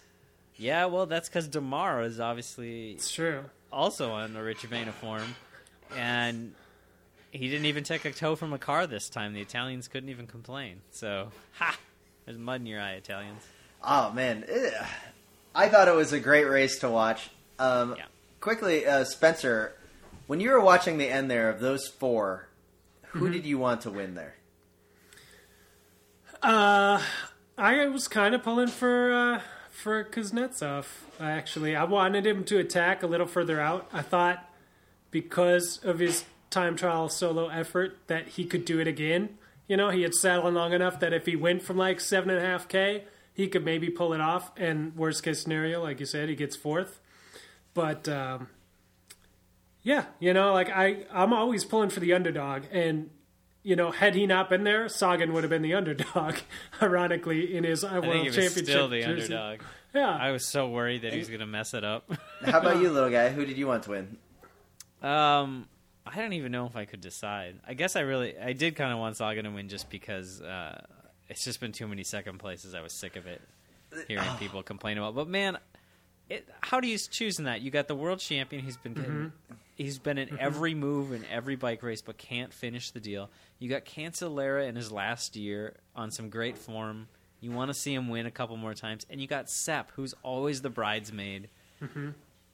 Yeah, 0.57 0.85
well, 0.85 1.05
that's 1.05 1.29
because 1.29 1.47
Démare 1.47 2.05
is 2.05 2.19
obviously 2.19 2.91
It's 2.91 3.09
true. 3.11 3.45
also 3.71 4.11
on 4.11 4.35
a 4.35 4.43
rich 4.43 4.63
vein 4.63 4.89
of 4.89 4.95
form, 4.95 5.35
and 5.97 6.53
he 7.31 7.49
didn't 7.49 7.65
even 7.65 7.83
take 7.83 8.05
a 8.05 8.11
tow 8.11 8.35
from 8.35 8.53
a 8.53 8.57
car 8.57 8.87
this 8.87 9.09
time. 9.09 9.33
The 9.33 9.41
Italians 9.41 9.87
couldn't 9.87 10.09
even 10.09 10.27
complain. 10.27 10.81
So, 10.91 11.31
ha! 11.53 11.77
There's 12.25 12.37
mud 12.37 12.61
in 12.61 12.67
your 12.67 12.81
eye, 12.81 12.93
Italians. 12.93 13.41
Oh 13.83 14.11
man, 14.11 14.45
I 15.55 15.69
thought 15.69 15.87
it 15.87 15.95
was 15.95 16.11
a 16.13 16.19
great 16.19 16.45
race 16.45 16.79
to 16.79 16.89
watch. 16.89 17.29
Um, 17.57 17.95
Yeah. 17.97 18.05
Quickly, 18.41 18.85
uh, 18.85 19.03
Spencer, 19.03 19.73
when 20.27 20.39
you 20.39 20.49
were 20.51 20.61
watching 20.61 20.97
the 20.97 21.07
end 21.09 21.29
there 21.29 21.49
of 21.49 21.59
those 21.59 21.87
four, 21.87 22.47
who 23.07 23.29
did 23.29 23.45
you 23.45 23.57
want 23.57 23.81
to 23.81 23.89
win 23.91 24.15
there? 24.15 24.35
Uh, 26.41 27.01
I 27.57 27.87
was 27.87 28.07
kind 28.07 28.33
of 28.33 28.43
pulling 28.43 28.67
for 28.67 29.11
uh, 29.11 29.41
for 29.69 30.03
Kuznetsov. 30.05 30.85
Actually, 31.19 31.75
I 31.75 31.83
wanted 31.83 32.25
him 32.25 32.43
to 32.45 32.59
attack 32.59 33.03
a 33.03 33.07
little 33.07 33.27
further 33.27 33.59
out. 33.59 33.89
I 33.91 34.01
thought 34.01 34.49
because 35.11 35.79
of 35.83 35.99
his 35.99 36.23
time 36.49 36.75
trial 36.75 37.09
solo 37.09 37.47
effort 37.47 37.97
that 38.07 38.29
he 38.29 38.45
could 38.45 38.65
do 38.65 38.79
it 38.79 38.87
again. 38.87 39.37
You 39.67 39.77
know, 39.77 39.89
he 39.89 40.01
had 40.01 40.13
sat 40.15 40.39
on 40.39 40.53
long 40.55 40.73
enough 40.73 40.99
that 40.99 41.13
if 41.13 41.25
he 41.25 41.35
went 41.35 41.61
from 41.61 41.77
like 41.77 41.99
seven 41.99 42.29
and 42.31 42.39
a 42.39 42.45
half 42.45 42.67
k, 42.67 43.03
he 43.33 43.47
could 43.47 43.63
maybe 43.63 43.89
pull 43.89 44.13
it 44.13 44.21
off. 44.21 44.51
And 44.57 44.95
worst 44.95 45.23
case 45.23 45.41
scenario, 45.41 45.81
like 45.83 45.99
you 45.99 46.05
said, 46.05 46.27
he 46.29 46.35
gets 46.35 46.55
fourth. 46.55 46.99
But 47.75 48.09
um, 48.09 48.47
yeah, 49.83 50.05
you 50.19 50.33
know, 50.33 50.53
like 50.53 50.69
I, 50.69 51.05
I'm 51.11 51.33
always 51.33 51.63
pulling 51.65 51.89
for 51.89 51.99
the 51.99 52.13
underdog, 52.13 52.63
and 52.71 53.09
you 53.63 53.75
know, 53.75 53.91
had 53.91 54.15
he 54.15 54.25
not 54.25 54.49
been 54.49 54.63
there, 54.63 54.89
Sagan 54.89 55.33
would 55.33 55.43
have 55.43 55.49
been 55.51 55.61
the 55.61 55.73
underdog. 55.75 56.35
Ironically, 56.81 57.55
in 57.55 57.63
his 57.63 57.83
uh, 57.83 57.87
I 57.89 57.99
World 57.99 58.03
think 58.05 58.21
he 58.23 58.27
was 58.29 58.35
Championship 58.35 58.65
still 58.65 58.87
the 58.89 59.01
jersey. 59.01 59.33
underdog. 59.35 59.59
Yeah, 59.93 60.09
I 60.09 60.31
was 60.31 60.45
so 60.45 60.69
worried 60.69 61.01
that 61.03 61.13
he 61.13 61.19
was 61.19 61.29
going 61.29 61.39
to 61.39 61.45
mess 61.47 61.73
it 61.73 61.83
up. 61.83 62.11
How 62.43 62.59
about 62.59 62.77
you, 62.81 62.91
little 62.91 63.09
guy? 63.09 63.29
Who 63.29 63.45
did 63.45 63.57
you 63.57 63.67
want 63.67 63.83
to 63.83 63.89
win? 63.91 64.17
um, 65.01 65.67
I 66.11 66.17
don't 66.21 66.33
even 66.33 66.51
know 66.51 66.65
if 66.65 66.75
I 66.75 66.85
could 66.85 67.01
decide. 67.01 67.59
I 67.67 67.73
guess 67.73 67.95
I 67.95 68.01
really, 68.01 68.37
I 68.37 68.53
did 68.53 68.75
kind 68.75 68.91
of 68.91 68.99
want 68.99 69.17
Saga 69.17 69.43
to 69.43 69.49
win 69.49 69.69
just 69.69 69.89
because 69.89 70.41
uh, 70.41 70.81
it's 71.29 71.43
just 71.43 71.59
been 71.59 71.71
too 71.71 71.87
many 71.87 72.03
second 72.03 72.39
places. 72.39 72.73
I 72.73 72.81
was 72.81 72.93
sick 72.93 73.15
of 73.15 73.27
it 73.27 73.41
hearing 74.07 74.27
people 74.39 74.63
complain 74.63 74.97
about. 74.97 75.15
But 75.15 75.27
man, 75.27 75.57
it, 76.29 76.47
how 76.61 76.79
do 76.79 76.87
you 76.87 76.97
choose 76.97 77.39
in 77.39 77.45
that? 77.45 77.61
You 77.61 77.71
got 77.71 77.87
the 77.87 77.95
world 77.95 78.19
champion. 78.19 78.63
He's 78.63 78.77
been 78.77 78.93
getting, 78.93 79.11
mm-hmm. 79.11 79.55
he's 79.75 79.99
been 79.99 80.17
in 80.17 80.29
mm-hmm. 80.29 80.37
every 80.39 80.73
move 80.73 81.11
in 81.11 81.25
every 81.31 81.55
bike 81.55 81.83
race, 81.83 82.01
but 82.01 82.17
can't 82.17 82.53
finish 82.53 82.91
the 82.91 82.99
deal. 82.99 83.29
You 83.59 83.69
got 83.69 83.85
Cancellara 83.85 84.67
in 84.67 84.75
his 84.75 84.91
last 84.91 85.35
year 85.35 85.75
on 85.95 86.11
some 86.11 86.29
great 86.29 86.57
form. 86.57 87.07
You 87.41 87.51
want 87.51 87.69
to 87.69 87.73
see 87.73 87.93
him 87.93 88.09
win 88.09 88.25
a 88.25 88.31
couple 88.31 88.57
more 88.57 88.73
times, 88.73 89.05
and 89.09 89.21
you 89.21 89.27
got 89.27 89.49
Sepp, 89.49 89.91
who's 89.95 90.13
always 90.23 90.61
the 90.61 90.69
bridesmaid. 90.69 91.49
Mm-hmm. 91.81 92.09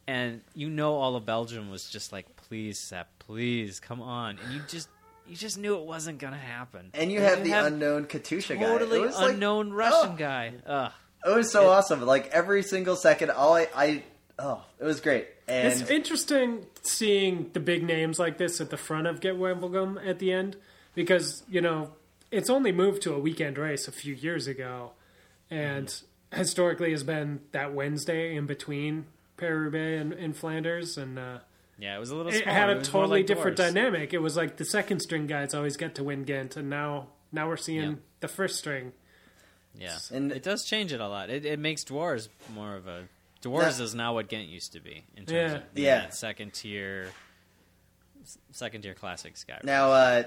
And 0.08 0.42
you 0.54 0.70
know, 0.70 0.96
all 0.96 1.16
of 1.16 1.26
Belgium 1.26 1.72
was 1.72 1.90
just 1.90 2.12
like, 2.12 2.36
"Please, 2.36 2.78
Sepp, 2.78 3.15
please, 3.26 3.80
come 3.80 4.02
on!" 4.02 4.38
And 4.44 4.54
you 4.54 4.62
just, 4.68 4.90
you 5.28 5.36
just 5.36 5.58
knew 5.58 5.78
it 5.78 5.86
wasn't 5.86 6.20
gonna 6.20 6.38
happen. 6.38 6.92
And 6.94 7.12
you 7.12 7.22
have 7.22 7.44
the 7.44 7.52
unknown 7.52 8.06
Katusha 8.06 8.60
guy. 8.60 8.66
totally 8.66 9.00
It 9.00 9.06
was 9.06 9.18
like- 9.18 9.34
unknown 9.34 9.72
Russian 9.74 10.14
oh. 10.14 10.18
guy. 10.18 10.54
Ugh. 10.66 10.92
It 11.26 11.36
was 11.36 11.52
so 11.52 11.70
awesome. 11.70 12.02
Like 12.02 12.28
every 12.28 12.62
single 12.62 12.96
second, 12.96 13.32
all 13.32 13.56
I, 13.56 13.68
I 13.76 14.04
oh, 14.38 14.64
it 14.80 14.84
was 14.84 15.02
great. 15.02 15.28
And 15.48 15.68
It's 15.68 15.90
interesting 15.90 16.66
seeing 16.84 17.50
the 17.54 17.60
big 17.60 17.84
names 17.84 18.20
like 18.20 18.38
this 18.38 18.62
at 18.62 18.70
the 18.70 18.78
front 18.78 19.08
of 19.08 19.20
Gent 19.20 19.40
Wevelgem 19.40 20.08
at 20.08 20.20
the 20.20 20.32
end 20.32 20.58
because, 20.94 21.44
you 21.50 21.62
know, 21.62 21.94
it's 22.32 22.50
only 22.50 22.72
moved 22.72 23.02
to 23.04 23.14
a 23.14 23.20
weekend 23.20 23.58
race 23.58 23.88
a 23.88 23.92
few 23.92 24.14
years 24.14 24.46
ago 24.48 24.92
and 25.50 25.94
historically 26.32 26.92
has 26.92 27.04
been 27.04 27.42
that 27.52 27.74
Wednesday 27.74 28.36
in 28.36 28.46
between 28.46 29.06
Paris-Roubaix 29.38 30.02
and, 30.02 30.14
and 30.14 30.36
Flanders 30.38 30.98
and 30.98 31.18
uh, 31.18 31.38
Yeah, 31.78 31.96
it 31.96 32.00
was 32.00 32.10
a 32.12 32.16
little. 32.16 32.32
it 32.32 32.44
smaller. 32.44 32.58
had 32.58 32.70
a 32.70 32.76
was 32.78 32.94
more 32.94 33.02
totally 33.04 33.20
like 33.20 33.28
different 33.28 33.58
Dwars. 33.58 33.74
dynamic. 33.74 34.14
It 34.14 34.20
was 34.20 34.38
like 34.38 34.58
the 34.58 34.66
second 34.66 35.02
string 35.02 35.28
guys 35.28 35.54
always 35.54 35.76
get 35.78 35.96
to 35.96 36.04
win 36.04 36.24
Ghent 36.24 36.56
and 36.56 36.70
now 36.70 37.08
now 37.32 37.48
we're 37.48 37.58
seeing 37.58 37.90
Yeah. 37.92 37.96
the 38.22 38.28
first 38.30 38.58
string. 38.60 38.94
Yeah, 39.78 39.98
And- 40.12 40.32
it 40.32 40.42
does 40.42 40.64
change 40.64 40.94
it 40.94 41.02
a 41.02 41.08
lot. 41.10 41.30
It, 41.30 41.46
it 41.46 41.60
makes 41.60 41.84
Dwars 41.84 42.30
more 42.54 42.76
of 42.76 42.88
a. 42.88 43.10
Dwars 43.42 43.78
That- 43.78 43.84
is 43.84 43.94
now 43.94 44.14
what 44.14 44.30
Ghent 44.30 44.48
used 44.48 44.72
to 44.74 44.80
be 44.80 45.04
in 45.18 45.26
terms 45.26 45.32
Yeah. 45.52 45.58
of 45.58 45.74
being 45.74 45.86
Yeah. 45.86 46.00
that 46.02 46.16
second 46.16 46.54
tier, 46.54 47.12
second 48.52 48.82
tier 48.82 48.94
classic 48.94 49.38
sky. 49.38 49.60
Now, 49.64 49.92
uh, 49.92 50.24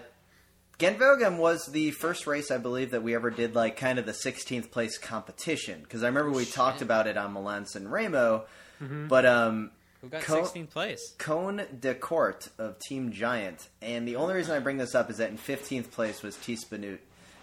Gent 0.78 0.98
was 1.00 1.66
the 1.66 1.90
first 1.92 2.26
race 2.28 2.50
I 2.52 2.58
believe 2.58 2.92
that 2.92 3.02
we 3.02 3.14
ever 3.16 3.30
did 3.30 3.54
like 3.56 3.76
kind 3.76 3.98
of 3.98 4.06
the 4.06 4.12
16th 4.14 4.70
place 4.70 4.96
competition 4.98 5.80
because 5.82 6.04
I 6.04 6.06
remember 6.06 6.30
we 6.30 6.44
talked 6.44 6.82
about 6.82 7.06
it 7.08 7.16
on 7.16 7.32
Milan 7.32 7.66
San 7.66 7.88
Remo, 7.88 8.44
but 8.80 9.26
um, 9.26 9.72
Who 10.00 10.08
got 10.08 10.22
Co- 10.22 10.42
16th 10.42 10.70
place? 10.70 11.14
Koen 11.18 11.66
de 11.80 11.94
Kort 11.94 12.48
of 12.58 12.78
Team 12.78 13.10
Giant, 13.12 13.68
and 13.82 14.06
the 14.06 14.16
only 14.16 14.34
reason 14.34 14.54
I 14.54 14.60
bring 14.60 14.76
this 14.76 14.94
up 14.94 15.10
is 15.10 15.16
that 15.18 15.30
in 15.30 15.38
15th 15.38 15.90
place 15.90 16.22
was 16.22 16.36
Tiesj 16.36 16.68
Benoot, 16.70 17.00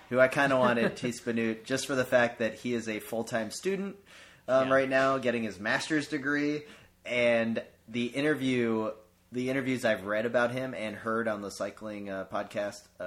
who 0.10 0.20
I 0.20 0.28
kind 0.30 0.54
of 0.54 0.60
wanted 0.60 0.96
Tiesj 0.96 1.24
Benoot 1.26 1.66
just 1.66 1.86
for 1.86 1.96
the 1.96 2.06
fact 2.06 2.40
that 2.40 2.56
he 2.56 2.74
is 2.74 2.88
a 2.88 3.00
full 3.00 3.24
time 3.26 3.52
student 3.52 3.96
um, 4.48 4.68
Yeah. 4.70 4.74
right 4.74 4.90
now, 4.90 5.18
getting 5.18 5.44
his 5.44 5.60
master's 5.60 6.08
degree, 6.08 6.64
and 7.06 7.62
the 7.90 8.06
interview, 8.06 8.92
the 9.32 9.50
interviews 9.50 9.84
I've 9.84 10.06
read 10.06 10.26
about 10.26 10.52
him 10.52 10.74
and 10.74 10.96
heard 10.96 11.28
on 11.28 11.42
the 11.42 11.52
cycling 11.52 12.10
uh, 12.10 12.26
podcast 12.32 12.76
uh, 13.00 13.04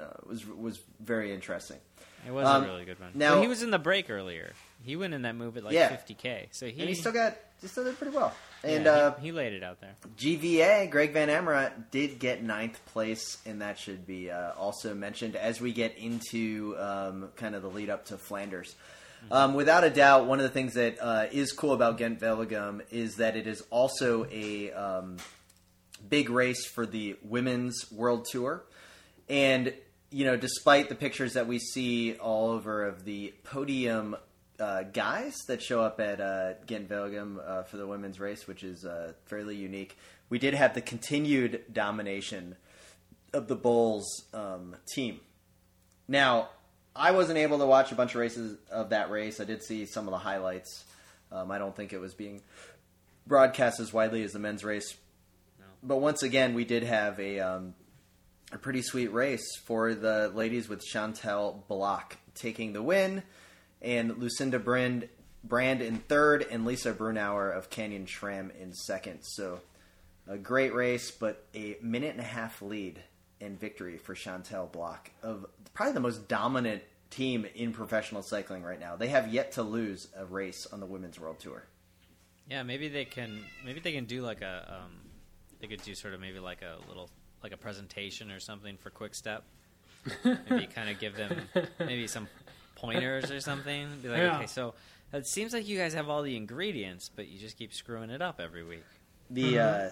uh, 0.00 0.04
was 0.26 0.44
was 0.46 0.80
very 1.00 1.32
interesting. 1.32 1.78
It 2.26 2.30
was 2.32 2.46
Um, 2.46 2.64
a 2.64 2.66
really 2.66 2.84
good 2.84 3.00
one. 3.00 3.10
now- 3.14 3.32
Well, 3.34 3.42
he 3.42 3.48
was 3.48 3.62
in 3.62 3.70
the 3.70 3.78
break 3.78 4.08
earlier. 4.10 4.52
He 4.84 4.96
went 4.96 5.14
in 5.14 5.22
that 5.22 5.34
move 5.34 5.56
at 5.56 5.64
like 5.64 5.74
Yeah. 5.74 5.88
50k. 5.88 6.48
So 6.52 6.66
he 6.66 6.80
And 6.80 6.88
he 6.88 6.94
still 6.94 7.12
got, 7.12 7.36
he 7.60 7.68
still 7.68 7.84
did 7.84 7.96
pretty 7.98 8.16
well. 8.16 8.34
And 8.64 8.84
yeah, 8.84 8.90
uh, 8.92 9.14
he, 9.18 9.26
he 9.26 9.32
laid 9.32 9.52
it 9.52 9.62
out 9.64 9.80
there. 9.80 9.94
GVA, 10.16 10.88
Greg 10.90 11.12
Van 11.12 11.28
Avermaet, 11.28 11.90
did 11.90 12.18
get 12.20 12.42
ninth 12.42 12.84
place, 12.86 13.38
and 13.44 13.60
that 13.60 13.78
should 13.78 14.06
be 14.06 14.30
uh, 14.30 14.52
also 14.52 14.94
mentioned 14.94 15.34
as 15.36 15.60
we 15.60 15.72
get 15.72 15.96
into 15.98 16.76
um, 16.78 17.30
kind 17.36 17.54
of 17.56 17.62
the 17.62 17.68
lead 17.68 17.90
up 17.90 18.06
to 18.06 18.18
Flanders. 18.18 18.74
Um, 19.30 19.54
without 19.54 19.84
a 19.84 19.90
doubt, 19.90 20.26
one 20.26 20.38
of 20.40 20.42
the 20.44 20.48
things 20.50 20.74
that 20.74 20.96
uh, 21.00 21.26
is 21.30 21.52
cool 21.52 21.72
about 21.74 21.96
Gent 21.98 22.18
Wevelgem 22.20 22.82
is 22.90 23.16
that 23.16 23.36
it 23.36 23.46
is 23.46 23.62
also 23.70 24.26
a 24.32 24.72
um, 24.72 25.16
big 26.08 26.28
race 26.28 26.66
for 26.66 26.86
the 26.86 27.16
women's 27.22 27.90
world 27.92 28.26
tour. 28.30 28.64
And, 29.28 29.72
you 30.12 30.26
know, 30.26 30.36
despite 30.36 30.88
the 30.88 30.94
pictures 30.94 31.34
that 31.34 31.46
we 31.46 31.58
see 31.58 32.14
all 32.14 32.50
over 32.50 32.84
of 32.84 33.04
the 33.04 33.32
podium 33.44 34.16
uh, 34.60 34.82
guys 34.82 35.36
that 35.48 35.62
show 35.62 35.80
up 35.80 36.00
at 36.00 36.20
uh, 36.20 36.52
Gent 36.66 36.88
Wevelgem 36.88 37.38
uh, 37.44 37.62
for 37.62 37.78
the 37.78 37.86
women's 37.86 38.20
race, 38.20 38.46
which 38.46 38.62
is 38.62 38.84
uh, 38.84 39.12
fairly 39.24 39.56
unique, 39.56 39.96
we 40.28 40.38
did 40.38 40.54
have 40.54 40.74
the 40.74 40.80
continued 40.80 41.62
domination 41.72 42.56
of 43.32 43.48
the 43.48 43.56
Boels 43.56 44.04
um, 44.34 44.76
team. 44.94 45.20
Now, 46.06 46.50
I 46.94 47.12
wasn't 47.12 47.38
able 47.38 47.58
to 47.58 47.66
watch 47.66 47.90
a 47.90 47.94
bunch 47.94 48.14
of 48.14 48.20
races 48.20 48.58
of 48.70 48.90
that 48.90 49.10
race. 49.10 49.40
I 49.40 49.44
did 49.44 49.62
see 49.62 49.86
some 49.86 50.06
of 50.06 50.10
the 50.10 50.18
highlights. 50.18 50.84
Um, 51.30 51.50
I 51.50 51.58
don't 51.58 51.74
think 51.74 51.94
it 51.94 52.00
was 52.00 52.12
being 52.12 52.42
broadcast 53.26 53.80
as 53.80 53.92
widely 53.92 54.22
as 54.22 54.32
the 54.32 54.38
men's 54.38 54.62
race. 54.62 54.94
But 55.82 55.96
once 55.96 56.22
again, 56.22 56.54
we 56.54 56.64
did 56.64 56.82
have 56.82 57.18
a 57.18 57.40
um, 57.40 57.74
a 58.52 58.58
pretty 58.58 58.82
sweet 58.82 59.12
race 59.12 59.56
for 59.64 59.94
the 59.94 60.30
ladies 60.34 60.68
with 60.68 60.84
Chantal 60.84 61.64
Blaak 61.68 62.18
taking 62.34 62.72
the 62.72 62.82
win, 62.82 63.22
and 63.80 64.18
Lucinda 64.18 64.58
Brand 64.58 65.08
Brand 65.44 65.82
in 65.82 65.98
third, 65.98 66.46
and 66.50 66.64
Lisa 66.64 66.92
Brennauer 66.92 67.56
of 67.56 67.68
Canyon 67.68 68.06
SRAM 68.06 68.54
in 68.60 68.72
second. 68.72 69.22
So 69.22 69.60
a 70.28 70.38
great 70.38 70.72
race, 70.72 71.10
but 71.10 71.44
a 71.54 71.76
minute 71.82 72.12
and 72.12 72.20
a 72.20 72.24
half 72.24 72.62
lead 72.62 73.02
in 73.40 73.56
victory 73.56 73.98
for 73.98 74.14
Chantal 74.14 74.70
Blaak 74.72 75.10
of 75.22 75.46
probably 75.74 75.94
the 75.94 76.00
most 76.00 76.28
dominant 76.28 76.82
team 77.10 77.46
in 77.54 77.72
professional 77.72 78.22
cycling 78.22 78.62
right 78.62 78.78
now. 78.78 78.94
They 78.96 79.08
have 79.08 79.32
yet 79.32 79.52
to 79.52 79.62
lose 79.62 80.08
a 80.16 80.24
race 80.24 80.66
on 80.72 80.78
the 80.78 80.86
Women's 80.86 81.18
World 81.18 81.40
Tour. 81.40 81.64
Yeah, 82.48 82.62
maybe 82.62 82.88
they 82.88 83.04
can. 83.04 83.40
Maybe 83.64 83.80
they 83.80 83.92
can 83.92 84.04
do 84.04 84.22
like 84.22 84.42
a. 84.42 84.80
Um, 84.84 84.92
they 85.60 85.66
could 85.66 85.82
do 85.82 85.94
sort 85.94 86.14
of 86.14 86.20
maybe 86.20 86.38
like 86.38 86.62
a 86.62 86.76
little 86.88 87.08
like 87.42 87.52
a 87.52 87.56
presentation 87.56 88.30
or 88.30 88.40
something 88.40 88.76
for 88.78 88.90
Quick 88.90 89.14
Step. 89.14 89.44
maybe 90.24 90.66
kind 90.66 90.88
of 90.90 90.98
give 90.98 91.16
them 91.16 91.42
maybe 91.78 92.06
some 92.08 92.26
pointers 92.74 93.30
or 93.30 93.40
something. 93.40 93.88
Be 94.02 94.08
like, 94.08 94.18
Yeah. 94.18 94.36
okay, 94.36 94.46
so 94.46 94.74
it 95.12 95.26
seems 95.26 95.52
like 95.52 95.68
you 95.68 95.78
guys 95.78 95.94
have 95.94 96.08
all 96.08 96.22
the 96.22 96.36
ingredients, 96.36 97.08
but 97.14 97.28
you 97.28 97.38
just 97.38 97.56
keep 97.56 97.72
screwing 97.72 98.10
it 98.10 98.20
up 98.22 98.40
every 98.40 98.64
week. 98.64 98.84
The 99.30 99.58
uh, 99.58 99.90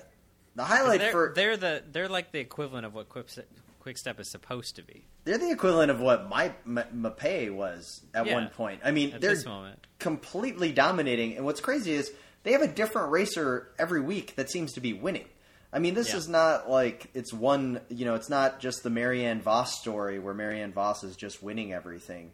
the 0.57 0.63
'Cause 0.63 0.67
highlight 0.69 0.99
They're, 1.01 1.13
for 1.13 1.33
they're 1.35 1.57
the 1.57 1.83
they're 1.93 2.09
like 2.09 2.33
the 2.33 2.41
equivalent 2.41 2.87
of 2.87 2.95
what 2.95 3.09
Quick 3.09 3.29
Step, 3.29 3.47
Quick 3.79 3.97
Step 3.99 4.19
is 4.19 4.29
supposed 4.31 4.75
to 4.77 4.83
be 4.83 5.05
They're 5.25 5.39
the 5.39 5.51
equivalent 5.53 5.91
of 5.93 6.01
what 6.01 6.29
my 6.29 6.53
Mapei 6.67 7.55
was 7.55 8.03
at 8.13 8.27
Yeah. 8.27 8.35
one 8.35 8.49
point. 8.49 8.81
I 8.85 8.91
mean, 8.91 9.13
at 9.13 9.21
they're 9.21 9.31
this 9.37 9.45
moment. 9.47 9.87
completely 10.01 10.73
dominating. 10.73 11.37
And 11.37 11.45
what's 11.47 11.61
crazy 11.61 11.93
is 11.93 12.11
they 12.43 12.53
have 12.53 12.63
a 12.63 12.69
different 12.69 13.11
racer 13.13 13.69
every 13.79 14.01
week 14.01 14.35
that 14.37 14.51
seems 14.51 14.73
to 14.73 14.81
be 14.81 14.93
winning. 14.93 15.27
I 15.73 15.79
mean, 15.79 15.95
this 15.95 16.11
Yeah. 16.11 16.17
is 16.17 16.29
not 16.29 16.69
like 16.69 17.09
it's 17.15 17.33
one. 17.33 17.81
You 17.89 18.05
know, 18.05 18.15
it's 18.15 18.29
not 18.29 18.59
just 18.61 18.83
the 18.83 18.91
Marianne 18.91 19.41
Vos 19.41 19.79
story 19.81 20.19
where 20.19 20.35
Marianne 20.35 20.73
Vos 20.73 21.05
is 21.05 21.17
just 21.17 21.43
winning 21.43 21.73
everything. 21.73 22.33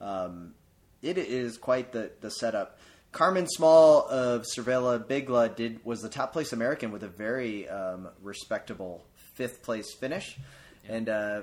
Um, 0.00 0.54
it 1.02 1.18
is 1.18 1.58
quite 1.58 1.92
the 1.92 2.10
the 2.20 2.30
setup. 2.30 2.78
Carmen 3.12 3.46
Small 3.46 4.06
of 4.08 4.42
Cervélo 4.54 5.02
Bigla 5.04 5.54
did 5.56 5.84
was 5.84 6.00
the 6.02 6.08
top 6.08 6.32
place 6.32 6.52
American 6.52 6.90
with 6.92 7.02
a 7.02 7.08
very 7.08 7.68
um, 7.68 8.08
respectable 8.22 9.04
fifth 9.34 9.62
place 9.62 9.92
finish, 9.94 10.38
and 10.88 11.08
uh, 11.08 11.42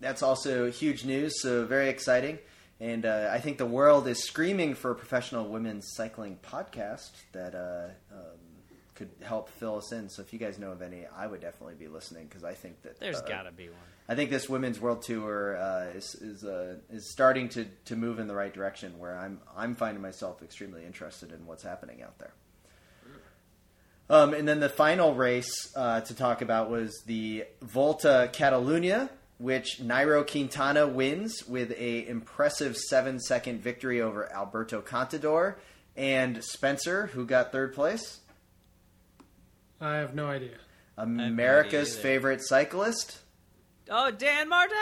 that's 0.00 0.22
also 0.22 0.70
huge 0.70 1.04
news. 1.04 1.40
So 1.42 1.64
very 1.64 1.88
exciting, 1.88 2.38
and 2.80 3.04
uh, 3.06 3.30
I 3.32 3.38
think 3.40 3.58
the 3.58 3.66
world 3.66 4.06
is 4.08 4.24
screaming 4.24 4.74
for 4.74 4.90
a 4.90 4.94
professional 4.94 5.48
women's 5.48 5.86
cycling 5.94 6.38
podcast 6.42 7.10
that 7.32 7.54
uh, 7.54 7.88
um, 8.14 8.38
could 8.96 9.10
help 9.22 9.48
fill 9.48 9.76
us 9.76 9.92
in. 9.92 10.08
So 10.08 10.22
if 10.22 10.32
you 10.32 10.38
guys 10.38 10.58
know 10.58 10.72
of 10.72 10.82
any, 10.82 11.04
I 11.16 11.26
would 11.26 11.40
definitely 11.40 11.74
be 11.74 11.86
listening 11.86 12.26
because 12.26 12.42
I 12.42 12.54
think 12.54 12.82
that 12.82 12.98
There's 12.98 13.20
uh, 13.20 13.26
gotta 13.28 13.52
be 13.52 13.68
one. 13.68 13.78
I 14.08 14.14
think 14.14 14.30
this 14.30 14.48
women's 14.48 14.80
world 14.80 15.02
tour 15.02 15.56
uh, 15.56 15.96
is 15.96 16.14
is 16.16 16.44
uh, 16.44 16.76
is 16.90 17.10
starting 17.10 17.48
to, 17.50 17.66
to 17.86 17.96
move 17.96 18.18
in 18.18 18.26
the 18.26 18.34
right 18.34 18.52
direction. 18.52 18.98
Where 18.98 19.16
I'm 19.16 19.40
I'm 19.56 19.74
finding 19.74 20.02
myself 20.02 20.42
extremely 20.42 20.84
interested 20.84 21.32
in 21.32 21.46
what's 21.46 21.62
happening 21.62 22.02
out 22.02 22.18
there. 22.18 22.32
Um, 24.08 24.34
and 24.34 24.46
then 24.46 24.60
the 24.60 24.68
final 24.68 25.14
race 25.14 25.72
uh, 25.74 26.00
to 26.02 26.14
talk 26.14 26.40
about 26.40 26.70
was 26.70 27.02
the 27.06 27.44
Volta 27.60 28.30
Catalunya, 28.32 29.10
which 29.38 29.80
Nairo 29.82 30.24
Quintana 30.24 30.86
wins 30.86 31.44
with 31.48 31.72
a 31.72 32.06
impressive 32.06 32.76
seven 32.76 33.18
second 33.18 33.60
victory 33.60 34.00
over 34.00 34.32
Alberto 34.32 34.80
Contador 34.80 35.56
and 35.96 36.42
Spencer, 36.44 37.06
who 37.06 37.26
got 37.26 37.50
third 37.50 37.74
place. 37.74 38.20
I 39.80 39.96
have 39.96 40.14
no 40.14 40.26
idea. 40.28 40.56
America's 40.96 41.92
either. 41.92 42.02
favorite 42.02 42.42
cyclist. 42.42 43.18
Oh, 43.90 44.10
Dan 44.10 44.48
Martin! 44.48 44.76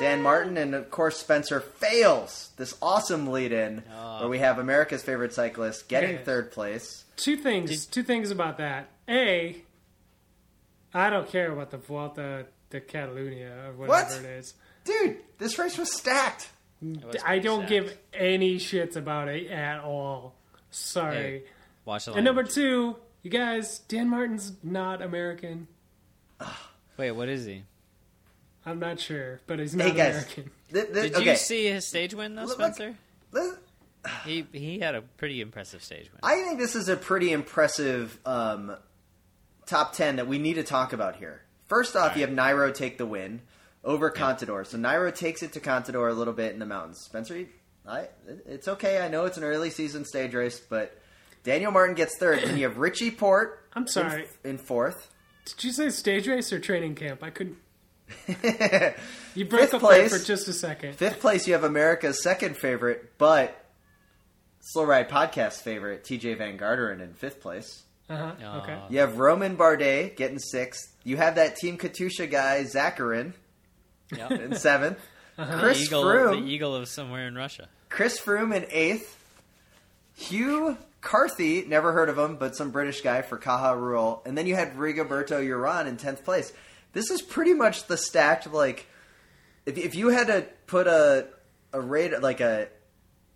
Dan 0.00 0.22
Martin, 0.22 0.56
and 0.56 0.74
of 0.74 0.90
course 0.90 1.18
Spencer 1.18 1.60
fails 1.60 2.50
this 2.56 2.76
awesome 2.82 3.28
lead-in 3.30 3.84
Oh. 3.96 4.20
where 4.20 4.28
we 4.28 4.38
have 4.40 4.58
America's 4.58 5.02
favorite 5.04 5.32
cyclist 5.32 5.88
getting 5.88 6.16
Yeah. 6.16 6.22
third 6.24 6.50
place. 6.50 7.04
Two 7.16 7.36
things. 7.36 7.86
two 7.86 8.02
things 8.02 8.30
about 8.32 8.58
that. 8.58 8.88
A, 9.08 9.62
I 10.92 11.10
don't 11.10 11.28
care 11.28 11.52
about 11.52 11.70
the 11.70 11.78
Vuelta 11.78 12.46
de 12.70 12.80
Catalunya 12.80 13.68
or 13.68 13.72
whatever 13.74 13.86
What? 13.86 14.18
it 14.18 14.24
is. 14.24 14.54
Dude, 14.84 15.18
this 15.38 15.58
race 15.58 15.78
was 15.78 15.92
stacked. 15.92 16.50
Was 16.82 17.16
I 17.24 17.38
don't 17.38 17.60
sad. 17.62 17.68
give 17.68 17.98
any 18.12 18.56
shits 18.56 18.96
about 18.96 19.28
it 19.28 19.50
at 19.50 19.80
all. 19.80 20.34
Sorry. 20.70 21.16
Hey, 21.16 21.42
Watch 21.84 22.06
the 22.06 22.14
and 22.14 22.24
number 22.24 22.42
two, 22.42 22.96
you 23.24 23.30
guys, 23.30 23.80
Dan 23.80 24.08
Martin's 24.08 24.52
not 24.62 25.02
American. 25.02 25.66
Wait, 26.96 27.10
what 27.10 27.28
is 27.28 27.44
he? 27.44 27.64
I'm 28.64 28.78
not 28.78 29.00
sure, 29.00 29.40
but 29.46 29.58
he's 29.58 29.74
not 29.74 29.88
Hey 29.88 29.94
guys, 29.96 30.10
American. 30.14 30.50
th- 30.72 30.86
th- 30.92 30.94
Did 30.94 31.14
okay. 31.16 31.30
you 31.32 31.36
see 31.36 31.66
his 31.66 31.86
stage 31.86 32.14
win 32.14 32.34
though, 32.36 32.44
Look, 32.44 32.58
look. 32.58 32.74
Spencer? 32.74 32.96
Th- 33.34 33.54
He 34.24 34.46
he 34.58 34.78
had 34.78 34.94
a 34.94 35.02
pretty 35.02 35.40
impressive 35.40 35.82
stage 35.82 36.10
win. 36.12 36.20
I 36.22 36.36
think 36.42 36.58
this 36.58 36.76
is 36.76 36.88
a 36.88 36.96
pretty 36.96 37.32
impressive 37.32 38.18
um, 38.24 38.76
top 39.66 39.92
ten 39.94 40.16
that 40.16 40.26
we 40.28 40.38
need 40.38 40.54
to 40.54 40.62
talk 40.62 40.92
about 40.92 41.16
here. 41.16 41.42
First 41.66 41.96
off, 41.96 42.14
you 42.16 42.20
have 42.22 42.30
Nairo 42.30 42.72
take 42.72 42.96
the 42.98 43.06
win 43.06 43.40
over 43.82 44.10
Contador. 44.10 44.66
So 44.66 44.76
Nairo 44.78 45.14
takes 45.14 45.42
it 45.42 45.52
to 45.54 45.60
Contador 45.60 46.10
a 46.10 46.14
little 46.14 46.34
bit 46.34 46.52
in 46.52 46.58
the 46.58 46.66
mountains. 46.66 47.00
Spencer, 47.00 47.44
I, 47.88 48.08
it's 48.46 48.68
okay. 48.68 49.00
I 49.00 49.08
know 49.08 49.24
it's 49.24 49.36
an 49.38 49.44
early 49.44 49.70
season 49.70 50.04
stage 50.04 50.34
race, 50.34 50.58
but 50.60 50.98
Daniel 51.44 51.70
Martin 51.70 51.94
gets 51.94 52.18
third. 52.18 52.40
Then 52.42 52.56
you 52.56 52.64
have 52.64 52.78
Richie 52.78 53.10
Porte. 53.12 53.58
I'm 53.74 53.86
sorry. 53.86 54.26
In, 54.44 54.58
fourth. 54.58 55.10
Did 55.44 55.62
you 55.64 55.72
say 55.72 55.90
stage 55.90 56.26
race 56.26 56.52
or 56.52 56.58
training 56.58 56.94
camp? 56.96 57.22
I 57.22 57.30
couldn't. 57.30 57.58
You 59.34 59.44
broke 59.46 59.62
Fifth 59.62 59.74
up 59.74 59.80
place. 59.80 60.10
there 60.10 60.18
for 60.20 60.24
just 60.24 60.46
a 60.46 60.52
second. 60.52 60.94
Fifth 60.94 61.18
place, 61.20 61.46
you 61.48 61.54
have 61.54 61.64
America's 61.64 62.22
second 62.22 62.56
favorite, 62.56 63.12
but 63.18 63.56
Slow 64.60 64.84
Ride 64.84 65.08
Podcast 65.08 65.62
favorite, 65.62 66.04
TJ 66.04 66.38
Van 66.38 66.56
Garderen 66.56 67.00
in 67.00 67.14
fifth 67.14 67.40
place. 67.40 67.82
Uh-huh. 68.08 68.32
Oh. 68.44 68.58
Okay. 68.58 68.78
You 68.90 69.00
have 69.00 69.18
Romain 69.18 69.56
Bardet 69.56 70.16
getting 70.16 70.38
sixth. 70.38 70.94
You 71.02 71.16
have 71.16 71.34
that 71.34 71.56
Team 71.56 71.78
Katusha 71.78 72.30
guy, 72.30 72.62
Zakarin, 72.64 73.32
Yep. 74.16 74.30
in 74.32 74.54
seventh. 74.56 74.98
Uh-huh. 75.36 75.58
Chris 75.58 75.78
the 75.78 75.84
eagle, 75.86 76.04
Froome. 76.04 76.44
the 76.44 76.48
eagle 76.52 76.76
of 76.76 76.86
somewhere 76.86 77.26
in 77.26 77.34
Russia. 77.34 77.68
Chris 77.88 78.20
Froome 78.20 78.54
in 78.54 78.66
eighth. 78.70 79.18
Hugh 80.16 80.78
Carthy, 81.04 81.64
never 81.66 81.92
heard 81.92 82.08
of 82.08 82.18
him, 82.18 82.36
but 82.36 82.56
some 82.56 82.70
British 82.70 83.02
guy 83.02 83.22
for 83.22 83.36
Caja 83.36 83.76
Rural. 83.76 84.22
And 84.24 84.36
then 84.36 84.46
you 84.46 84.54
had 84.56 84.74
Rigoberto 84.76 85.38
Uran 85.46 85.86
in 85.86 85.96
tenth 85.98 86.24
place. 86.24 86.52
This 86.94 87.10
is 87.10 87.20
pretty 87.22 87.54
much 87.54 87.86
the 87.86 87.96
stacked 87.96 88.52
like. 88.52 88.86
If 89.66 89.76
if 89.78 89.94
you 89.94 90.08
had 90.08 90.26
to 90.28 90.46
put 90.66 90.86
a 90.86 91.28
a 91.72 91.80
rate 91.80 92.20
like 92.22 92.40
a. 92.40 92.68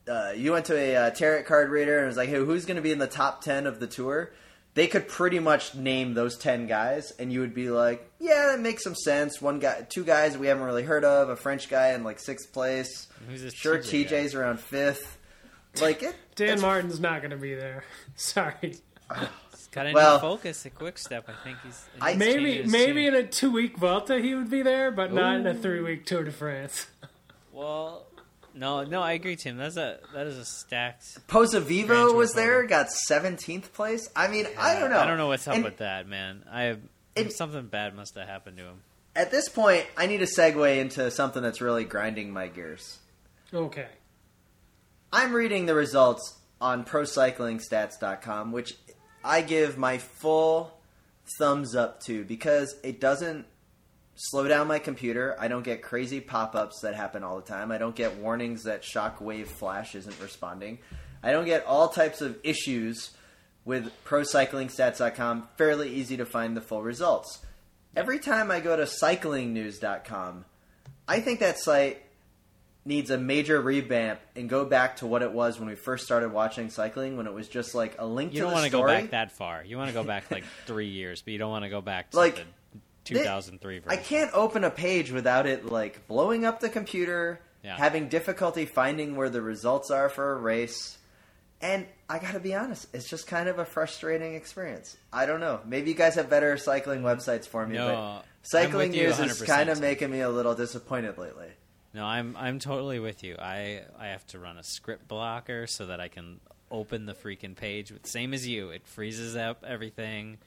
Uh, 0.09 0.33
you 0.35 0.53
went 0.53 0.65
to 0.67 0.75
a 0.75 0.97
uh, 0.97 1.11
tarot 1.11 1.43
card 1.43 1.69
reader 1.69 1.99
and 1.99 2.05
it 2.05 2.09
was 2.09 2.17
like, 2.17 2.31
"Hey, 2.31 2.37
who's 2.37 2.65
going 2.65 2.77
to 2.77 2.83
be 2.83 2.93
in 2.93 2.99
the 2.99 3.07
top 3.07 3.43
ten 3.43 3.67
of 3.67 3.79
the 3.79 3.87
tour?" 3.87 4.33
They 4.73 4.87
could 4.87 5.07
pretty 5.09 5.39
much 5.39 5.75
name 5.75 6.15
those 6.15 6.39
ten 6.39 6.67
guys, 6.67 7.11
and 7.19 7.31
you 7.31 7.41
would 7.41 7.53
be 7.53 7.69
like, 7.69 8.11
"Yeah, 8.19 8.47
that 8.53 8.61
makes 8.61 8.85
some 8.85 8.95
sense." 8.95 9.43
One 9.43 9.59
guy, 9.59 9.85
two 9.89 10.05
guys 10.05 10.39
we 10.39 10.47
haven't 10.47 10.65
really 10.65 10.85
heard 10.85 11.05
of, 11.05 11.29
a 11.29 11.37
French 11.37 11.69
guy 11.69 11.89
in 11.93 12.05
like 12.05 12.19
sixth 12.19 12.53
place. 12.55 13.09
Who's 13.29 13.43
this 13.43 13.53
Sure, 13.53 13.77
TJ 13.79 14.09
guy? 14.09 14.17
TJ's 14.17 14.35
around 14.35 14.61
fifth. 14.61 15.18
Like 15.81 16.03
it. 16.03 16.17
Dan 16.35 16.61
Martin's 16.61 16.99
not 17.01 17.21
going 17.21 17.31
to 17.31 17.37
be 17.37 17.55
there. 17.55 17.85
Sorry. 18.17 18.55
He's 18.63 18.83
got 19.71 19.87
a 19.87 19.93
Well- 19.93 20.15
new 20.17 20.21
focus 20.21 20.65
at 20.67 20.75
Quick 20.75 20.99
Step. 20.99 21.29
I 21.29 21.45
think 21.45 21.59
he's 21.65 21.85
I- 22.01 22.15
Maybe 22.15 22.63
maybe 22.65 23.05
tune. 23.05 23.15
in 23.15 23.25
a 23.25 23.27
two 23.27 23.51
week 23.51 23.77
Vuelta 23.79 24.19
he 24.19 24.35
would 24.35 24.51
be 24.51 24.63
there, 24.63 24.91
but 24.91 25.13
not 25.13 25.37
in 25.37 25.47
a 25.47 25.55
three 25.55 25.81
week 25.81 26.05
Tour 26.07 26.25
de 26.25 26.33
France. 26.33 26.87
Well, 27.53 28.07
no, 28.55 28.85
no, 28.85 29.03
I 29.03 29.13
agree, 29.13 29.35
Tim. 29.35 29.57
That's 29.57 29.77
a 29.77 29.99
that 30.15 30.29
is 30.29 30.39
a 30.39 30.45
stacked. 30.45 31.27
Pozzovivo 31.27 32.15
was 32.15 32.33
there, 32.35 32.59
photo. 32.63 32.69
got 32.69 32.93
seventeenth 32.93 33.73
place. 33.73 34.09
I 34.15 34.29
mean, 34.29 34.47
I 34.57 34.79
don't 34.79 34.91
know. 34.91 34.99
I 35.01 35.07
don't 35.07 35.19
know 35.19 35.27
what's 35.27 35.49
up 35.49 35.55
And 35.57 35.65
with 35.65 35.79
that, 35.79 36.07
man. 36.07 36.45
I 36.49 36.77
It- 37.17 37.33
something 37.33 37.67
bad 37.67 37.97
must 37.97 38.15
have 38.15 38.29
happened 38.29 38.59
to 38.59 38.65
him. 38.65 38.83
At 39.17 39.33
this 39.33 39.49
point, 39.49 39.87
I 39.97 40.07
need 40.07 40.23
a 40.23 40.27
segue 40.27 40.79
into 40.79 41.11
something 41.11 41.43
that's 41.43 41.61
really 41.61 41.83
grinding 41.83 42.31
my 42.33 42.47
gears. 42.47 42.99
Okay. 43.53 43.89
I'm 45.13 45.33
reading 45.33 45.65
the 45.65 45.75
results 45.75 46.39
on 46.61 46.85
ProCyclingStats.com, 46.85 48.53
which 48.53 48.75
I 49.25 49.41
give 49.41 49.79
my 49.79 49.99
full 49.99 50.79
thumbs 51.39 51.75
up 51.75 52.03
to 52.03 52.25
because 52.25 52.77
it 52.83 53.01
doesn't 53.01 53.47
slow 54.17 54.49
down 54.49 54.67
my 54.67 54.79
computer. 54.79 55.35
I 55.39 55.49
don't 55.49 55.63
get 55.63 55.81
crazy 55.83 56.21
pop 56.21 56.55
ups 56.55 56.81
that 56.83 56.95
happen 56.95 57.25
all 57.25 57.37
the 57.37 57.47
time. 57.47 57.73
I 57.73 57.79
don't 57.79 57.97
get 57.97 58.17
warnings 58.17 58.65
that 58.65 58.83
shockwave 58.83 59.47
flash 59.47 59.95
isn't 59.95 60.21
responding. 60.21 60.79
I 61.23 61.33
don't 61.33 61.47
get 61.47 61.65
all 61.65 61.89
types 61.89 62.21
of 62.21 62.37
issues 62.43 63.13
with 63.65 63.91
ProCyclingStats.com. 64.05 65.49
Fairly 65.57 65.95
easy 65.95 66.17
to 66.19 66.27
find 66.27 66.57
the 66.57 66.61
full 66.61 66.83
results. 66.83 67.39
Every 67.97 68.19
time 68.19 68.51
I 68.51 68.61
go 68.61 68.77
to 68.77 68.85
CyclingNews.com, 68.85 70.45
I 71.07 71.21
think 71.21 71.41
that 71.41 71.59
site 71.59 72.03
needs 72.89 73.11
a 73.11 73.19
major 73.19 73.61
revamp 73.61 74.19
and 74.35 74.49
go 74.49 74.65
back 74.65 74.97
to 74.97 75.07
what 75.07 75.23
it 75.23 75.31
was 75.31 75.59
when 75.61 75.69
we 75.69 75.75
first 75.77 76.05
started 76.05 76.33
watching 76.33 76.71
cycling, 76.71 77.17
when 77.17 77.27
it 77.27 77.33
was 77.35 77.47
just 77.49 77.75
like 77.75 77.95
a 77.99 78.07
link 78.07 78.33
You 78.33 78.41
to 78.41 78.45
don't 78.47 78.53
want 78.55 78.65
to 78.65 78.71
go 78.71 78.85
back 78.87 79.11
that 79.11 79.31
far. 79.31 79.63
You 79.65 79.77
want 79.77 79.89
to 79.89 79.95
go 79.95 80.03
back 80.03 80.31
like 80.31 80.45
three 80.67 80.89
years, 80.89 81.23
but 81.23 81.33
you 81.33 81.39
don't 81.39 81.51
want 81.51 81.65
to 81.65 81.69
go 81.69 81.81
back 81.81 82.11
to 82.11 82.17
Like, 82.17 82.37
the 82.37 82.43
2003 83.05 83.77
I 83.77 83.79
version. 83.81 84.03
can't 84.05 84.31
open 84.35 84.65
a 84.65 84.71
page 84.71 85.13
without 85.13 85.47
it 85.47 85.67
like 85.67 86.09
blowing 86.09 86.45
up 86.45 86.61
the 86.61 86.69
computer, 86.69 87.41
Yeah. 87.63 87.77
having 87.77 88.09
difficulty 88.09 88.65
finding 88.65 89.17
where 89.17 89.31
the 89.31 89.43
results 89.43 89.91
are 89.91 90.09
for 90.09 90.33
a 90.33 90.37
race. 90.37 90.97
And 91.61 91.87
I 92.09 92.19
gotta 92.21 92.41
be 92.41 92.55
honest, 92.55 92.87
it's 92.95 93.09
just 93.11 93.27
kind 93.27 93.49
of 93.49 93.59
a 93.59 93.65
frustrating 93.65 94.35
experience. 94.35 94.97
I 95.13 95.27
don't 95.27 95.41
know. 95.41 95.61
Maybe 95.67 95.91
you 95.91 95.97
guys 95.97 96.15
have 96.15 96.31
better 96.31 96.57
cycling 96.57 97.03
websites 97.03 97.47
for 97.47 97.67
me, 97.67 97.77
No, 97.77 97.89
but 97.89 98.25
cycling 98.43 98.93
news 98.93 99.19
is 99.19 99.43
kind 99.43 99.69
of 99.69 99.81
making 99.81 100.11
me 100.11 100.21
a 100.21 100.31
little 100.31 100.55
disappointed 100.55 101.19
lately. 101.19 101.49
No, 101.99 102.05
I'm 102.07 102.37
I'm 102.39 102.61
totally 102.61 103.01
with 103.01 103.25
you. 103.25 103.35
I 103.41 103.83
I 103.99 104.07
have 104.09 104.25
to 104.29 104.39
run 104.39 104.57
a 104.57 104.63
script 104.63 105.09
blocker 105.09 105.67
so 105.67 105.87
that 105.87 105.99
I 105.99 106.07
can 106.07 106.39
open 106.71 107.07
the 107.07 107.13
freaking 107.13 107.57
page. 107.57 107.93
Same 108.05 108.33
as 108.33 108.47
you, 108.47 108.71
it 108.71 108.87
freezes 108.87 109.35
up 109.35 109.65
everything. 109.67 110.39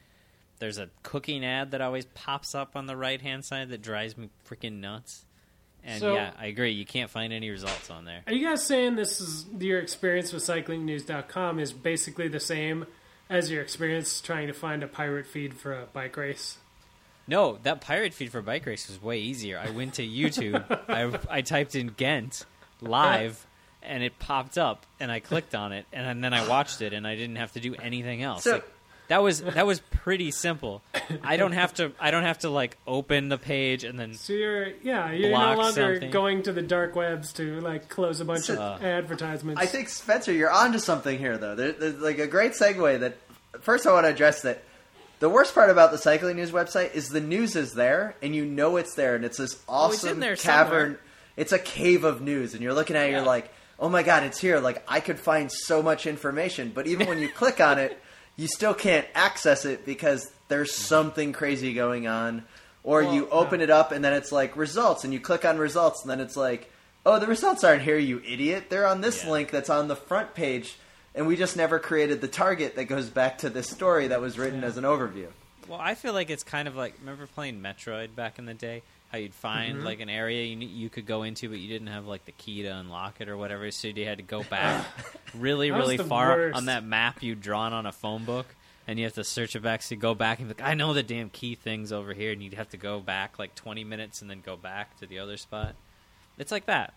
There's 0.60 0.78
a 0.78 0.88
cooking 1.02 1.44
ad 1.44 1.72
that 1.72 1.82
always 1.82 2.06
pops 2.06 2.54
up 2.54 2.74
on 2.74 2.86
the 2.86 2.96
right 2.96 3.20
hand 3.20 3.44
side 3.44 3.68
that 3.68 3.82
drives 3.82 4.16
me 4.16 4.30
freaking 4.48 4.80
nuts. 4.80 5.26
And 5.84 6.00
So- 6.00 6.14
yeah, 6.14 6.30
I 6.38 6.46
agree. 6.46 6.70
You 6.70 6.86
can't 6.86 7.10
find 7.10 7.34
any 7.34 7.50
results 7.50 7.90
on 7.90 8.06
there. 8.06 8.22
Are 8.26 8.32
you 8.32 8.48
guys 8.48 8.64
saying 8.64 8.96
this 8.96 9.20
is 9.20 9.44
your 9.58 9.78
experience 9.78 10.32
with 10.32 10.42
cyclingnews.com 10.44 11.58
is 11.58 11.74
basically 11.74 12.28
the 12.28 12.40
same 12.40 12.86
as 13.28 13.50
your 13.50 13.60
experience 13.60 14.22
trying 14.22 14.46
to 14.46 14.54
find 14.54 14.82
a 14.82 14.88
pirate 14.88 15.26
feed 15.26 15.52
for 15.52 15.74
a 15.74 15.84
bike 15.84 16.16
race? 16.16 16.56
No, 17.26 17.58
that 17.62 17.80
pirate 17.80 18.14
feed 18.14 18.32
for 18.32 18.42
bike 18.42 18.66
race 18.66 18.88
was 18.88 19.00
way 19.02 19.18
easier. 19.20 19.58
I 19.58 19.70
went 19.70 19.94
to 19.94 20.06
YouTube. 20.06 20.64
I, 20.88 21.38
I 21.38 21.42
typed 21.42 21.74
in 21.74 21.88
Ghent 21.88 22.44
live, 22.80 23.46
and 23.82 24.02
it 24.02 24.18
popped 24.18 24.58
up, 24.58 24.84
and 24.98 25.10
I 25.10 25.20
clicked 25.20 25.54
on 25.54 25.72
it, 25.72 25.86
and 25.92 26.22
then 26.22 26.34
I 26.34 26.48
watched 26.48 26.82
it, 26.82 26.92
and 26.92 27.06
I 27.06 27.14
didn't 27.16 27.36
have 27.36 27.52
to 27.52 27.60
do 27.60 27.74
anything 27.76 28.22
else. 28.22 28.44
So- 28.44 28.52
Like, 28.54 28.68
that 29.08 29.22
was 29.22 29.42
that 29.42 29.66
was 29.66 29.80
pretty 29.90 30.30
simple. 30.30 30.80
I 31.22 31.36
don't 31.36 31.52
have 31.52 31.74
to. 31.74 31.92
I 32.00 32.10
don't 32.12 32.22
have 32.22 32.38
to 32.40 32.48
like 32.50 32.78
open 32.86 33.28
the 33.28 33.36
page 33.36 33.84
and 33.84 33.98
then. 34.00 34.14
So 34.14 34.32
you're 34.32 34.68
yeah, 34.82 35.10
you're 35.10 35.28
Block 35.30 35.56
no 35.58 35.62
longer 35.64 35.92
something. 35.94 36.10
going 36.10 36.42
to 36.44 36.52
the 36.52 36.62
dark 36.62 36.96
webs 36.96 37.34
to 37.34 37.60
like 37.60 37.90
close 37.90 38.20
a 38.20 38.24
bunch 38.24 38.44
So- 38.44 38.54
of 38.54 38.82
uh. 38.82 38.84
advertisements. 38.86 39.60
I 39.60 39.66
think 39.66 39.90
Spencer, 39.90 40.32
you're 40.32 40.50
onto 40.52 40.78
something 40.78 41.18
here, 41.18 41.36
though. 41.36 41.54
There, 41.54 41.72
there's 41.72 41.96
like 41.96 42.20
a 42.20 42.26
great 42.26 42.52
segue. 42.52 43.00
That 43.00 43.18
first, 43.60 43.86
I 43.86 43.92
want 43.92 44.06
to 44.06 44.10
address 44.10 44.42
that. 44.42 44.62
The 45.22 45.28
worst 45.30 45.54
part 45.54 45.70
about 45.70 45.92
the 45.92 45.98
cycling 45.98 46.34
news 46.34 46.50
website 46.50 46.94
is 46.96 47.08
the 47.08 47.20
news 47.20 47.54
is 47.54 47.74
there, 47.74 48.16
and 48.20 48.34
you 48.34 48.44
know 48.44 48.76
it's 48.76 48.96
there, 48.96 49.14
and 49.14 49.24
it's 49.24 49.38
this 49.38 49.54
Oh, 49.68 49.86
it's 49.92 50.02
awesome 50.04 50.20
cavern. 50.20 50.36
somewhere. 50.36 51.00
It's 51.36 51.52
a 51.52 51.60
cave 51.60 52.02
of 52.02 52.20
news, 52.20 52.54
and 52.54 52.60
you're 52.62 52.74
looking 52.74 52.96
at 52.96 53.04
it, 53.06 53.10
Yeah. 53.12 53.18
you're 53.18 53.26
like, 53.26 53.52
"Oh 53.78 53.88
my 53.88 54.02
god, 54.02 54.24
it's 54.24 54.40
here!" 54.40 54.58
Like 54.58 54.82
I 54.88 54.98
could 54.98 55.20
find 55.20 55.52
so 55.52 55.80
much 55.80 56.06
information, 56.08 56.72
but 56.74 56.88
even 56.88 57.06
when 57.06 57.20
you 57.20 57.28
click 57.42 57.60
on 57.60 57.78
it, 57.78 58.02
you 58.34 58.48
still 58.48 58.74
can't 58.74 59.06
access 59.14 59.64
it 59.64 59.86
because 59.86 60.28
there's 60.48 60.74
something 60.74 61.32
crazy 61.32 61.72
going 61.72 62.08
on. 62.08 62.42
Or 62.82 63.04
Well, 63.04 63.14
you 63.14 63.28
open 63.30 63.60
yeah. 63.60 63.64
it 63.64 63.70
up, 63.70 63.92
and 63.92 64.04
then 64.04 64.14
it's 64.14 64.32
like 64.32 64.56
results, 64.56 65.04
and 65.04 65.12
you 65.12 65.20
click 65.20 65.44
on 65.44 65.56
results, 65.56 66.02
and 66.02 66.10
then 66.10 66.18
it's 66.18 66.36
like, 66.36 66.68
"Oh, 67.06 67.20
the 67.20 67.28
results 67.28 67.62
aren't 67.62 67.82
here, 67.82 67.96
you 67.96 68.20
idiot! 68.26 68.70
They're 68.70 68.88
on 68.88 69.02
this 69.02 69.22
Yeah. 69.22 69.30
link 69.30 69.52
that's 69.52 69.70
on 69.70 69.86
the 69.86 69.94
front 69.94 70.34
page." 70.34 70.78
And 71.14 71.26
we 71.26 71.36
just 71.36 71.56
never 71.56 71.78
created 71.78 72.20
the 72.20 72.28
target 72.28 72.76
that 72.76 72.84
goes 72.86 73.08
back 73.10 73.38
to 73.38 73.50
this 73.50 73.68
story 73.68 74.08
that 74.08 74.20
was 74.20 74.38
written 74.38 74.60
Yeah. 74.62 74.66
as 74.68 74.76
an 74.78 74.84
overview. 74.84 75.26
Well, 75.68 75.78
I 75.80 75.94
feel 75.94 76.12
like 76.12 76.30
it's 76.30 76.42
kind 76.42 76.66
of 76.66 76.74
like 76.74 76.94
remember 77.00 77.26
playing 77.26 77.60
Metroid 77.60 78.14
back 78.14 78.38
in 78.38 78.46
the 78.46 78.54
day. 78.54 78.82
How 79.12 79.18
you'd 79.18 79.34
find 79.34 79.76
Mm-hmm. 79.76 79.84
like 79.84 80.00
an 80.00 80.08
area 80.08 80.44
you 80.46 80.56
you 80.66 80.88
could 80.88 81.04
go 81.06 81.22
into, 81.22 81.48
but 81.50 81.58
you 81.58 81.68
didn't 81.68 81.88
have 81.88 82.06
like 82.06 82.24
the 82.24 82.32
key 82.32 82.62
to 82.62 82.68
unlock 82.68 83.20
it 83.20 83.28
or 83.28 83.36
whatever, 83.36 83.70
so 83.70 83.88
you 83.88 84.06
had 84.06 84.16
to 84.18 84.24
go 84.24 84.42
back 84.42 84.86
really, 85.38 85.70
really 85.70 85.98
far 85.98 86.28
worst. 86.36 86.56
on 86.56 86.64
that 86.66 86.82
map 86.82 87.22
you'd 87.22 87.42
drawn 87.42 87.74
on 87.74 87.84
a 87.84 87.92
phone 87.92 88.24
book, 88.24 88.46
and 88.88 88.98
you 88.98 89.04
have 89.04 89.14
to 89.14 89.22
search 89.24 89.54
it 89.54 89.60
back. 89.62 89.82
So 89.82 89.94
you 89.94 90.00
go 90.00 90.14
back 90.14 90.38
and 90.40 90.48
be 90.48 90.54
like, 90.54 90.66
I 90.66 90.72
know 90.74 90.94
the 90.94 91.02
damn 91.02 91.28
key 91.28 91.54
thing's 91.56 91.92
over 91.92 92.14
here, 92.14 92.32
and 92.32 92.42
you'd 92.42 92.54
have 92.54 92.70
to 92.70 92.78
go 92.78 93.00
back 93.00 93.38
like 93.38 93.54
twenty 93.54 93.84
minutes 93.84 94.22
and 94.22 94.30
then 94.30 94.40
go 94.44 94.56
back 94.56 94.98
to 95.00 95.06
the 95.06 95.18
other 95.18 95.36
spot. 95.36 95.74
It's 96.38 96.50
like 96.50 96.64
that, 96.66 96.94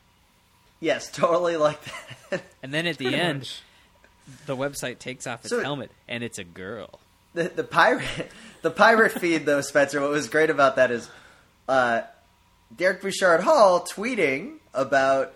Yes, 0.79 1.11
totally 1.11 1.57
like 1.57 1.79
that. 2.29 2.43
and 2.63 2.73
then 2.73 2.87
at 2.87 2.97
the 2.97 3.05
Pretty 3.05 3.19
end, 3.19 3.39
much. 3.39 3.61
The 4.45 4.55
website 4.55 4.99
takes 4.99 5.27
off 5.27 5.41
its 5.41 5.49
So- 5.49 5.61
helmet, 5.61 5.91
and 6.07 6.23
it's 6.23 6.37
a 6.39 6.43
girl. 6.43 6.99
the, 7.33 7.43
the 7.49 7.63
pirate 7.63 8.31
the 8.61 8.71
pirate 8.71 9.11
feed 9.11 9.45
though 9.45 9.61
Spencer 9.61 10.01
what 10.01 10.09
was 10.09 10.27
great 10.29 10.49
about 10.49 10.75
that 10.77 10.89
is 10.91 11.09
uh, 11.67 12.01
Derek 12.75 13.01
Bouchard 13.01 13.41
Hall 13.41 13.81
tweeting 13.81 14.57
about 14.73 15.33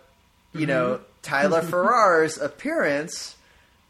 you 0.53 0.65
know 0.65 0.95
Mm-hmm. 0.95 1.03
Tyler 1.21 1.61
Farrar's 1.63 2.37
appearance 2.37 3.35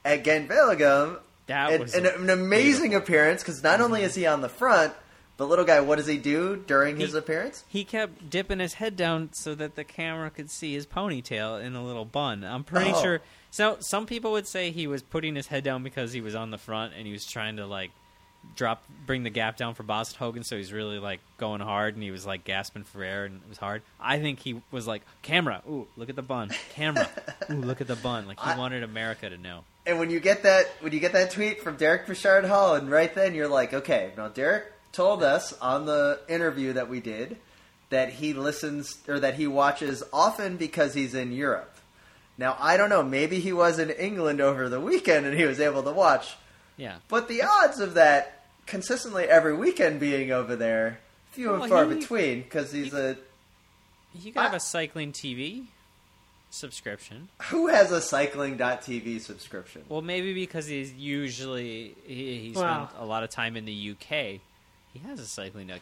at 0.04 0.24
Gent 0.26 0.50
Wevelgem 0.50 1.20
That 1.46 1.80
was 1.80 1.94
and 1.94 2.06
an 2.08 2.30
amazing 2.32 2.96
appearance 2.96 3.44
because 3.44 3.62
not 3.62 3.82
only 3.82 4.02
is 4.02 4.16
he 4.16 4.26
on 4.26 4.42
the 4.42 4.50
front 4.50 4.94
but 5.38 5.46
little 5.46 5.64
guy 5.64 5.80
what 5.80 5.98
does 5.98 6.08
he 6.08 6.18
do 6.18 6.56
during 6.68 6.98
his 7.00 7.14
appearance 7.14 7.64
He 7.68 7.84
kept 7.86 8.30
dipping 8.32 8.58
his 8.60 8.74
head 8.74 8.96
down 8.96 9.30
so 9.34 9.54
that 9.56 9.76
the 9.76 9.84
camera 9.84 10.32
could 10.32 10.50
see 10.50 10.74
his 10.74 10.88
ponytail 10.88 11.64
in 11.64 11.76
a 11.76 11.84
little 11.86 12.04
bun. 12.06 12.44
I'm 12.44 12.64
pretty 12.64 12.92
Oh. 12.94 13.02
sure. 13.02 13.22
So 13.52 13.78
some 13.80 14.06
people 14.06 14.32
would 14.34 14.48
say 14.48 14.72
he 14.72 14.88
was 14.88 15.02
putting 15.02 15.36
his 15.36 15.48
head 15.48 15.64
down 15.64 15.84
because 15.84 16.14
he 16.14 16.22
was 16.22 16.36
on 16.36 16.52
the 16.52 16.58
front 16.58 16.94
and 16.96 17.06
he 17.06 17.12
was 17.12 17.26
trying 17.26 17.58
to 17.58 17.66
like 17.66 17.92
drop 18.56 18.84
bring 19.06 19.24
the 19.24 19.30
gap 19.30 19.58
down 19.58 19.74
for 19.74 19.84
Boasson 19.84 20.16
Hagen, 20.16 20.44
so 20.44 20.56
he's 20.56 20.72
really 20.72 21.00
like 21.00 21.20
going 21.38 21.62
hard, 21.62 21.96
and 21.96 22.04
he 22.04 22.12
was 22.12 22.26
like 22.26 22.44
gasping 22.44 22.84
for 22.84 23.04
air, 23.04 23.26
and 23.26 23.42
it 23.44 23.50
was 23.50 23.58
hard. 23.58 23.82
I 24.00 24.20
think 24.20 24.40
he 24.40 24.62
was 24.72 24.88
like, 24.88 25.02
"Camera, 25.22 25.62
ooh, 25.70 25.88
look 25.98 26.10
at 26.10 26.16
the 26.16 26.22
bun. 26.22 26.52
Camera, 26.74 27.10
ooh, 27.52 27.56
look 27.56 27.82
at 27.82 27.88
the 27.88 27.96
bun." 27.96 28.28
Like 28.28 28.40
he 28.40 28.50
I- 28.52 28.58
wanted 28.58 28.84
America 28.84 29.30
to 29.30 29.38
know. 29.38 29.64
And 29.86 29.98
when 30.00 30.10
you 30.10 30.20
get 30.20 30.44
that 30.44 30.68
when 30.82 30.94
you 30.94 31.00
get 31.00 31.14
that 31.14 31.32
tweet 31.32 31.62
from 31.64 31.76
Derek 31.76 32.06
Bouchard 32.06 32.46
Hall, 32.46 32.76
and 32.76 32.90
right 32.90 33.14
then 33.14 33.34
you're 33.36 33.48
like, 33.48 33.74
okay, 33.74 34.12
now 34.16 34.28
Derek 34.28 34.66
told 34.92 35.24
us 35.24 35.54
on 35.60 35.86
the 35.86 36.20
interview 36.30 36.74
that 36.74 36.90
we 36.90 37.00
did 37.00 37.38
that 37.90 38.14
he 38.14 38.34
listens 38.34 38.98
or 39.08 39.20
that 39.20 39.34
he 39.36 39.48
watches 39.48 40.04
often 40.14 40.58
because 40.58 40.94
he's 40.94 41.16
in 41.16 41.32
Europe. 41.32 41.76
Now 42.40 42.56
I 42.60 42.78
don't 42.78 42.90
know, 42.90 43.04
maybe 43.04 43.40
he 43.40 43.54
was 43.54 43.78
in 43.78 43.90
England 43.92 44.40
over 44.42 44.68
the 44.70 44.80
weekend 44.80 45.26
and 45.28 45.38
he 45.38 45.46
was 45.46 45.60
able 45.60 45.84
to 45.84 45.92
watch, 45.92 46.36
Yeah, 46.78 46.96
but 47.08 47.28
the 47.28 47.44
odds 47.44 47.80
of 47.80 47.94
that 47.96 48.46
consistently 48.66 49.26
every 49.26 49.54
weekend 49.54 50.00
being 50.00 50.32
over 50.32 50.56
there 50.56 51.00
few 51.32 51.54
and 51.54 51.70
far 51.70 51.86
he- 51.86 51.96
between 51.96 52.42
because 52.44 52.72
he's 52.72 52.94
a 52.94 53.18
you 54.16 54.32
could 54.32 54.42
have 54.42 54.54
I- 54.54 54.58
a 54.58 54.60
cycling 54.60 55.12
TV 55.12 55.66
subscription. 56.50 57.30
who 57.50 57.68
has 57.68 57.92
a 57.92 58.02
cycling.tv 58.02 59.20
subscription. 59.22 59.84
Well, 59.90 60.02
maybe 60.02 60.34
because 60.34 60.66
he's 60.68 60.94
usually 60.94 61.94
he, 62.08 62.40
he 62.40 62.52
Wow. 62.56 62.88
spent 62.88 63.02
a 63.02 63.06
lot 63.06 63.24
of 63.24 63.30
time 63.30 63.56
in 63.56 63.66
the 63.66 63.92
UK. 63.92 64.40
He 65.02 65.08
has 65.08 65.20
a 65.20 65.26
cycling 65.26 65.68
TV. 65.68 65.82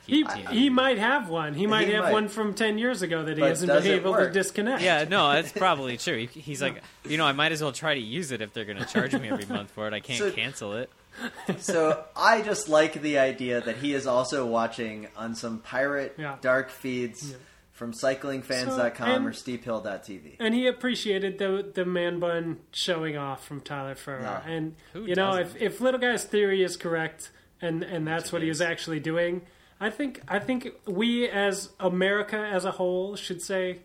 He, 0.49 0.55
he 0.55 0.70
might 0.70 0.97
have 0.97 1.30
one. 1.30 1.53
He 1.53 1.68
might 1.68 1.88
He 1.88 1.93
have 1.93 2.05
might. 2.05 2.13
one 2.13 2.28
from 2.30 2.53
10 2.53 2.78
years 2.78 3.01
ago 3.01 3.24
that 3.24 3.36
he 3.38 3.41
But 3.41 3.49
hasn't 3.49 3.72
been 3.72 3.86
it 3.91 3.95
able 3.95 4.15
to 4.15 4.30
disconnect. 4.32 4.82
Yeah, 4.84 5.05
no, 5.09 5.32
that's 5.34 5.51
probably 5.57 5.97
true. 5.97 6.28
He- 6.28 6.39
He's 6.41 6.61
like, 6.61 6.82
you 7.07 7.18
know, 7.18 7.26
I 7.26 7.32
might 7.32 7.51
as 7.51 7.61
well 7.61 7.72
try 7.72 7.93
to 7.95 7.99
use 7.99 8.32
it 8.32 8.41
if 8.41 8.53
they're 8.53 8.65
going 8.65 8.78
to 8.78 8.86
charge 8.86 9.13
me 9.13 9.30
every 9.30 9.45
month 9.45 9.72
for 9.72 9.88
it. 9.88 9.93
I 9.93 9.99
can't 9.99 10.20
So- 10.20 10.32
cancel 10.32 10.74
it. 10.74 10.89
so 11.57 12.03
I 12.15 12.41
just 12.43 12.70
like 12.70 13.01
the 13.01 13.18
idea 13.18 13.59
that 13.61 13.78
he 13.78 13.93
is 13.95 14.05
also 14.05 14.45
watching 14.45 15.07
on 15.18 15.34
some 15.36 15.59
pirate 15.59 16.13
Yeah. 16.18 16.36
dark 16.41 16.70
feeds 16.70 17.36
from 17.72 17.91
cyclingfans.com 17.93 19.24
So, 19.24 19.28
or 19.28 19.32
steephill.tv. 19.32 20.36
And 20.39 20.53
he 20.53 20.68
appreciated 20.68 21.38
the 21.39 21.70
the 21.74 21.86
man 21.86 22.20
bun 22.20 22.59
showing 22.72 23.18
off 23.18 23.45
from 23.45 23.61
Tyler 23.61 23.95
Farrar. 23.95 24.43
Yeah. 24.45 24.51
And 24.51 24.76
Who 24.93 25.05
you 25.05 25.15
know, 25.15 25.34
if, 25.36 25.55
if 25.61 25.82
little 25.82 25.99
guy's 25.99 26.24
theory 26.24 26.63
is 26.63 26.78
correct, 26.78 27.32
and 27.62 27.84
and 27.84 28.08
that's 28.08 28.28
it 28.28 28.34
what 28.34 28.41
he 28.41 28.49
is. 28.49 28.60
was 28.60 28.62
actually 28.62 28.99
doing, 28.99 29.41
I 29.80 29.89
think 29.89 30.22
I 30.28 30.39
think 30.39 30.70
we 30.86 31.30
as 31.30 31.70
America 31.80 32.38
as 32.38 32.66
a 32.66 32.72
whole 32.72 33.16
should 33.16 33.41
say, 33.41 33.80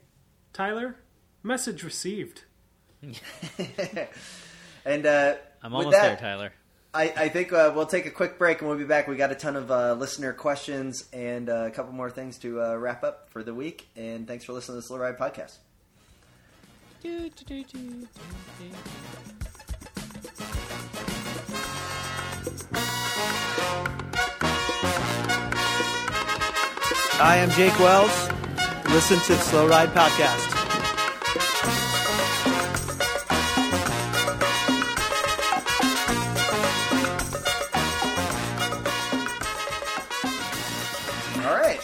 Tyler, 0.52 0.96
message 1.42 1.82
received. 1.82 2.44
And 4.84 5.06
uh, 5.06 5.34
I'm 5.62 5.72
with 5.72 5.86
almost 5.86 5.96
that, 5.96 6.20
there, 6.20 6.30
Tyler. 6.30 6.52
I, 6.94 7.12
I 7.16 7.28
think 7.28 7.52
uh, 7.52 7.72
we'll 7.74 7.86
take 7.86 8.06
a 8.06 8.10
quick 8.10 8.38
break 8.38 8.60
and 8.60 8.68
we'll 8.68 8.78
be 8.78 8.84
back. 8.84 9.08
We 9.08 9.16
got 9.16 9.32
a 9.32 9.34
ton 9.34 9.56
of 9.56 9.70
uh, 9.70 9.94
listener 9.94 10.32
questions 10.32 11.08
and 11.12 11.48
uh, 11.48 11.64
a 11.66 11.70
couple 11.70 11.92
more 11.92 12.10
things 12.10 12.38
to 12.38 12.60
uh, 12.60 12.74
wrap 12.76 13.02
up 13.02 13.30
for 13.30 13.42
the 13.42 13.54
week. 13.54 13.88
And 13.96 14.26
thanks 14.26 14.44
for 14.44 14.52
listening 14.52 14.76
to 14.76 14.80
the 14.80 14.86
Slow 14.86 14.98
Ride 14.98 15.18
podcast. 15.18 15.58
Hi, 27.14 27.40
I'm 27.40 27.50
Jake 27.50 27.78
Wells. 27.78 28.28
Listen 28.90 29.18
to 29.20 29.34
the 29.34 29.40
Slow 29.40 29.68
Ride 29.68 29.90
Podcast. 29.90 30.48
All 41.44 41.54
right. 41.58 41.80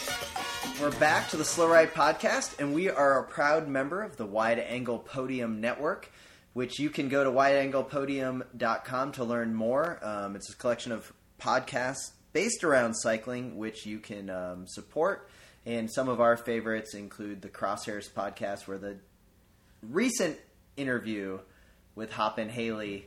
We're 0.79 0.91
back 0.99 1.27
to 1.29 1.37
the 1.37 1.43
Slow 1.43 1.67
Ride 1.67 1.93
Podcast, 1.93 2.59
and 2.59 2.73
we 2.73 2.89
are 2.89 3.19
a 3.19 3.23
proud 3.23 3.67
member 3.67 4.01
of 4.01 4.15
the 4.17 4.25
Wide 4.25 4.59
Angle 4.59 4.99
Podium 4.99 5.59
Network, 5.59 6.09
which 6.53 6.79
you 6.79 6.89
can 6.89 7.09
go 7.09 7.23
to 7.23 7.29
wideanglepodium.com 7.31 9.11
to 9.13 9.23
learn 9.23 9.53
more. 9.53 9.99
Um, 10.01 10.35
it's 10.35 10.49
a 10.53 10.55
collection 10.55 10.91
of 10.91 11.11
podcasts 11.41 12.11
based 12.39 12.63
around 12.63 12.93
cycling, 12.93 13.57
which 13.57 13.85
you 13.85 13.99
can 13.99 14.29
um, 14.29 14.65
support. 14.65 15.29
And 15.65 15.91
some 15.91 16.07
of 16.07 16.21
our 16.21 16.37
favorites 16.37 16.93
include 16.93 17.41
the 17.41 17.49
Crosshairs 17.49 18.09
podcast, 18.09 18.65
where 18.65 18.77
the 18.77 18.95
recent 19.89 20.37
interview 20.77 21.39
with 21.95 22.13
Hop 22.13 22.37
and 22.37 22.49
Haley 22.49 23.05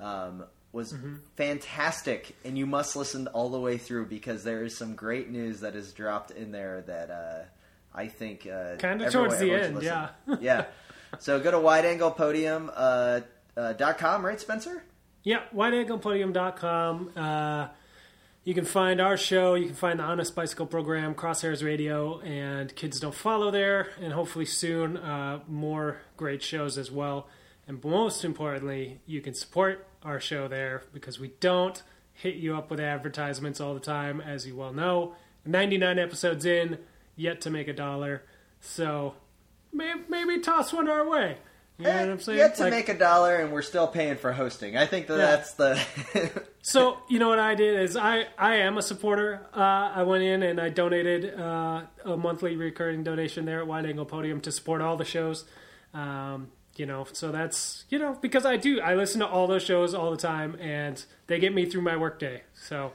um, 0.00 0.44
was 0.72 0.94
fantastic, 1.36 2.34
and 2.42 2.56
you 2.56 2.64
must 2.64 2.96
listen 2.96 3.26
all 3.28 3.50
the 3.50 3.60
way 3.60 3.76
through 3.76 4.06
because 4.06 4.44
there 4.44 4.64
is 4.64 4.78
some 4.78 4.94
great 4.94 5.28
news 5.30 5.60
that 5.60 5.76
is 5.76 5.92
dropped 5.92 6.30
in 6.30 6.50
there 6.50 6.82
that 6.86 7.10
uh, 7.10 7.42
I 7.94 8.08
think 8.08 8.46
uh, 8.46 8.76
Kinda 8.76 9.04
everyone- 9.04 9.10
towards 9.28 9.38
the 9.40 9.52
end, 9.52 9.74
listen. 9.76 10.08
yeah. 10.40 10.64
So 11.18 11.38
go 11.38 11.50
to 11.50 11.58
wideanglepodium 11.58 12.72
uh, 12.74 13.20
uh, 13.58 13.72
dot 13.74 13.98
com, 13.98 14.24
right, 14.24 14.40
Spencer? 14.40 14.82
Yeah, 15.22 15.42
wideanglepodium.com. 15.54 17.10
Uh, 17.14 17.68
you 18.44 18.52
can 18.52 18.66
find 18.66 19.00
our 19.00 19.16
show. 19.16 19.54
You 19.54 19.66
can 19.66 19.74
find 19.74 19.98
the 19.98 20.04
Honest 20.04 20.34
Bicycle 20.34 20.66
program, 20.66 21.14
Crosshairs 21.14 21.64
Radio, 21.64 22.20
and 22.20 22.74
Kids 22.76 23.00
Don't 23.00 23.14
Follow 23.14 23.50
there. 23.50 23.88
And 24.00 24.12
hopefully 24.12 24.44
soon, 24.44 24.98
uh, 24.98 25.40
more 25.48 25.98
great 26.18 26.42
shows 26.42 26.76
as 26.76 26.90
well. 26.90 27.26
And 27.66 27.82
most 27.82 28.22
importantly, 28.22 29.00
you 29.06 29.22
can 29.22 29.32
support 29.32 29.86
our 30.02 30.20
show 30.20 30.46
there 30.46 30.82
because 30.92 31.18
we 31.18 31.28
don't 31.40 31.82
hit 32.12 32.34
you 32.34 32.54
up 32.54 32.70
with 32.70 32.80
advertisements 32.80 33.60
all 33.60 33.72
the 33.72 33.80
time, 33.80 34.20
as 34.20 34.46
you 34.46 34.54
well 34.54 34.74
know. 34.74 35.16
99 35.46 35.98
episodes 35.98 36.44
in, 36.44 36.78
yet 37.16 37.40
to 37.40 37.50
make 37.50 37.68
a 37.68 37.72
dollar. 37.72 38.24
So 38.60 39.14
maybe, 39.72 40.00
maybe 40.10 40.38
toss 40.40 40.70
one 40.70 40.88
our 40.88 41.08
way. 41.08 41.38
You 41.78 41.84
know 41.86 41.90
what 42.00 42.08
I'm 42.08 42.20
saying? 42.20 42.38
Yet 42.38 42.54
to 42.56 42.62
Like- 42.64 42.70
make 42.70 42.88
a 42.88 42.96
dollar, 42.96 43.36
and 43.36 43.52
we're 43.52 43.62
still 43.62 43.88
paying 43.88 44.16
for 44.16 44.32
hosting. 44.32 44.76
I 44.76 44.86
think 44.86 45.08
that 45.08 45.18
Yeah. 45.18 45.26
that's 45.36 45.54
the. 45.54 46.42
So 46.66 46.96
you 47.10 47.18
know 47.18 47.28
what 47.28 47.38
I 47.38 47.54
did 47.56 47.78
is 47.80 47.94
I 47.94 48.26
I 48.38 48.54
am 48.56 48.78
a 48.78 48.82
supporter. 48.82 49.46
Uh, 49.54 49.60
I 49.60 50.02
went 50.04 50.22
in 50.24 50.42
and 50.42 50.58
I 50.58 50.70
donated 50.70 51.38
uh, 51.38 51.82
a 52.06 52.16
monthly 52.16 52.56
recurring 52.56 53.04
donation 53.04 53.44
there 53.44 53.58
at 53.60 53.66
Wide 53.66 53.84
Angle 53.84 54.06
Podium 54.06 54.40
to 54.40 54.50
support 54.50 54.80
all 54.80 54.96
the 54.96 55.04
shows. 55.04 55.44
Um, 55.92 56.48
you 56.76 56.86
know, 56.86 57.06
so 57.12 57.30
that's 57.30 57.84
you 57.90 57.98
know 57.98 58.16
because 58.18 58.46
I 58.46 58.56
do 58.56 58.80
I 58.80 58.94
listen 58.94 59.20
to 59.20 59.26
all 59.26 59.46
those 59.46 59.62
shows 59.62 59.92
all 59.92 60.10
the 60.10 60.16
time 60.16 60.56
and 60.58 61.04
they 61.26 61.38
get 61.38 61.52
me 61.52 61.66
through 61.66 61.82
my 61.82 61.98
workday. 61.98 62.44
So 62.54 62.92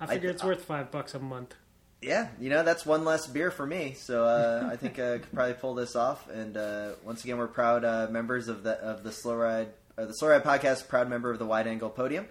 I 0.00 0.06
figure 0.06 0.30
it's 0.30 0.42
worth 0.42 0.64
five 0.64 0.90
bucks 0.90 1.12
a 1.14 1.18
month. 1.18 1.54
Yeah, 2.02 2.28
you 2.40 2.48
know 2.48 2.62
that's 2.62 2.86
one 2.86 3.04
less 3.04 3.26
beer 3.26 3.50
for 3.50 3.66
me. 3.66 3.94
So 3.98 4.24
uh, 4.24 4.68
I 4.70 4.76
think 4.76 4.98
I 4.98 5.18
could 5.18 5.32
probably 5.32 5.54
pull 5.54 5.74
this 5.74 5.94
off. 5.96 6.28
And 6.30 6.56
uh, 6.56 6.92
once 7.04 7.24
again, 7.24 7.36
we're 7.36 7.46
proud 7.46 7.84
uh, 7.84 8.08
members 8.10 8.48
of 8.48 8.62
the 8.62 8.72
of 8.72 9.02
the 9.02 9.12
Slow 9.12 9.36
Ride, 9.36 9.68
uh, 9.98 10.06
the 10.06 10.14
Slow 10.14 10.30
Ride 10.30 10.42
podcast. 10.42 10.88
Proud 10.88 11.10
member 11.10 11.30
of 11.30 11.38
the 11.38 11.46
Wide 11.46 11.66
Angle 11.66 11.90
Podium. 11.90 12.26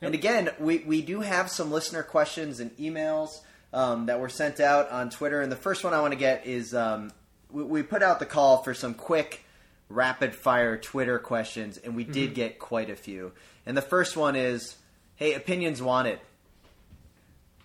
And 0.00 0.14
again, 0.14 0.50
we 0.58 0.78
we 0.78 1.02
do 1.02 1.20
have 1.20 1.50
some 1.50 1.70
listener 1.70 2.02
questions 2.02 2.58
and 2.58 2.74
emails 2.78 3.40
um, 3.72 4.06
that 4.06 4.18
were 4.18 4.30
sent 4.30 4.60
out 4.60 4.90
on 4.90 5.10
Twitter. 5.10 5.42
And 5.42 5.52
the 5.52 5.56
first 5.56 5.84
one 5.84 5.92
I 5.92 6.00
want 6.00 6.12
to 6.12 6.18
get 6.18 6.46
is 6.46 6.74
um, 6.74 7.12
we, 7.50 7.62
we 7.62 7.82
put 7.82 8.02
out 8.02 8.18
the 8.18 8.26
call 8.26 8.62
for 8.62 8.72
some 8.72 8.94
quick, 8.94 9.44
rapid 9.88 10.34
fire 10.34 10.78
Twitter 10.78 11.18
questions, 11.18 11.76
and 11.76 11.94
we 11.94 12.04
did 12.04 12.34
get 12.34 12.58
quite 12.58 12.88
a 12.88 12.96
few. 12.96 13.32
And 13.66 13.76
the 13.76 13.82
first 13.82 14.16
one 14.16 14.36
is, 14.36 14.76
"Hey, 15.16 15.34
opinions 15.34 15.82
wanted." 15.82 16.18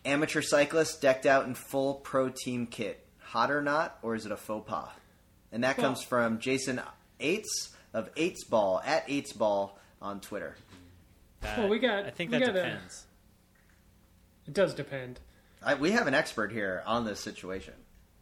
Amateur 0.08 0.42
cyclist 0.42 1.02
decked 1.02 1.26
out 1.26 1.46
in 1.46 1.54
full 1.54 1.96
pro 1.96 2.30
team 2.30 2.66
kit. 2.66 3.06
Hot 3.20 3.52
or 3.52 3.62
not, 3.62 4.00
or 4.02 4.16
is 4.16 4.26
it 4.26 4.32
a 4.32 4.38
faux 4.38 4.68
pas? 4.70 4.90
And 5.52 5.64
that 5.64 5.76
comes 5.76 6.02
from 6.02 6.40
Jason 6.40 6.82
Eights 7.20 7.76
of 7.94 8.10
Eights 8.16 8.46
Ball 8.46 8.82
at 8.86 9.04
Eights 9.10 9.34
Ball 9.34 9.78
on 10.02 10.22
Twitter. 10.22 10.56
Uh, 11.42 11.46
that- 11.46 11.58
Well, 11.60 11.68
we 11.68 11.80
got- 11.80 12.06
I 12.06 12.10
think 12.12 12.32
that 12.32 12.40
got 12.40 12.50
a- 12.50 12.54
depends. 12.54 13.06
It 14.48 14.54
does 14.54 14.74
depend. 14.74 15.20
I, 15.62 15.74
we 15.76 15.92
have 15.92 16.08
an 16.08 16.14
expert 16.14 16.52
here 16.54 16.84
on 16.86 17.04
this 17.06 17.20
situation. 17.20 17.74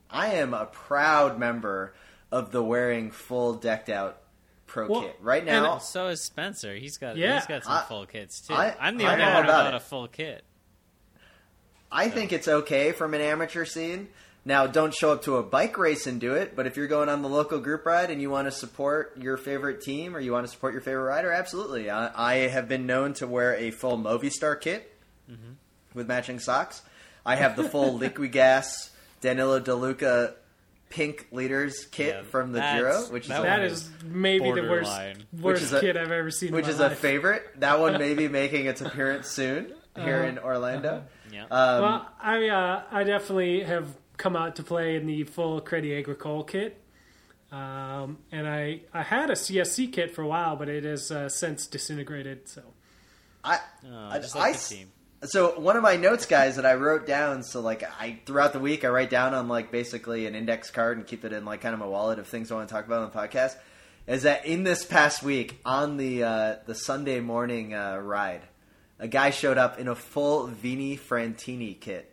I 0.10 0.34
am 0.36 0.54
a 0.56 0.66
proud 0.66 1.38
member 1.38 1.94
of 2.32 2.52
the 2.52 2.64
wearing 2.64 3.12
full 3.12 3.54
decked 3.54 3.90
out 3.90 4.22
pro 4.66 4.88
Well, 4.88 5.02
kit. 5.02 5.18
Right 5.22 5.44
and 5.44 5.64
now, 5.64 5.78
So 5.78 6.08
is 6.08 6.22
Spencer. 6.24 6.74
He's 6.76 6.98
got 6.98 7.16
Yeah. 7.18 7.36
he's 7.36 7.46
got 7.48 7.64
some 7.64 7.74
I- 7.74 7.82
full 7.84 8.06
kits 8.08 8.42
too. 8.42 8.54
I- 8.56 8.76
I, 8.80 8.88
am 8.88 8.98
the 8.98 9.06
I 9.06 9.14
only 9.14 9.24
one 9.24 9.34
about 9.44 9.46
without 9.46 9.74
it. 9.74 9.78
a 9.78 9.80
full 9.82 10.08
kit. 10.08 10.44
I 11.96 12.10
think 12.10 12.34
it's 12.34 12.48
okay 12.48 12.92
from 12.92 13.14
an 13.14 13.22
amateur 13.22 13.66
scene. 13.66 14.10
Now, 14.48 14.68
don't 14.68 14.94
show 14.94 15.12
up 15.12 15.24
to 15.24 15.38
a 15.38 15.44
bike 15.44 15.78
race 15.80 16.06
and 16.06 16.22
do 16.22 16.34
it, 16.34 16.56
but 16.56 16.68
if 16.68 16.78
you're 16.78 16.86
going 16.88 17.10
on 17.10 17.24
the 17.24 17.30
local 17.30 17.60
group 17.60 17.84
ride 17.86 18.12
and 18.12 18.22
you 18.22 18.30
want 18.30 18.48
to 18.48 18.52
support 18.52 19.18
your 19.20 19.38
favorite 19.38 19.82
team 19.82 20.16
or 20.16 20.20
you 20.20 20.32
want 20.32 20.46
to 20.46 20.52
support 20.52 20.74
your 20.74 20.82
favorite 20.84 21.06
rider, 21.06 21.32
absolutely. 21.32 21.90
I, 21.90 22.12
I 22.14 22.36
have 22.50 22.68
been 22.68 22.86
known 22.86 23.14
to 23.16 23.26
wear 23.28 23.56
a 23.56 23.72
full 23.72 23.98
Movistar 23.98 24.60
kit 24.60 24.92
Mm-hmm. 25.32 25.54
with 25.98 26.08
matching 26.08 26.38
socks. 26.40 26.84
I 27.26 27.36
have 27.38 27.56
the 27.56 27.64
full 27.68 27.98
Liquigas 28.00 28.92
Danilo 29.22 29.60
Di 29.60 29.72
Luca 29.74 30.36
pink 30.92 31.28
leaders 31.32 31.86
kit 31.92 32.14
Yeah, 32.14 32.22
from 32.22 32.52
the 32.52 32.60
Giro, 32.62 33.02
which 33.06 33.24
is 33.24 33.30
that 33.30 33.62
a, 33.62 33.64
is 33.64 33.90
maybe 34.04 34.46
the 34.52 34.62
worst 34.62 34.92
borderline. 34.92 35.24
worst 35.42 35.64
is 35.64 35.74
a- 35.74 35.80
kid 35.82 35.98
I've 35.98 36.12
ever 36.12 36.30
seen. 36.30 36.52
which 36.52 36.66
in 36.66 36.72
is 36.72 36.78
my 36.80 36.86
a 36.88 36.90
favorite. 36.96 37.42
That 37.62 37.80
one 37.80 37.98
may 37.98 38.14
be 38.14 38.28
making 38.42 38.68
its 38.68 38.82
appearance 38.82 39.28
soon. 39.30 39.74
Here 39.96 40.24
in 40.24 40.38
Orlando. 40.40 41.04
Yeah. 41.32 41.44
Um, 41.46 41.82
well, 41.82 42.10
I 42.22 42.48
uh, 42.50 42.84
I 42.92 43.04
definitely 43.04 43.64
have 43.64 43.88
come 44.18 44.36
out 44.36 44.56
to 44.58 44.64
play 44.64 44.96
in 44.96 45.06
the 45.08 45.24
full 45.24 45.60
Credit 45.62 45.98
Agricole 45.98 46.44
kit. 46.44 46.82
Um, 47.52 48.18
and 48.32 48.48
I, 48.48 48.82
I 48.94 49.04
had 49.04 49.30
a 49.30 49.34
CSC 49.34 49.94
kit 49.94 50.14
for 50.14 50.22
a 50.24 50.28
while, 50.28 50.56
but 50.56 50.68
it 50.68 50.84
has 50.84 51.12
uh, 51.12 51.30
since 51.30 51.68
disintegrated. 51.68 52.50
So 52.50 52.62
I, 53.44 53.60
Oh, 53.86 54.10
I- 54.12 54.20
just 54.20 54.36
like 54.36 54.56
s- 54.56 54.70
the 54.70 54.76
team. 54.76 54.92
So 55.24 55.60
one 55.60 55.76
of 55.76 55.82
my 55.82 55.96
notes, 55.96 56.26
guys, 56.26 56.58
that 56.58 56.66
I 56.66 56.76
wrote 56.76 57.08
down. 57.08 57.42
So 57.44 57.62
like 57.62 57.84
I 58.00 58.20
throughout 58.26 58.54
the 58.54 58.60
week, 58.60 58.84
I 58.84 58.90
write 58.90 59.10
down 59.10 59.34
on 59.34 59.48
like 59.48 59.72
basically 59.72 60.28
an 60.28 60.36
index 60.36 60.70
card 60.70 60.98
and 60.98 61.08
keep 61.08 61.24
it 61.26 61.34
in 61.34 61.46
like 61.46 61.62
kind 61.62 61.74
of 61.74 61.80
my 61.80 61.86
wallet 61.88 62.20
of 62.20 62.28
things 62.28 62.52
I 62.52 62.56
want 62.56 62.68
to 62.68 62.74
talk 62.76 62.86
about 62.86 63.02
on 63.04 63.10
the 63.12 63.18
podcast. 63.18 63.56
Is 64.08 64.24
that 64.24 64.46
in 64.46 64.64
this 64.64 64.86
past 64.86 65.24
week 65.24 65.60
on 65.66 65.98
the 65.98 66.24
uh, 66.24 66.56
the 66.68 66.76
Sunday 66.76 67.22
morning 67.22 67.74
uh, 67.74 67.98
ride, 67.98 68.42
a 69.00 69.08
guy 69.08 69.30
showed 69.30 69.58
up 69.58 69.80
in 69.80 69.88
a 69.88 69.96
full 69.96 70.48
Vini 70.48 70.98
Fantini 70.98 71.80
kit. 71.80 72.12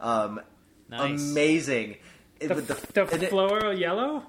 Um, 0.00 0.40
Nice. 0.88 1.20
Amazing. 1.32 1.96
It- 2.38 2.48
the, 2.48 2.54
the, 2.94 3.08
and 3.12 3.22
it- 3.24 3.30
floral 3.30 3.76
yellow. 3.76 4.22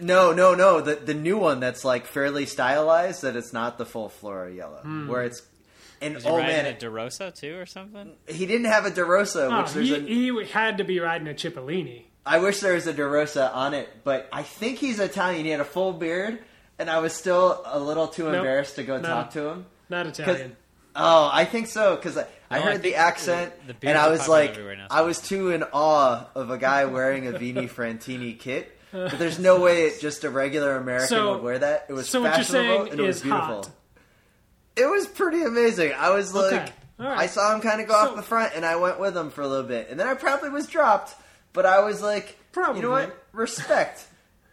no, 0.00 0.32
no, 0.32 0.54
no. 0.56 0.80
The 0.80 0.96
the 0.96 1.14
new 1.14 1.36
one 1.38 1.60
that's 1.60 1.84
like 1.84 2.06
fairly 2.06 2.44
stylized. 2.46 3.22
That 3.22 3.36
it's 3.36 3.52
not 3.52 3.78
the 3.78 3.86
full 3.86 4.08
floral 4.08 4.50
yellow, 4.52 4.80
Hmm. 4.82 5.06
where 5.06 5.22
it's. 5.22 5.42
And 6.00 6.14
Was 6.16 6.24
he 6.24 6.30
oh 6.30 6.38
riding 6.38 6.56
man, 6.64 6.66
a 6.66 6.76
DeRosa 6.76 7.32
too 7.32 7.56
or 7.56 7.66
something? 7.66 8.14
he 8.26 8.46
didn't 8.46 8.66
have 8.66 8.84
a 8.86 8.90
DeRosa, 8.90 9.48
Oh, 9.52 9.62
which 9.78 9.86
he, 9.86 9.94
a. 9.94 10.00
he 10.00 10.44
had 10.50 10.78
to 10.78 10.84
be 10.84 10.98
riding 10.98 11.28
a 11.28 11.34
Cipollini. 11.34 12.02
I 12.26 12.38
wish 12.38 12.58
there 12.58 12.74
was 12.74 12.88
a 12.88 12.92
DeRosa 12.94 13.54
on 13.54 13.74
it, 13.74 13.88
but 14.02 14.28
I 14.32 14.42
think 14.42 14.78
he's 14.78 14.98
Italian. 14.98 15.44
He 15.44 15.52
had 15.52 15.60
a 15.60 15.64
full 15.64 15.92
beard, 15.92 16.40
and 16.80 16.90
I 16.90 16.98
was 16.98 17.12
still 17.12 17.62
a 17.64 17.78
little 17.78 18.08
too 18.08 18.24
Nope. 18.24 18.34
embarrassed 18.34 18.74
to 18.76 18.82
go 18.82 18.96
No. 18.96 19.06
talk 19.08 19.30
to 19.34 19.46
him. 19.50 19.66
Not 19.88 20.06
Italian. 20.06 20.56
Oh, 20.94 21.30
I 21.32 21.44
think 21.44 21.66
so 21.68 21.96
because 21.96 22.16
I, 22.18 22.26
I 22.50 22.58
No, 22.58 22.60
I 22.60 22.60
heard 22.60 22.70
think 22.72 22.82
the 22.82 22.94
accent, 22.96 23.52
the- 23.66 23.72
the 23.80 23.88
and 23.88 23.98
I 23.98 24.08
was 24.10 24.28
like, 24.28 24.50
everywhere 24.50 24.86
I 24.90 25.02
was 25.02 25.20
too 25.20 25.50
in 25.50 25.62
awe 25.72 26.26
of 26.34 26.50
a 26.50 26.58
guy 26.58 26.84
wearing 26.84 27.26
a 27.26 27.32
Vini 27.32 27.66
Fantini 27.68 28.38
kit. 28.38 28.78
But 28.92 29.18
there's 29.18 29.38
no 29.38 29.58
way 29.58 29.84
it, 29.86 30.00
just 30.02 30.22
a 30.24 30.28
regular 30.30 30.76
American 30.76 31.08
So- 31.08 31.32
would 31.34 31.42
wear 31.42 31.58
that. 31.60 31.86
It 31.88 31.94
was 31.94 32.10
so 32.10 32.20
what 32.20 32.26
you're 32.28 32.44
fashionable 32.44 32.78
saying 32.84 32.90
and 32.92 33.00
it 33.00 33.02
was 33.06 33.16
is 33.16 33.22
beautiful. 33.22 33.46
hot. 33.46 33.70
It 34.76 34.86
was 34.86 35.06
pretty 35.06 35.42
amazing. 35.42 35.92
I 35.94 36.10
was 36.10 36.34
like, 36.34 36.52
Okay. 36.52 36.72
All 37.00 37.06
right. 37.06 37.18
I 37.20 37.26
saw 37.26 37.54
him 37.54 37.62
kind 37.62 37.80
of 37.80 37.88
go 37.88 37.94
So- 37.94 38.10
off 38.10 38.16
the 38.16 38.22
front, 38.22 38.52
and 38.54 38.64
I 38.66 38.76
went 38.76 39.00
with 39.00 39.16
him 39.16 39.30
for 39.30 39.40
a 39.40 39.48
little 39.48 39.64
bit, 39.66 39.88
and 39.90 39.98
then 39.98 40.06
I 40.06 40.14
probably 40.14 40.50
was 40.50 40.66
dropped. 40.66 41.14
But 41.54 41.64
I 41.66 41.80
was 41.80 42.02
like, 42.02 42.38
Probably. 42.52 42.76
you 42.80 42.86
know 42.86 42.90
what? 42.92 43.16
Respect. 43.32 44.04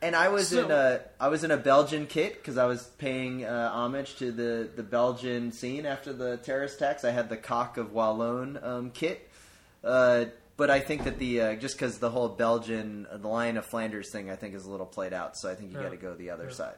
And 0.02 0.16
I 0.16 0.30
was 0.30 0.48
So- 0.50 0.64
in 0.66 0.72
a 0.72 1.02
I 1.20 1.28
was 1.28 1.44
in 1.44 1.52
a 1.52 1.58
Belgian 1.58 2.08
kit 2.08 2.36
because 2.36 2.58
I 2.58 2.66
was 2.66 2.84
paying 2.98 3.44
uh, 3.46 3.70
homage 3.74 4.16
to 4.18 4.32
the, 4.32 4.70
the 4.74 4.84
Belgian 4.84 5.52
scene 5.52 5.86
after 5.86 6.14
the 6.14 6.38
terrorist 6.38 6.78
attacks. 6.78 7.04
I 7.04 7.12
had 7.12 7.28
the 7.30 7.36
cock 7.38 7.78
of 7.78 7.92
Wallon 7.92 8.58
um, 8.64 8.92
kit, 8.92 9.30
uh, 9.84 10.26
but 10.56 10.70
I 10.70 10.80
think 10.80 11.04
that 11.04 11.20
the 11.20 11.42
uh, 11.42 11.56
just 11.56 11.76
because 11.76 11.98
the 12.00 12.10
whole 12.10 12.30
Belgian 12.30 13.08
uh, 13.12 13.18
the 13.18 13.28
Lion 13.28 13.58
of 13.58 13.66
Flanders 13.66 14.10
thing 14.12 14.30
I 14.32 14.36
think 14.38 14.56
is 14.56 14.66
a 14.66 14.72
little 14.72 14.86
played 14.86 15.12
out. 15.14 15.36
So 15.38 15.50
I 15.52 15.56
think 15.56 15.72
you 15.72 15.78
Yeah. 15.78 15.84
got 15.84 15.92
to 15.92 15.98
go 15.98 16.14
the 16.16 16.30
other 16.30 16.50
side. 16.50 16.76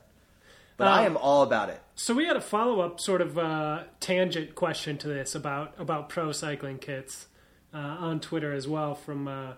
But 0.78 0.88
I 0.88 1.02
Um, 1.06 1.12
am 1.12 1.18
all 1.18 1.44
about 1.44 1.70
it. 1.70 1.80
So 1.94 2.16
we 2.16 2.26
had 2.26 2.38
a 2.38 2.42
follow 2.42 2.80
up 2.82 3.00
sort 3.00 3.22
of 3.22 3.38
uh, 3.38 3.84
tangent 4.00 4.56
question 4.56 4.98
to 4.98 5.08
this 5.08 5.36
about 5.36 5.76
about 5.78 6.10
pro 6.10 6.32
cycling 6.32 6.80
kits 6.80 7.28
uh, 7.72 7.78
on 7.78 8.20
Twitter 8.20 8.52
as 8.52 8.68
well 8.68 8.96
from 8.96 9.28
uh, 9.28 9.54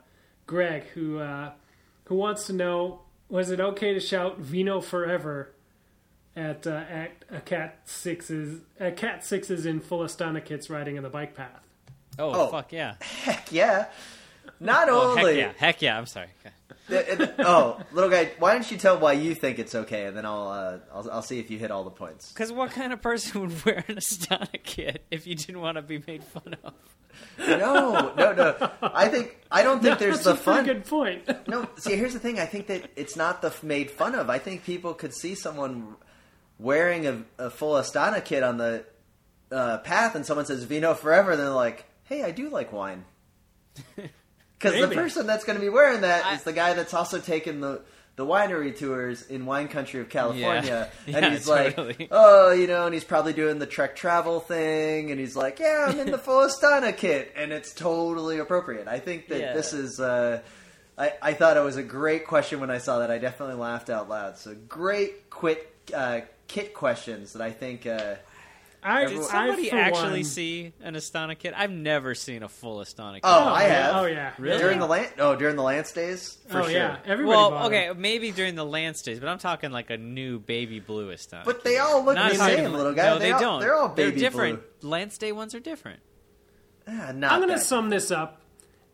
Greg 0.48 0.84
who 0.96 1.20
uh, 1.20 1.52
who 2.06 2.16
wants 2.16 2.46
to 2.48 2.54
know 2.54 3.03
was 3.30 3.50
it 3.52 3.60
okay 3.60 3.94
to 3.94 4.00
shout 4.00 4.40
Vino 4.40 4.82
forever 4.82 5.50
at 6.36 6.66
uh, 6.68 6.84
at 6.90 7.12
a 7.32 7.40
cat 7.42 7.80
sixes 7.86 8.62
a 8.80 8.92
cat 8.92 9.24
sixes 9.26 9.66
in 9.66 9.80
full 9.80 10.00
Astana 10.00 10.44
kits 10.44 10.70
riding 10.70 10.96
in 10.96 11.04
the 11.04 11.10
bike 11.10 11.36
path. 11.36 11.62
Oh, 12.20 12.32
Oh. 12.34 12.48
fuck 12.48 12.72
yeah! 12.72 12.96
Heck 13.02 13.52
yeah! 13.52 13.86
Not 14.60 14.88
Oh, 14.90 15.16
heck 15.16 15.26
only 15.26 15.40
yeah! 15.40 15.52
Heck 15.58 15.82
yeah! 15.82 15.98
I'm 15.98 16.06
sorry. 16.06 16.28
Okay. 16.92 17.16
The- 17.16 17.24
it- 17.24 17.36
oh, 17.40 17.80
little 17.94 18.10
guy, 18.10 18.32
why 18.40 18.54
don't 18.54 18.70
you 18.70 18.78
tell 18.78 19.00
why 19.00 19.14
you 19.14 19.34
think 19.36 19.58
it's 19.60 19.74
okay, 19.74 20.06
and 20.06 20.18
then 20.18 20.26
I'll 20.26 20.48
uh, 20.50 20.78
I'll, 20.94 21.12
I'll 21.12 21.22
see 21.22 21.40
if 21.40 21.50
you 21.50 21.58
hit 21.58 21.72
all 21.72 21.84
the 21.84 21.90
points. 21.92 22.32
Because 22.32 22.52
what 22.52 22.72
kind 22.72 22.92
of 22.92 23.02
person 23.02 23.42
would 23.42 23.66
wear 23.66 23.86
an 23.88 23.96
Astana 23.96 24.62
kit 24.64 25.06
if 25.10 25.26
you 25.26 25.36
didn't 25.36 25.62
want 25.62 25.78
to 25.78 25.82
be 25.82 26.04
made 26.06 26.24
fun 26.24 26.56
of? 26.64 26.74
No, 27.40 28.14
no, 28.18 28.34
no. 28.34 28.72
I 28.82 29.08
think 29.08 29.38
I 29.52 29.64
don't 29.64 29.82
think 29.82 29.98
there's 30.00 30.24
That's 30.24 30.44
the 30.46 30.52
a 30.52 30.56
fun. 30.56 30.66
good 30.66 30.86
point. 30.86 31.30
No, 31.48 31.68
see, 31.78 31.96
here's 31.96 32.14
the 32.14 32.20
thing. 32.20 32.40
I 32.40 32.46
think 32.46 32.68
that 32.68 32.90
it's 32.96 33.16
not 33.16 33.42
the 33.42 33.48
f- 33.50 33.64
made 33.64 33.90
fun 33.92 34.16
of. 34.16 34.30
I 34.30 34.40
think 34.40 34.64
people 34.66 34.94
could 34.94 35.14
see 35.14 35.36
someone 35.36 35.96
wearing 36.60 37.08
a, 37.08 37.24
a 37.38 37.50
full 37.50 37.74
Astana 37.76 38.24
kit 38.26 38.44
on 38.44 38.58
the 38.58 38.84
uh, 39.52 39.78
path, 39.80 40.16
and 40.16 40.26
someone 40.26 40.46
says 40.48 40.64
"Vino 40.64 40.94
forever," 40.96 41.32
and 41.32 41.40
they're 41.40 41.50
like, 41.50 41.86
"Hey, 42.04 42.24
I 42.24 42.32
do 42.32 42.50
like 42.50 42.74
wine." 42.74 43.06
Because 44.64 44.90
the 44.90 44.96
person 44.96 45.28
that's 45.28 45.44
going 45.46 45.58
to 45.58 45.62
be 45.62 45.70
wearing 45.70 46.02
that 46.02 46.34
is 46.34 46.42
I- 46.42 46.44
the 46.44 46.54
guy 46.54 46.74
that's 46.74 46.94
also 46.94 47.20
taken 47.20 47.62
the 47.62 47.82
the 48.16 48.26
winery 48.26 48.78
tours 48.78 49.24
in 49.24 49.48
wine 49.48 49.68
country 49.68 50.00
of 50.00 50.08
California, 50.08 50.88
Yeah. 51.08 51.16
and 51.18 51.26
Yeah, 51.26 51.30
he's 51.32 51.46
totally. 51.48 51.96
like, 52.00 52.08
"Oh, 52.12 52.52
you 52.52 52.68
know," 52.68 52.86
and 52.86 52.94
he's 52.94 53.04
probably 53.04 53.34
doing 53.34 53.58
the 53.58 53.66
Trek 53.66 53.96
travel 53.96 54.40
thing, 54.40 55.10
and 55.10 55.20
he's 55.20 55.36
like, 55.36 55.58
"Yeah, 55.60 55.88
I'm 55.90 56.00
in 56.00 56.12
the 56.12 56.18
full 56.28 56.48
Astana 56.48 56.96
kit," 56.96 57.32
and 57.36 57.52
it's 57.52 57.74
totally 57.74 58.38
appropriate. 58.38 58.88
I 58.88 59.00
think 59.00 59.30
that 59.30 59.40
Yeah. 59.40 59.54
this 59.54 59.74
is. 59.74 60.00
Uh, 60.00 60.42
I, 60.96 61.14
I 61.24 61.34
thought 61.34 61.58
it 61.58 61.64
was 61.64 61.76
a 61.78 61.82
great 61.82 62.28
question 62.28 62.60
when 62.60 62.70
I 62.70 62.78
saw 62.78 63.00
that. 63.00 63.10
I 63.10 63.18
definitely 63.18 63.56
laughed 63.56 63.90
out 63.90 64.10
loud. 64.10 64.38
So 64.38 64.54
great 64.70 65.32
quit 65.32 65.68
uh, 65.92 66.22
kit 66.48 66.76
questions 66.76 67.34
that 67.34 67.42
I 67.42 67.50
think. 67.50 67.88
Uh, 67.88 68.16
I, 68.86 69.06
Did 69.06 69.18
I, 69.20 69.22
somebody 69.22 69.70
for 69.70 69.76
actually 69.78 70.12
one- 70.20 70.24
see 70.24 70.74
an 70.82 70.96
Astana 70.96 71.38
kit? 71.38 71.54
I've 71.56 71.72
never 71.72 72.14
seen 72.16 72.44
a 72.44 72.50
full 72.50 72.80
Astana 72.80 73.16
kit. 73.16 73.22
oh, 73.24 73.44
Oh, 73.46 73.54
I 73.54 73.64
have. 73.64 73.96
Oh, 73.96 74.06
yeah. 74.06 74.34
Really? 74.38 74.58
During 74.60 74.80
the 74.80 74.86
Lance, 74.88 75.12
oh, 75.20 75.36
during 75.36 75.56
the 75.56 75.64
Lance 75.64 75.92
days, 75.92 76.38
for 76.50 76.60
oh 76.60 76.64
sure. 76.64 76.72
yeah, 76.72 76.98
everybody. 77.06 77.36
well, 77.38 77.66
okay, 77.68 77.88
them. 77.90 78.02
maybe 78.02 78.32
during 78.32 78.56
the 78.56 78.66
Lance 78.66 79.02
days, 79.02 79.20
but 79.20 79.30
I'm 79.30 79.38
talking 79.40 79.72
like 79.72 79.90
a 79.90 79.98
new 79.98 80.40
baby 80.40 80.80
blue 80.80 81.12
Astana. 81.14 81.44
But 81.46 81.56
kit. 81.58 81.64
they 81.66 81.78
all 81.78 82.04
look 82.04 82.16
Not 82.16 82.32
the 82.32 82.38
talking 82.38 82.58
same, 82.58 82.74
little 82.74 82.94
guy. 82.94 83.06
No, 83.08 83.20
They 83.20 83.26
they, 83.26 83.32
all- 83.32 83.40
don't. 83.40 83.60
they're 83.62 83.76
all 83.76 83.90
baby 83.90 84.20
different. 84.20 84.62
Lance 84.82 85.18
Day 85.18 85.32
ones 85.32 85.56
are 85.56 85.60
different. 85.60 86.00
Ah, 86.88 87.12
not 87.14 87.32
I'm 87.32 87.40
going 87.40 87.50
to 87.50 87.56
that. 87.56 87.62
sum 87.64 87.90
this 87.90 88.12
up 88.12 88.42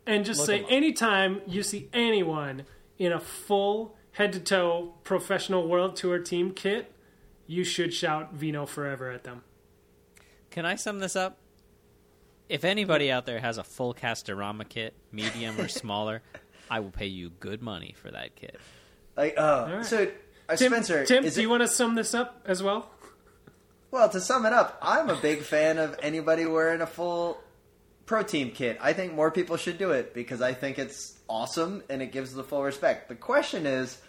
and 0.06 0.24
just 0.26 0.40
Look 0.42 0.48
say 0.48 0.60
'em 0.60 0.66
up. 0.66 0.72
anytime 0.72 1.42
you 1.48 1.64
see 1.64 1.90
anyone 1.94 2.66
in 3.00 3.12
a 3.12 3.20
full 3.20 3.96
head 4.12 4.34
to 4.34 4.40
toe 4.40 4.94
professional 5.04 5.68
world 5.68 5.96
tour 5.96 6.20
team 6.20 6.52
kit, 6.52 6.92
you 7.48 7.64
should 7.64 7.94
shout 7.94 8.34
Vino 8.34 8.66
forever 8.68 9.10
at 9.10 9.24
them. 9.24 9.42
Can 10.52 10.66
I 10.66 10.76
sum 10.76 11.00
this 11.00 11.16
up? 11.16 11.38
If 12.48 12.64
anybody 12.64 13.12
out 13.12 13.26
there 13.26 13.40
has 13.40 13.58
a 13.58 13.64
full 13.64 13.94
Castorama 13.94 14.68
kit, 14.68 14.94
medium 15.12 15.60
or 15.60 15.68
smaller, 15.68 16.22
I 16.70 16.80
will 16.80 16.90
pay 16.92 17.06
you 17.08 17.30
good 17.40 17.62
money 17.62 17.96
for 18.02 18.10
that 18.12 18.36
kit. 18.36 18.60
Like, 19.16 19.36
oh, 19.38 19.72
right. 19.72 19.86
so 19.86 20.08
uh, 20.48 20.56
Tim, 20.56 20.72
Spencer, 20.72 21.06
Tim 21.06 21.24
do 21.24 21.28
it- 21.28 21.38
you 21.38 21.50
want 21.50 21.62
to 21.62 21.68
sum 21.68 21.96
this 21.96 22.14
up 22.14 22.42
as 22.46 22.64
well? 22.64 22.90
Well, 23.92 24.08
to 24.10 24.22
sum 24.22 24.46
it 24.46 24.54
up, 24.54 24.78
I'm 24.84 25.10
a 25.10 25.16
big 25.16 25.40
fan 25.42 25.80
of 25.80 25.98
anybody 26.04 26.46
wearing 26.46 26.82
a 26.82 26.86
full 26.88 27.40
pro 28.06 28.22
team 28.22 28.52
kit. 28.52 28.78
I 28.82 28.94
think 28.94 29.14
more 29.16 29.32
people 29.32 29.58
should 29.58 29.80
do 29.80 29.92
it 29.92 30.14
because 30.14 30.42
I 30.44 30.54
think 30.54 30.78
it's 30.78 31.18
awesome 31.28 31.82
and 31.90 32.02
it 32.02 32.12
gives 32.12 32.34
the 32.34 32.44
full 32.44 32.62
respect. 32.64 33.10
The 33.10 33.16
question 33.16 33.66
is, 33.66 34.00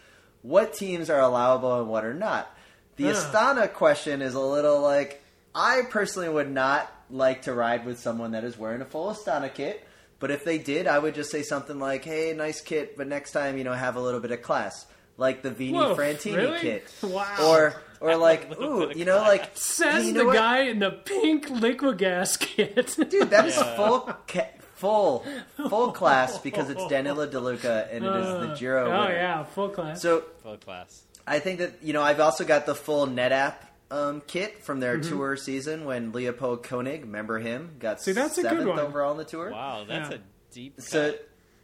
what 0.42 0.74
teams 0.74 1.08
are 1.08 1.20
allowable 1.20 1.80
and 1.80 1.88
what 1.88 2.04
are 2.04 2.12
not? 2.14 2.54
The 2.96 3.04
Huh. 3.04 3.12
Astana 3.14 3.72
question 3.72 4.20
is 4.20 4.34
a 4.34 4.40
little 4.40 4.80
like 4.82 5.22
I 5.54 5.82
personally 5.90 6.28
would 6.28 6.50
not 6.50 6.92
like 7.10 7.42
to 7.42 7.52
ride 7.54 7.84
with 7.84 7.98
someone 7.98 8.32
that 8.32 8.44
is 8.44 8.56
wearing 8.58 8.80
a 8.80 8.84
full 8.84 9.12
Astana 9.12 9.52
kit. 9.52 9.84
But 10.20 10.30
if 10.30 10.44
they 10.44 10.58
did, 10.58 10.86
I 10.86 10.98
would 10.98 11.14
just 11.14 11.30
say 11.30 11.42
something 11.42 11.78
like, 11.78 12.04
"Hey, 12.04 12.34
nice 12.36 12.60
kit, 12.60 12.96
but 12.96 13.06
next 13.08 13.32
time, 13.32 13.56
you 13.56 13.64
know, 13.64 13.72
have 13.72 13.96
a 13.96 14.00
little 14.00 14.20
bit 14.20 14.30
of 14.32 14.42
class." 14.42 14.86
Like 15.16 15.42
the 15.42 15.50
Vini 15.50 15.72
Whoa, 15.74 15.94
Fantini 15.96 16.36
really? 16.36 16.58
kit, 16.60 16.92
Wow. 17.02 17.36
or 17.42 17.74
or 18.00 18.16
like, 18.28 18.50
ooh, 18.60 18.80
bit 18.80 18.90
of 18.92 18.96
you 18.96 19.04
know, 19.06 19.18
class. 19.18 19.28
like 19.28 19.50
Says 19.56 20.06
you 20.06 20.12
know 20.12 20.20
the 20.20 20.26
what? 20.26 20.34
guy 20.36 20.60
in 20.62 20.78
the 20.78 20.90
pink 20.90 21.48
Liquigas 21.48 22.38
kit. 22.38 22.96
Dude, 23.10 23.30
that 23.30 23.46
is 23.46 23.56
full, 23.56 24.00
ca- 24.28 24.48
full, 24.76 25.24
full 25.68 25.92
class 25.92 26.38
because 26.38 26.70
it's 26.70 26.86
Danilo 26.86 27.26
Di 27.26 27.38
Luca 27.38 27.88
and 27.90 28.04
it 28.04 28.16
is 28.16 28.26
the 28.26 28.52
uh, 28.52 28.56
Giro. 28.56 28.86
oh 28.86 29.00
winner. 29.02 29.14
yeah, 29.14 29.44
full 29.44 29.68
class. 29.70 30.00
So 30.00 30.24
Full 30.42 30.56
class. 30.58 31.02
I 31.26 31.38
think 31.38 31.58
that 31.60 31.82
you 31.82 31.92
know 31.92 32.02
I've 32.02 32.20
also 32.20 32.44
got 32.44 32.64
the 32.66 32.74
full 32.74 33.06
NetApp 33.06 33.54
um, 33.90 34.22
kit 34.26 34.62
from 34.62 34.80
their 34.80 34.98
Mm-hmm. 34.98 35.08
tour 35.10 35.36
season 35.36 35.84
when 35.84 36.12
Leopold 36.12 36.62
Koenig, 36.62 37.02
remember 37.02 37.38
him, 37.38 37.72
got 37.78 38.00
See, 38.02 38.12
that's 38.12 38.38
a 38.38 38.42
good 38.42 38.50
seventh 38.50 38.68
one. 38.68 38.78
overall 38.78 39.10
on 39.12 39.16
the 39.16 39.24
tour. 39.24 39.50
Wow, 39.50 39.84
that's 39.88 40.10
Yeah. 40.10 40.16
a 40.16 40.54
deep. 40.54 40.80
So. 40.80 41.14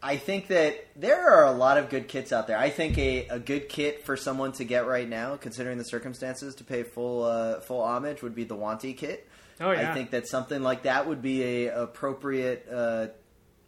I 0.03 0.19
think 0.19 0.49
that 0.49 0.87
there 0.95 1.31
are 1.31 1.47
a 1.47 1.53
lot 1.53 1.79
of 1.79 1.89
good 1.89 2.07
kits 2.07 2.31
out 2.31 2.47
there. 2.47 2.59
I 2.59 2.69
think 2.69 2.97
a, 2.99 3.27
a 3.29 3.39
good 3.41 3.69
kit 3.69 4.05
for 4.05 4.15
someone 4.17 4.53
to 4.53 4.65
get 4.65 4.87
right 4.87 5.09
now, 5.09 5.37
considering 5.37 5.79
the 5.79 5.85
circumstances, 5.85 6.55
to 6.57 6.65
pay 6.65 6.83
full 6.85 7.25
uh, 7.25 7.61
full 7.61 7.81
homage 7.83 8.23
would 8.23 8.35
be 8.35 8.45
the 8.45 8.55
Wanty 8.55 8.97
kit. 8.97 9.27
oh 9.59 9.73
yeah. 9.73 9.91
I 9.91 9.95
think 9.95 10.11
that 10.11 10.29
something 10.29 10.63
like 10.63 10.83
that 10.83 11.09
would 11.09 11.23
be 11.23 11.43
a 11.67 11.83
appropriate 11.83 12.69
uh, 12.71 13.07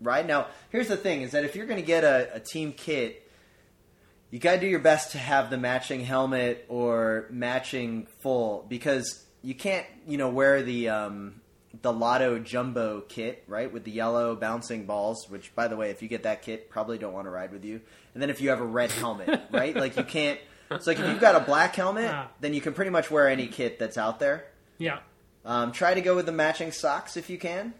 ride. 0.01 0.29
Now, 0.29 0.47
here's 0.71 0.87
the 0.89 0.99
thing: 0.99 1.23
is 1.23 1.33
that 1.33 1.45
if 1.45 1.57
you're 1.57 1.67
going 1.67 1.81
to 1.81 1.87
get 1.87 2.05
a, 2.05 2.29
a 2.35 2.41
team 2.41 2.73
kit, 2.73 3.28
you 4.31 4.39
got 4.39 4.55
to 4.57 4.61
do 4.61 4.67
your 4.67 4.81
best 4.81 5.13
to 5.13 5.19
have 5.19 5.51
the 5.51 5.59
matching 5.59 6.05
helmet 6.05 6.65
or 6.69 7.27
matching 7.31 8.07
full 8.21 8.65
because 8.69 9.25
you 9.43 9.55
can't, 9.55 9.87
you 10.07 10.19
know, 10.19 10.29
wear 10.29 10.63
the 10.63 10.89
um, 10.89 11.41
the 11.83 11.93
Lotto 11.93 12.39
Jumbo 12.39 13.03
kit, 13.09 13.45
right, 13.47 13.73
with 13.73 13.85
the 13.85 13.91
yellow 13.91 14.35
bouncing 14.35 14.85
balls. 14.87 15.27
Which, 15.31 15.55
by 15.55 15.69
the 15.69 15.77
way, 15.77 15.91
if 15.91 16.03
you 16.03 16.09
get 16.09 16.25
that 16.25 16.43
kit, 16.43 16.69
probably 16.71 16.99
don't 16.99 17.13
want 17.13 17.27
to 17.27 17.31
ride 17.31 17.53
with 17.53 17.65
you. 17.65 17.81
And 18.15 18.23
then 18.23 18.31
if 18.31 18.41
you 18.41 18.51
have 18.51 18.61
a 18.61 18.67
red 18.67 18.91
helmet, 18.91 19.41
right, 19.53 19.75
like 19.77 19.97
you 19.97 20.03
can't. 20.05 20.39
So 20.71 20.91
like 20.91 20.99
if 20.99 21.07
you've 21.09 21.21
got 21.21 21.35
a 21.35 21.41
black 21.41 21.75
helmet, 21.77 22.11
Ah. 22.13 22.29
then 22.41 22.53
you 22.53 22.61
can 22.61 22.75
pretty 22.75 22.91
much 22.91 23.11
wear 23.11 23.29
any 23.29 23.47
kit 23.47 23.79
that's 23.79 23.97
out 23.97 24.19
there. 24.21 24.45
Yeah. 24.77 24.99
Um, 25.45 25.73
try 25.73 25.95
to 25.95 26.01
go 26.03 26.15
with 26.17 26.27
the 26.27 26.33
matching 26.33 26.73
socks 26.73 27.17
if 27.17 27.31
you 27.31 27.39
can. 27.39 27.73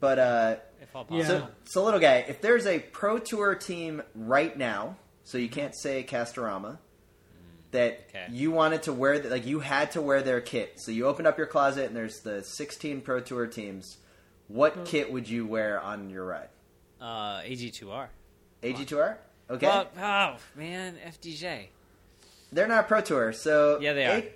But 0.00 0.18
uh, 0.18 0.56
If 0.80 0.94
all 0.96 1.06
Yeah. 1.10 1.26
so, 1.26 1.48
so 1.64 1.84
little 1.84 2.00
guy, 2.00 2.24
if 2.28 2.40
there's 2.40 2.66
a 2.66 2.78
pro 2.78 3.18
tour 3.18 3.54
team 3.54 4.02
right 4.14 4.56
now, 4.56 4.96
so 5.28 5.36
you 5.36 5.48
can't 5.50 5.74
say 5.76 6.02
Castorama, 6.08 6.78
that 7.72 8.06
Okay. 8.08 8.26
you 8.30 8.50
wanted 8.50 8.84
to 8.84 8.94
wear, 8.94 9.18
the, 9.18 9.28
like 9.28 9.44
you 9.44 9.60
had 9.60 9.92
to 9.92 10.00
wear 10.00 10.22
their 10.22 10.40
kit. 10.40 10.80
So 10.80 10.90
you 10.90 11.06
opened 11.06 11.26
up 11.26 11.36
your 11.36 11.46
closet 11.46 11.84
and 11.86 11.94
there's 11.94 12.20
the 12.20 12.42
16 12.42 13.02
pro 13.02 13.20
tour 13.20 13.46
teams. 13.46 13.98
What 14.46 14.86
kit 14.86 15.12
would 15.12 15.28
you 15.28 15.46
wear 15.46 15.78
on 15.80 16.08
your 16.08 16.24
ride? 16.24 16.48
Uh, 16.98 17.40
AG2R. 17.42 18.06
AG2R? 18.62 19.16
Okay, 19.50 19.66
Well, 19.66 19.88
oh 19.98 20.36
man, 20.56 20.96
FDJ. 21.06 21.66
they're 22.52 22.66
not 22.66 22.88
pro 22.88 23.02
tour, 23.02 23.32
so 23.34 23.78
Yeah, 23.80 23.92
they 23.92 24.06
are. 24.06 24.16
A- 24.16 24.32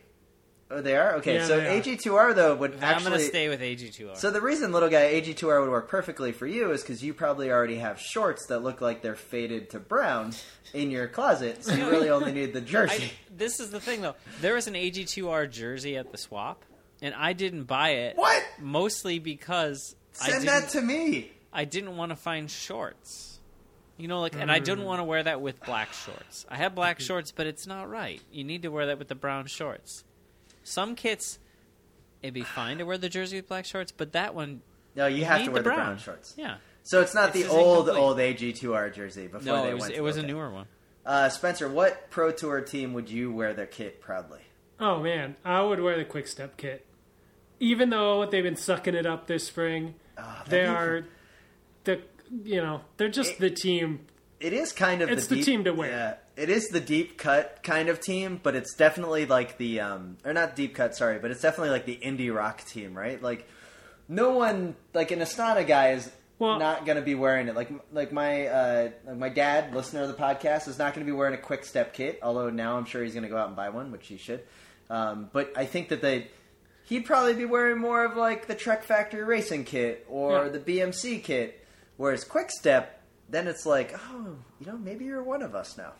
oh, 0.72 0.80
they 0.80 0.96
are. 0.96 1.14
Okay, 1.16 1.36
Yeah, 1.36 1.46
so 1.46 1.56
they 1.60 1.78
are. 1.78 1.80
AG2R 1.82 2.34
though 2.34 2.54
would 2.56 2.74
I'm 2.76 2.84
actually 2.84 3.10
gonna 3.10 3.22
stay 3.22 3.48
with 3.48 3.60
AG2R. 3.60 4.16
So 4.16 4.30
the 4.30 4.40
reason 4.40 4.72
little 4.72 4.88
guy 4.88 5.12
AG2R 5.20 5.60
would 5.60 5.70
work 5.70 5.88
perfectly 5.88 6.32
for 6.32 6.46
you 6.46 6.72
is 6.72 6.82
because 6.82 7.02
you 7.02 7.14
probably 7.14 7.50
already 7.50 7.76
have 7.76 8.00
shorts 8.00 8.46
that 8.46 8.60
look 8.62 8.80
like 8.80 9.02
they're 9.02 9.14
faded 9.14 9.70
to 9.70 9.78
brown 9.78 10.32
in 10.74 10.90
your 10.90 11.06
closet, 11.08 11.64
so 11.64 11.74
you 11.74 11.88
really 11.90 12.08
only 12.10 12.32
need 12.32 12.52
the 12.52 12.60
jersey. 12.74 13.04
I, 13.04 13.10
this 13.36 13.60
is 13.60 13.70
the 13.70 13.80
thing 13.80 14.00
though. 14.02 14.14
There 14.40 14.54
was 14.54 14.66
an 14.66 14.74
AG2R 14.74 15.50
jersey 15.50 15.96
at 15.96 16.10
the 16.12 16.18
swap, 16.18 16.64
and 17.02 17.14
I 17.14 17.32
didn't 17.34 17.64
buy 17.64 17.90
it. 17.90 18.16
What? 18.16 18.42
Mostly 18.60 19.18
because 19.18 19.94
I 20.20 20.30
Send 20.30 20.44
didn't, 20.44 20.60
that 20.62 20.68
to 20.70 20.80
me. 20.80 21.32
I 21.52 21.64
didn't 21.66 21.96
want 21.96 22.10
to 22.10 22.16
find 22.16 22.50
shorts. 22.50 23.28
You 23.98 24.08
know, 24.08 24.20
like, 24.20 24.34
and 24.34 24.50
I 24.50 24.58
Mm. 24.58 24.64
didn't 24.64 24.84
want 24.84 25.00
to 25.00 25.04
wear 25.04 25.22
that 25.22 25.40
with 25.42 25.62
black 25.64 25.92
shorts. 25.92 26.46
I 26.48 26.56
have 26.56 26.74
black 26.74 26.98
shorts, 27.08 27.30
but 27.30 27.46
it's 27.46 27.66
not 27.66 27.88
right. 27.90 28.20
You 28.32 28.42
need 28.42 28.62
to 28.62 28.68
wear 28.68 28.86
that 28.86 28.98
with 28.98 29.08
the 29.08 29.14
brown 29.14 29.46
shorts. 29.46 30.02
Some 30.64 30.94
kits, 30.94 31.38
it'd 32.22 32.34
be 32.34 32.42
fine 32.42 32.78
to 32.78 32.84
wear 32.84 32.98
the 32.98 33.08
jersey 33.08 33.36
with 33.36 33.48
black 33.48 33.64
shorts, 33.64 33.92
but 33.92 34.12
that 34.12 34.34
one, 34.34 34.62
No, 34.94 35.06
you 35.06 35.24
have 35.24 35.44
to 35.44 35.50
wear 35.50 35.62
the 35.62 35.70
the 35.70 35.74
brown. 35.74 35.86
brown 35.86 35.98
shorts. 35.98 36.34
yeah. 36.36 36.56
So 36.84 37.00
it's 37.00 37.14
not 37.14 37.34
It's 37.34 37.44
the 37.46 37.48
old 37.48 37.88
incomplete. 37.88 38.02
old 38.02 38.18
AG2R 38.18 38.92
jersey 38.94 39.26
before 39.28 39.42
No, 39.42 39.62
they 39.64 39.70
it 39.70 39.74
was 39.74 39.80
went. 39.82 39.94
it 39.94 40.00
was 40.00 40.16
okay. 40.18 40.24
a 40.24 40.28
newer 40.28 40.50
one. 40.50 40.66
Uh, 41.06 41.28
Spencer, 41.28 41.68
what 41.68 42.10
pro 42.10 42.30
tour 42.32 42.60
team 42.60 42.92
would 42.94 43.08
you 43.10 43.32
wear 43.32 43.54
their 43.54 43.66
kit 43.66 44.00
proudly? 44.00 44.40
Oh 44.80 45.00
man, 45.00 45.36
I 45.44 45.62
would 45.62 45.80
wear 45.80 45.96
the 45.96 46.04
quick 46.04 46.26
step 46.26 46.56
kit. 46.56 46.84
Even 47.60 47.90
though 47.90 48.26
they've 48.26 48.42
been 48.42 48.56
sucking 48.56 48.94
it 48.96 49.06
up 49.06 49.26
this 49.28 49.46
spring, 49.46 49.94
Ah, 50.18 50.42
they 50.48 50.66
are 50.66 51.04
the 51.84 52.00
you 52.44 52.60
know 52.60 52.80
they're 52.96 53.08
just 53.08 53.38
the 53.38 53.50
team. 53.50 54.00
It 54.40 54.52
is 54.52 54.72
kind 54.72 55.02
of 55.02 55.08
It's 55.10 55.26
the, 55.28 55.36
the 55.36 55.40
deep, 55.40 55.44
team 55.44 55.64
to 55.64 55.72
wear. 55.72 56.18
It 56.36 56.48
is 56.48 56.68
the 56.68 56.80
deep 56.80 57.18
cut 57.18 57.60
kind 57.62 57.88
of 57.88 58.00
team, 58.00 58.40
but 58.42 58.54
it's 58.54 58.74
definitely 58.74 59.26
like 59.26 59.58
the 59.58 59.80
um 59.80 60.16
or 60.24 60.32
not 60.32 60.56
deep 60.56 60.74
cut, 60.74 60.94
sorry, 60.96 61.18
but 61.18 61.30
it's 61.30 61.42
definitely 61.42 61.70
like 61.70 61.84
the 61.86 61.96
indie 62.02 62.34
rock 62.34 62.64
team, 62.64 62.96
right? 62.96 63.20
Like 63.22 63.46
no 64.08 64.30
one 64.30 64.74
like 64.94 65.10
an 65.10 65.18
Astana 65.20 65.66
guy 65.66 65.92
is 65.92 66.10
Well- 66.38 66.58
not 66.58 66.86
going 66.86 66.96
to 66.96 67.02
be 67.02 67.14
wearing 67.14 67.48
it. 67.48 67.54
Like 67.54 67.70
like 67.92 68.12
my 68.12 68.46
uh 68.46 68.90
like 69.06 69.16
my 69.18 69.28
dad, 69.28 69.74
listener 69.74 70.02
of 70.02 70.08
the 70.08 70.14
podcast, 70.14 70.68
is 70.68 70.78
not 70.78 70.94
going 70.94 71.06
to 71.06 71.10
be 71.12 71.16
wearing 71.16 71.34
a 71.34 71.38
quick 71.38 71.64
step 71.64 71.92
kit. 71.92 72.18
Although 72.22 72.48
now 72.50 72.76
I'm 72.78 72.86
sure 72.86 73.02
he's 73.04 73.12
going 73.12 73.24
to 73.24 73.28
go 73.28 73.36
out 73.36 73.48
and 73.48 73.56
buy 73.56 73.68
one, 73.68 73.92
which 73.92 74.06
he 74.08 74.16
should. 74.16 74.42
Um, 74.90 75.28
but 75.32 75.52
I 75.56 75.66
think 75.66 75.88
that 75.90 76.00
they. 76.02 76.28
He'd 76.84 77.04
probably 77.06 77.34
be 77.34 77.44
wearing 77.44 77.78
more 77.78 78.04
of 78.04 78.16
like 78.16 78.46
the 78.48 78.54
Trek 78.54 78.82
Factory 78.84 79.22
Racing 79.22 79.64
kit 79.64 80.04
or 80.10 80.44
Yeah. 80.44 80.48
the 80.50 80.58
BMC 80.58 81.22
kit, 81.22 81.64
whereas 81.96 82.24
Quick 82.24 82.50
Step, 82.50 83.00
then 83.30 83.46
it's 83.46 83.64
like, 83.64 83.94
oh, 84.10 84.34
you 84.60 84.66
know, 84.66 84.76
maybe 84.76 85.04
you're 85.04 85.22
one 85.22 85.42
of 85.42 85.54
us 85.54 85.78
now. 85.78 85.92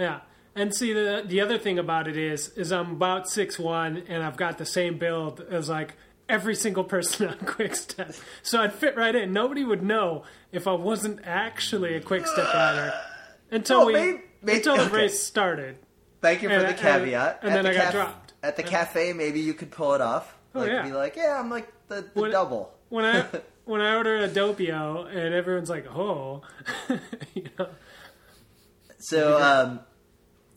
Yeah, 0.00 0.20
and 0.56 0.74
see 0.74 0.92
the 0.92 1.22
the 1.26 1.40
other 1.40 1.58
thing 1.58 1.78
about 1.78 2.08
it 2.08 2.16
is 2.16 2.48
is 2.56 2.72
I'm 2.72 2.92
about 2.92 3.28
six 3.28 3.58
one 3.58 4.04
and 4.08 4.22
I've 4.22 4.36
got 4.36 4.58
the 4.58 4.64
same 4.66 4.98
build 4.98 5.40
as 5.50 5.68
like 5.68 5.94
every 6.28 6.54
single 6.54 6.84
person 6.84 7.28
on 7.32 7.38
Quickstep. 7.38 8.18
so 8.42 8.60
I'd 8.60 8.72
fit 8.72 8.96
right 8.96 9.14
in. 9.14 9.32
Nobody 9.32 9.64
would 9.64 9.82
know 9.82 10.24
if 10.52 10.66
I 10.66 10.72
wasn't 10.72 11.20
actually 11.24 11.94
a 11.94 12.00
Quickstep 12.00 12.52
rider 12.54 12.92
until 13.50 13.86
we 13.86 13.92
may- 13.92 14.20
may- 14.42 14.56
until 14.56 14.76
the 14.76 14.84
okay. 14.86 14.96
race 14.96 15.22
started. 15.22 15.76
Thank 16.22 16.42
you 16.42 16.48
for 16.48 16.54
And- 16.54 16.68
the 16.68 16.74
caveat. 16.74 17.40
and 17.42 17.50
At 17.52 17.54
then 17.62 17.64
the 17.64 17.70
I 17.80 17.84
got 17.84 17.92
dropped. 17.92 18.32
At 18.42 18.56
the 18.56 18.62
cafe, 18.62 19.12
maybe 19.12 19.40
you 19.40 19.52
could 19.54 19.70
pull 19.70 19.92
it 19.94 20.00
off. 20.00 20.34
Oh, 20.54 20.60
like, 20.60 20.68
yeah. 20.70 20.82
Be 20.82 20.92
like, 20.92 21.14
yeah, 21.16 21.38
I'm 21.38 21.50
like 21.50 21.68
the, 21.88 21.96
the 22.14 22.20
When- 22.20 22.30
double. 22.30 22.72
when 22.88 23.04
I 23.04 23.26
when 23.66 23.80
I 23.80 23.94
order 23.96 24.16
a 24.18 24.28
Doppio 24.28 25.06
and 25.06 25.34
everyone's 25.34 25.68
like, 25.70 25.86
"Oh," 25.94 26.42
you 27.34 27.44
know, 27.58 27.68
So, 28.98 29.40
um, 29.42 29.80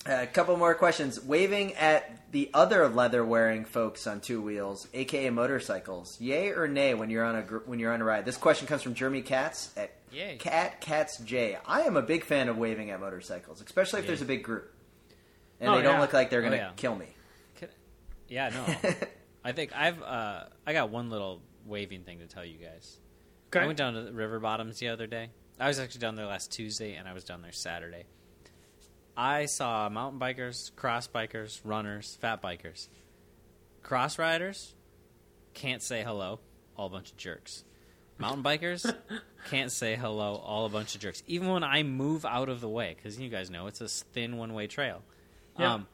a 0.06 0.28
couple 0.28 0.56
more 0.58 0.74
questions. 0.76 1.22
Waving 1.24 1.74
at 1.76 2.32
the 2.32 2.50
other 2.54 2.88
leather-wearing 2.90 3.66
folks 3.66 4.06
on 4.08 4.20
two 4.22 4.42
wheels, 4.42 4.88
aka 4.94 5.30
motorcycles, 5.30 6.20
yay 6.20 6.50
or 6.52 6.68
nay 6.68 6.94
when 6.94 7.10
you're 7.10 7.24
on 7.24 7.36
a 7.36 7.42
gr- 7.42 7.60
when 7.66 7.80
you're 7.80 7.94
on 7.94 8.02
a 8.02 8.06
ride? 8.06 8.26
This 8.26 8.38
question 8.38 8.68
comes 8.68 8.82
from 8.82 8.94
Jeremy 8.96 9.22
Katz 9.22 9.72
at 9.78 9.92
Yay. 10.12 10.38
Cat 10.38 10.82
Cats 10.82 11.18
J. 11.20 11.58
I 11.66 11.82
am 11.82 11.98
a 11.98 12.02
big 12.02 12.24
fan 12.24 12.50
of 12.50 12.58
waving 12.58 12.92
at 12.92 13.00
motorcycles, 13.00 13.62
especially 13.62 14.00
if 14.00 14.06
Yay. 14.06 14.08
there's 14.10 14.22
a 14.22 14.26
big 14.26 14.44
group 14.44 14.74
and 15.60 15.70
Oh, 15.70 15.76
they 15.78 15.82
don't 15.84 15.96
yeah. 15.96 16.02
look 16.02 16.14
like 16.14 16.30
they're 16.30 16.42
Oh, 16.42 16.46
gonna 16.46 16.56
yeah. 16.58 16.72
kill 16.76 16.96
me. 16.96 17.08
Can- 17.56 17.70
Yeah, 18.28 18.50
no. 18.50 18.92
I 19.46 19.52
think 19.52 19.76
I've 19.76 20.02
uh, 20.02 20.44
I 20.66 20.74
got 20.74 20.90
one 20.90 21.10
little 21.10 21.42
waving 21.66 22.04
thing 22.04 22.20
to 22.20 22.28
tell 22.28 22.44
you 22.46 22.58
guys. 22.58 22.98
I 23.56 23.66
went 23.68 23.78
down 23.78 23.94
to 23.94 24.02
the 24.02 24.12
River 24.14 24.40
Bottoms 24.40 24.80
the 24.80 24.88
other 24.90 25.06
day. 25.06 25.30
I 25.60 25.68
was 25.68 25.78
actually 25.80 26.00
down 26.02 26.16
there 26.16 26.26
last 26.26 26.52
Tuesday, 26.52 26.96
and 26.96 27.08
I 27.08 27.14
was 27.14 27.24
down 27.24 27.44
there 27.44 27.52
Saturday. 27.52 28.06
I 29.16 29.46
saw 29.46 29.90
mountain 29.90 30.20
bikers, 30.20 30.76
cross 30.76 31.08
bikers, 31.08 31.62
runners, 31.64 32.18
fat 32.20 32.42
bikers. 32.42 32.88
Cross 33.82 34.18
riders 34.18 34.74
can't 35.54 35.82
say 35.82 36.04
hello, 36.04 36.40
all 36.76 36.88
a 36.88 36.90
bunch 36.90 37.12
of 37.12 37.18
jerks. 37.18 37.64
Mountain 38.18 38.44
bikers 38.44 38.92
can't 39.50 39.72
say 39.72 39.96
hello, 39.96 40.36
all 40.36 40.66
a 40.66 40.70
bunch 40.70 40.96
of 40.96 41.02
jerks. 41.02 41.22
Even 41.28 41.50
when 41.50 41.64
I 41.64 41.84
move 41.84 42.26
out 42.26 42.50
of 42.50 42.62
the 42.62 42.70
way, 42.70 42.96
because 42.96 43.20
you 43.20 43.30
guys 43.30 43.50
know 43.50 43.68
it's 43.68 43.82
a 43.82 43.88
thin 43.88 44.38
one 44.38 44.54
way 44.54 44.68
trail. 44.68 45.02
Yeah. 45.60 45.74
Um, 45.76 45.88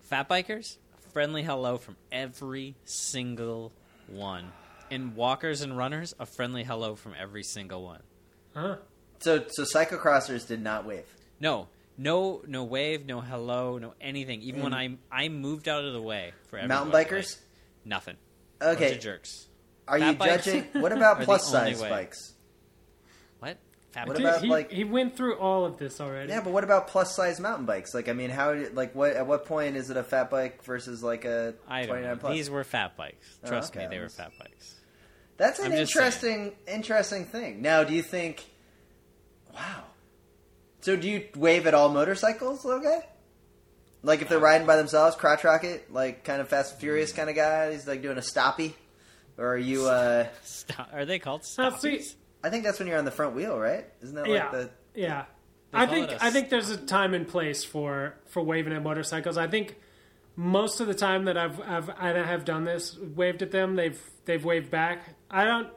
fat 0.00 0.28
bikers, 0.28 0.78
friendly 1.12 1.42
hello 1.42 1.78
from 1.78 1.96
every 2.10 2.74
single 2.84 3.72
one. 4.08 4.50
And 4.90 5.14
walkers 5.14 5.62
and 5.62 5.76
runners, 5.76 6.14
a 6.18 6.26
friendly 6.26 6.64
hello 6.64 6.96
from 6.96 7.14
every 7.18 7.42
single 7.44 7.82
one. 7.82 8.02
huh? 8.54 8.76
So, 9.20 9.44
so 9.48 9.62
cyclocrossers 9.64 10.46
did 10.46 10.60
not 10.62 10.84
wave. 10.84 11.06
No, 11.40 11.68
no, 11.98 12.42
no 12.46 12.64
wave, 12.64 13.06
no 13.06 13.20
hello, 13.20 13.78
no 13.78 13.94
anything. 14.00 14.42
Even 14.42 14.62
when 14.62 14.72
mm-hmm. 14.72 14.78
I 14.78 14.82
And- 14.84 14.98
I 15.10 15.28
moved 15.28 15.68
out 15.68 15.84
of 15.84 15.92
the 15.92 16.02
way 16.02 16.32
for 16.48 16.58
everybody, 16.58 16.90
Mountain 16.90 17.00
bikers. 17.00 17.36
like, 17.36 17.42
nothing. 17.84 18.16
Bunch 18.58 18.76
Okay, 18.76 18.94
of 18.96 19.00
jerks. 19.00 19.48
are 19.88 19.98
you 19.98 20.12
bikes 20.14 20.44
judging? 20.44 20.64
What 20.80 20.92
about 20.92 21.22
plus 21.22 21.50
size 21.50 21.80
way. 21.80 21.88
bikes? 21.88 22.34
What? 23.40 23.58
Fat 23.90 24.08
What 24.08 24.16
Dude, 24.16 24.26
about, 24.26 24.40
he, 24.40 24.48
like- 24.48 24.70
he 24.70 24.84
went 24.84 25.16
through 25.16 25.36
all 25.36 25.64
of 25.64 25.78
this 25.78 26.00
already. 26.00 26.30
Yeah, 26.30 26.40
but 26.40 26.52
what 26.52 26.64
about 26.64 26.88
plus 26.88 27.14
size 27.14 27.38
mountain 27.40 27.66
bikes? 27.66 27.92
Like, 27.92 28.08
I 28.08 28.12
mean, 28.12 28.30
how? 28.30 28.54
Like, 28.72 28.94
what? 28.94 29.12
At 29.12 29.26
what 29.26 29.44
point 29.46 29.76
is 29.76 29.90
it 29.90 29.96
a 29.96 30.04
fat 30.04 30.30
bike 30.30 30.62
versus 30.64 31.02
like 31.02 31.24
a 31.24 31.54
I 31.68 31.86
don't 31.86 32.00
twenty 32.00 32.16
plus? 32.18 32.32
These 32.32 32.50
were 32.50 32.64
fat 32.64 32.96
bikes. 32.96 33.38
Oh, 33.44 33.48
Trust 33.48 33.76
okay. 33.76 33.86
me, 33.86 33.94
they 33.94 34.00
were 34.00 34.08
fat 34.08 34.32
bikes. 34.38 34.76
That's 35.36 35.58
an 35.58 35.72
I'm 35.72 35.72
just 35.72 35.94
interesting, 35.94 36.52
interesting 36.68 37.24
thing. 37.24 37.62
Now, 37.62 37.84
do 37.84 37.94
you 37.94 38.02
think? 38.02 38.44
Wow. 39.52 39.84
So, 40.82 40.96
do 40.96 41.08
you 41.08 41.26
wave 41.36 41.66
at 41.66 41.74
all 41.74 41.88
motorcycles, 41.88 42.64
little 42.64 42.82
guy? 42.82 43.06
Like, 44.02 44.20
if 44.20 44.28
they're 44.28 44.38
riding 44.38 44.66
by 44.66 44.76
themselves, 44.76 45.16
crotch 45.16 45.44
rocket, 45.44 45.92
like 45.92 46.24
kind 46.24 46.40
of 46.40 46.48
Fast 46.48 46.72
and 46.72 46.80
Furious 46.80 47.12
kind 47.12 47.30
of 47.30 47.36
guy. 47.36 47.72
He's 47.72 47.86
like 47.86 48.02
doing 48.02 48.18
a 48.18 48.22
stoppy, 48.22 48.74
or 49.38 49.46
are 49.54 49.58
you? 49.58 49.86
uh 49.86 50.26
Stop. 50.42 50.90
Are 50.92 51.04
they 51.04 51.18
called 51.18 51.42
stoppies? 51.42 52.14
I 52.44 52.50
think 52.50 52.64
that's 52.64 52.78
when 52.80 52.88
you're 52.88 52.98
on 52.98 53.04
the 53.04 53.12
front 53.12 53.34
wheel, 53.36 53.58
right? 53.58 53.86
Isn't 54.02 54.16
that 54.16 54.26
like 54.26 54.30
yeah, 54.30 54.50
the? 54.50 54.70
yeah. 54.94 55.24
They 55.70 55.78
I 55.78 55.86
think 55.86 56.10
it 56.10 56.14
a 56.20 56.24
I 56.24 56.26
s- 56.26 56.32
think 56.32 56.48
there's 56.50 56.70
a 56.70 56.76
time 56.76 57.14
and 57.14 57.26
place 57.28 57.64
for 57.64 58.14
for 58.26 58.42
waving 58.42 58.72
at 58.72 58.82
motorcycles. 58.82 59.38
I 59.38 59.46
think 59.46 59.76
most 60.34 60.80
of 60.80 60.88
the 60.88 60.94
time 60.94 61.26
that 61.26 61.36
I've 61.36 61.60
I've 61.60 61.90
I 61.90 62.08
have 62.08 62.44
done 62.44 62.64
this, 62.64 62.98
waved 62.98 63.42
at 63.42 63.52
them, 63.52 63.76
they've 63.76 64.00
they've 64.24 64.44
waved 64.44 64.70
back. 64.70 65.14
I 65.30 65.44
don't 65.44 65.68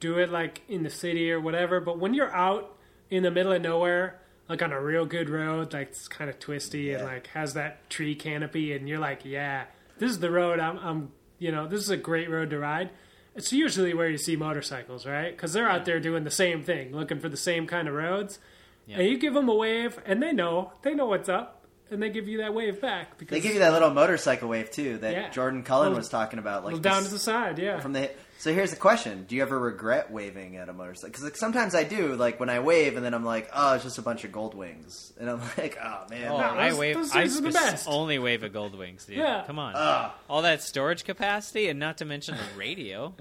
do 0.00 0.18
it 0.18 0.30
like 0.30 0.62
in 0.68 0.82
the 0.84 0.90
city 0.90 1.30
or 1.30 1.38
whatever, 1.40 1.80
but 1.80 1.98
when 1.98 2.14
you're 2.14 2.34
out 2.34 2.74
in 3.10 3.22
the 3.22 3.30
middle 3.30 3.52
of 3.52 3.60
nowhere, 3.60 4.20
like 4.48 4.62
on 4.62 4.72
a 4.72 4.80
real 4.80 5.04
good 5.06 5.28
road, 5.28 5.72
like 5.72 5.88
it's 5.88 6.08
kind 6.08 6.30
of 6.30 6.38
twisty 6.38 6.92
and 6.92 7.04
like 7.04 7.26
has 7.28 7.54
that 7.54 7.88
tree 7.90 8.14
canopy, 8.14 8.72
and 8.72 8.88
you're 8.88 8.98
like, 8.98 9.24
yeah, 9.24 9.64
this 9.98 10.10
is 10.10 10.18
the 10.20 10.30
road. 10.30 10.58
I'm, 10.60 10.78
I'm 10.78 11.12
you 11.38 11.52
know, 11.52 11.66
this 11.68 11.80
is 11.82 11.90
a 11.90 11.96
great 11.96 12.30
road 12.30 12.50
to 12.50 12.58
ride. 12.58 12.90
It's 13.36 13.52
usually 13.52 13.94
where 13.94 14.08
you 14.08 14.18
see 14.18 14.34
motorcycles, 14.34 15.06
right? 15.06 15.30
Because 15.30 15.52
they're 15.52 15.68
out 15.68 15.84
there 15.84 16.00
doing 16.00 16.24
the 16.24 16.30
same 16.30 16.64
thing, 16.64 16.92
looking 16.94 17.20
for 17.20 17.28
the 17.28 17.36
same 17.36 17.66
kind 17.68 17.86
of 17.86 17.94
roads. 17.94 18.38
Yeah. 18.86 18.98
And 18.98 19.08
you 19.08 19.18
give 19.18 19.34
them 19.34 19.48
a 19.48 19.54
wave, 19.54 20.00
and 20.06 20.22
they 20.22 20.32
know 20.32 20.72
they 20.82 20.94
know 20.94 21.06
what's 21.06 21.28
up, 21.28 21.66
and 21.90 22.02
they 22.02 22.08
give 22.10 22.26
you 22.26 22.38
that 22.38 22.54
wave 22.54 22.80
back 22.80 23.18
because 23.18 23.36
They 23.36 23.40
give 23.40 23.52
you 23.52 23.60
that 23.60 23.72
little 23.72 23.90
motorcycle 23.90 24.48
wave 24.48 24.70
too 24.70 24.98
that 24.98 25.12
Yeah. 25.12 25.30
Jordan 25.30 25.62
Cullen 25.62 25.94
was 25.94 26.08
talking 26.08 26.38
about, 26.38 26.64
like 26.64 26.74
little 26.74 26.80
down 26.80 27.02
this- 27.02 27.10
to 27.10 27.14
the 27.14 27.20
side. 27.20 27.58
Yeah, 27.58 27.80
from 27.80 27.92
the. 27.92 28.10
So 28.40 28.54
here's 28.54 28.70
the 28.70 28.76
question: 28.76 29.24
Do 29.28 29.34
you 29.34 29.42
ever 29.42 29.58
regret 29.58 30.12
waving 30.12 30.56
at 30.58 30.68
a 30.68 30.72
motorcycle? 30.72 31.08
Because 31.08 31.24
like, 31.24 31.36
sometimes 31.36 31.74
I 31.74 31.82
do. 31.82 32.14
Like 32.14 32.38
when 32.38 32.48
I 32.48 32.60
wave, 32.60 32.96
and 32.96 33.04
then 33.04 33.12
I'm 33.12 33.24
like, 33.24 33.50
oh, 33.52 33.74
it's 33.74 33.82
just 33.84 33.98
a 33.98 34.02
bunch 34.02 34.22
of 34.24 34.30
gold 34.30 34.54
wings, 34.54 35.12
and 35.18 35.28
I'm 35.28 35.40
like, 35.58 35.76
oh 35.82 36.04
man, 36.08 36.28
Oh, 36.30 36.38
No, 36.38 36.44
I 36.44 36.70
those- 36.70 36.78
wave. 36.78 36.94
those 36.96 37.10
I 37.16 37.22
things 37.22 37.38
are 37.38 37.40
the 37.42 37.50
best. 37.50 37.88
only 37.88 38.18
wave 38.20 38.44
at 38.44 38.52
Gold 38.52 38.78
Wings, 38.78 39.04
dude. 39.06 39.16
Yeah. 39.16 39.42
Come 39.46 39.58
on. 39.58 39.74
Ugh. 39.76 40.12
All 40.30 40.42
that 40.42 40.62
storage 40.62 41.02
capacity, 41.04 41.68
and 41.68 41.80
not 41.80 41.98
to 41.98 42.04
mention 42.04 42.36
the 42.36 42.58
radio. 42.58 43.12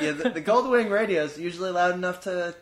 yeah, 0.00 0.12
the, 0.12 0.30
the 0.30 0.40
gold 0.40 0.70
wing 0.70 0.88
radio 0.90 1.24
is 1.24 1.38
usually 1.38 1.70
loud 1.70 1.94
enough 1.94 2.20
to, 2.22 2.54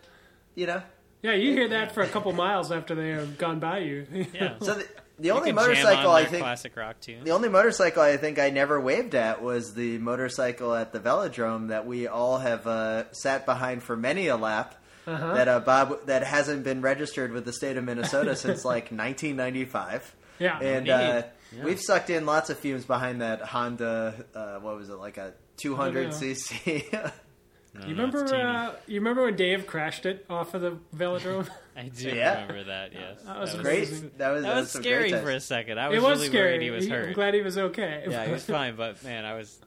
you 0.55 0.67
know. 0.67 0.83
yeah. 1.23 1.33
You 1.33 1.53
hear 1.53 1.69
that 1.69 1.93
for 1.93 2.03
a 2.03 2.09
couple 2.09 2.33
miles 2.33 2.73
after 2.73 2.95
they 2.95 3.11
have 3.11 3.37
gone 3.37 3.61
by 3.61 3.81
you. 3.81 4.07
Yeah. 4.33 4.55
So 4.63 4.75
the, 4.75 4.89
the 5.21 5.29
You 5.29 5.35
only 5.35 5.53
motorcycle 5.53 6.11
on 6.11 6.23
I 6.23 6.25
think 6.25 6.43
classic 6.43 6.77
rock 6.77 7.01
tune. 7.01 7.25
The 7.25 7.31
only 7.31 7.49
motorcycle 7.49 8.03
I 8.03 8.17
think 8.17 8.39
I 8.39 8.51
never 8.51 8.81
waved 8.81 9.15
at 9.15 9.43
was 9.43 9.75
the 9.75 9.99
motorcycle 9.99 10.75
at 10.75 10.93
the 10.93 11.01
velodrome 11.01 11.69
that 11.69 11.87
we 11.87 12.07
all 12.09 12.39
have 12.39 12.67
uh, 12.67 13.11
sat 13.13 13.47
behind 13.47 13.83
for 13.83 13.97
many 13.97 14.27
a 14.29 14.37
lap. 14.37 14.77
Uh-huh. 15.07 15.35
That 15.35 15.49
uh, 15.49 15.61
Bob 15.61 16.07
that 16.07 16.23
hasn't 16.25 16.63
been 16.63 16.83
registered 16.83 17.33
with 17.33 17.45
the 17.45 17.53
state 17.53 17.77
of 17.77 17.85
Minnesota 17.85 18.37
since 18.45 18.65
like 18.65 18.93
1995, 18.93 20.15
yeah, 20.39 20.59
and 20.61 20.89
uh, 20.89 21.23
Yeah. 21.57 21.65
we've 21.65 21.81
sucked 21.81 22.11
in 22.11 22.27
lots 22.27 22.51
of 22.51 22.59
fumes 22.59 22.85
behind 22.85 23.23
that 23.23 23.41
Honda. 23.43 24.27
Uh, 24.35 24.59
what 24.61 24.77
was 24.77 24.89
it 24.91 24.95
like 24.97 25.17
a 25.17 25.33
200 25.57 26.09
cc? 26.11 26.85
You 26.93 27.95
no, 27.95 28.05
remember? 28.05 28.35
Uh, 28.35 28.75
you 28.87 29.01
remember 29.01 29.25
when 29.25 29.37
Dave 29.37 29.67
crashed 29.67 30.05
it 30.05 30.27
off 30.29 30.55
of 30.55 30.61
the 30.61 30.77
velodrome? 30.95 31.49
I 31.81 31.89
do 31.89 32.09
Yeah. 32.09 32.43
remember 32.43 32.65
that. 32.65 32.93
Yes, 32.93 33.23
That 33.25 33.39
was 33.41 33.55
great. 33.55 33.89
amazing. 33.89 34.11
That 34.19 34.31
was 34.31 34.43
That 34.43 34.57
was 34.57 34.71
some 34.71 34.83
scary 34.83 35.11
great 35.11 35.23
for 35.23 35.31
a 35.31 35.41
second. 35.41 35.79
I 35.81 35.89
was, 35.89 35.97
it 35.97 36.03
was 36.03 36.19
really 36.19 36.29
scary. 36.29 36.45
worried 36.53 36.63
he 36.63 36.71
was 36.71 36.85
He- 36.85 36.93
I'm 36.93 37.05
hurt. 37.07 37.15
glad 37.15 37.35
he 37.35 37.43
was 37.43 37.57
okay. 37.59 38.05
Yeah, 38.09 38.27
he 38.27 38.33
was 38.39 38.45
fine, 38.45 38.77
but 38.77 39.03
man, 39.03 39.25
I 39.25 39.35
was. 39.35 39.59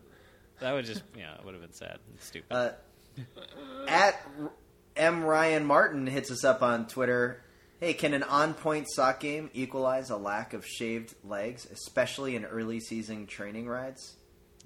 That 0.60 0.74
would 0.74 0.86
just 0.86 1.02
yeah, 1.18 1.34
it 1.36 1.44
would 1.44 1.54
have 1.56 1.62
been 1.64 1.74
sad 1.74 2.00
and 2.10 2.20
stupid. 2.22 2.54
Uh, 2.54 2.72
at 3.88 4.26
M 4.96 5.24
Ryan 5.24 5.66
Martin 5.66 6.08
hits 6.08 6.30
us 6.32 6.44
up 6.44 6.62
on 6.62 6.88
Twitter. 6.88 7.42
Hey, 7.80 7.94
can 7.94 8.14
an 8.14 8.24
on-point 8.24 8.88
sock 8.90 9.20
game 9.20 9.50
equalize 9.54 10.10
a 10.10 10.16
lack 10.16 10.54
of 10.54 10.66
shaved 10.66 11.16
legs, 11.26 11.68
especially 11.70 12.36
in 12.36 12.46
early 12.46 12.80
season 12.80 13.28
training 13.28 13.68
rides? 13.68 14.16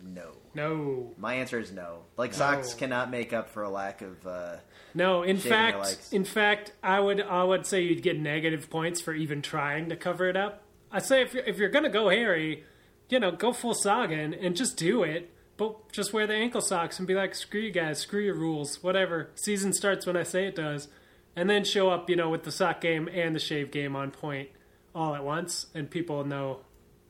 No. 0.03 0.31
no, 0.53 1.13
My 1.17 1.35
answer 1.35 1.59
is 1.59 1.71
no. 1.71 1.99
Like 2.17 2.31
No. 2.31 2.37
socks 2.37 2.73
cannot 2.73 3.09
make 3.09 3.33
up 3.33 3.49
for 3.49 3.63
a 3.63 3.69
lack 3.69 4.01
of. 4.01 4.25
Uh, 4.25 4.57
no. 4.93 5.23
In 5.23 5.37
fact, 5.37 6.09
in 6.11 6.23
fact, 6.23 6.71
I 6.83 6.99
would 6.99 7.21
I 7.21 7.43
would 7.43 7.65
say 7.65 7.81
you'd 7.81 8.03
get 8.03 8.19
negative 8.19 8.69
points 8.69 9.01
for 9.01 9.13
even 9.13 9.41
trying 9.41 9.89
to 9.89 9.95
cover 9.95 10.27
it 10.29 10.37
up. 10.37 10.63
I 10.91 10.99
say 10.99 11.21
if 11.21 11.33
you're, 11.33 11.43
if 11.43 11.57
you're 11.57 11.69
gonna 11.69 11.89
go 11.89 12.09
hairy, 12.09 12.63
you 13.09 13.19
know, 13.19 13.31
go 13.31 13.53
full 13.53 13.73
Sagan 13.73 14.33
and 14.33 14.55
just 14.55 14.77
do 14.77 15.03
it. 15.03 15.31
But 15.57 15.91
just 15.91 16.13
wear 16.13 16.27
the 16.27 16.35
ankle 16.35 16.61
socks 16.61 16.99
and 16.99 17.07
be 17.07 17.15
like, 17.15 17.33
screw 17.33 17.59
you 17.61 17.71
guys, 17.71 17.97
screw 17.99 18.21
your 18.21 18.35
rules, 18.35 18.83
whatever. 18.83 19.31
Season 19.33 19.73
starts 19.73 20.05
when 20.05 20.15
I 20.15 20.21
say 20.21 20.45
it 20.45 20.55
does, 20.55 20.87
and 21.35 21.49
then 21.49 21.63
show 21.63 21.89
up, 21.89 22.11
you 22.11 22.15
know, 22.15 22.29
with 22.29 22.43
the 22.43 22.51
sock 22.51 22.79
game 22.79 23.09
and 23.11 23.35
the 23.35 23.39
shave 23.39 23.71
game 23.71 23.95
on 23.95 24.11
point 24.11 24.49
all 24.93 25.15
at 25.15 25.23
once, 25.23 25.65
and 25.73 25.89
people 25.89 26.23
know, 26.23 26.59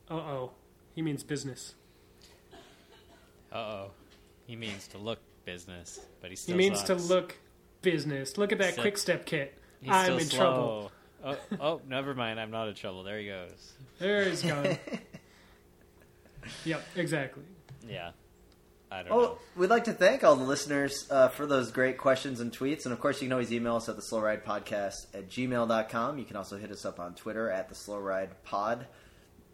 uh 0.09 0.13
oh, 0.13 0.51
he 0.95 1.01
means 1.01 1.23
business. 1.23 1.75
Uh 3.51 3.55
oh, 3.55 3.91
he 4.45 4.55
means 4.55 4.87
to 4.89 4.97
look 4.97 5.19
business, 5.45 5.99
but 6.21 6.27
he 6.29 6.31
He 6.31 6.35
still. 6.35 6.55
means 6.57 6.83
to 6.83 6.95
look 6.95 7.37
business. 7.81 8.37
Look 8.37 8.51
at 8.51 8.57
that 8.59 8.73
Still- 8.73 8.83
quick 8.83 8.97
step 8.97 9.25
kit. 9.25 9.57
He's 9.81 9.91
I'm 9.91 10.03
still 10.05 10.17
in 10.17 10.25
slow. 10.25 10.37
trouble. 10.39 10.91
Oh, 11.23 11.37
oh, 11.59 11.81
never 11.87 12.13
mind. 12.15 12.39
I'm 12.39 12.51
not 12.51 12.67
in 12.67 12.75
trouble. 12.75 13.03
There 13.03 13.19
he 13.19 13.27
goes. 13.27 13.73
There 13.99 14.25
he's 14.29 14.43
gone. 14.43 14.77
yep, 16.65 16.83
exactly. 16.95 17.43
Yeah, 17.87 18.11
I 18.91 19.03
don't 19.03 19.11
oh, 19.11 19.19
know. 19.19 19.37
we'd 19.55 19.69
like 19.69 19.85
to 19.85 19.93
thank 19.93 20.23
all 20.23 20.35
the 20.35 20.43
listeners 20.43 21.07
uh, 21.09 21.29
for 21.29 21.45
those 21.45 21.71
great 21.71 21.97
questions 21.97 22.39
and 22.39 22.51
tweets. 22.51 22.85
And 22.85 22.93
of 22.93 22.99
course, 22.99 23.21
you 23.21 23.27
can 23.27 23.33
always 23.33 23.51
email 23.51 23.75
us 23.75 23.89
at 23.89 23.95
the 23.95 24.01
slow 24.01 24.19
ride 24.19 24.45
podcast 24.45 25.07
at 25.13 25.29
gmail.com. 25.29 26.17
You 26.19 26.25
can 26.25 26.35
also 26.35 26.57
hit 26.57 26.71
us 26.71 26.85
up 26.85 26.99
on 26.99 27.15
Twitter 27.15 27.49
at 27.49 27.69
the 27.69 27.75
slow 27.75 27.99
ride 27.99 28.43
pod. 28.43 28.85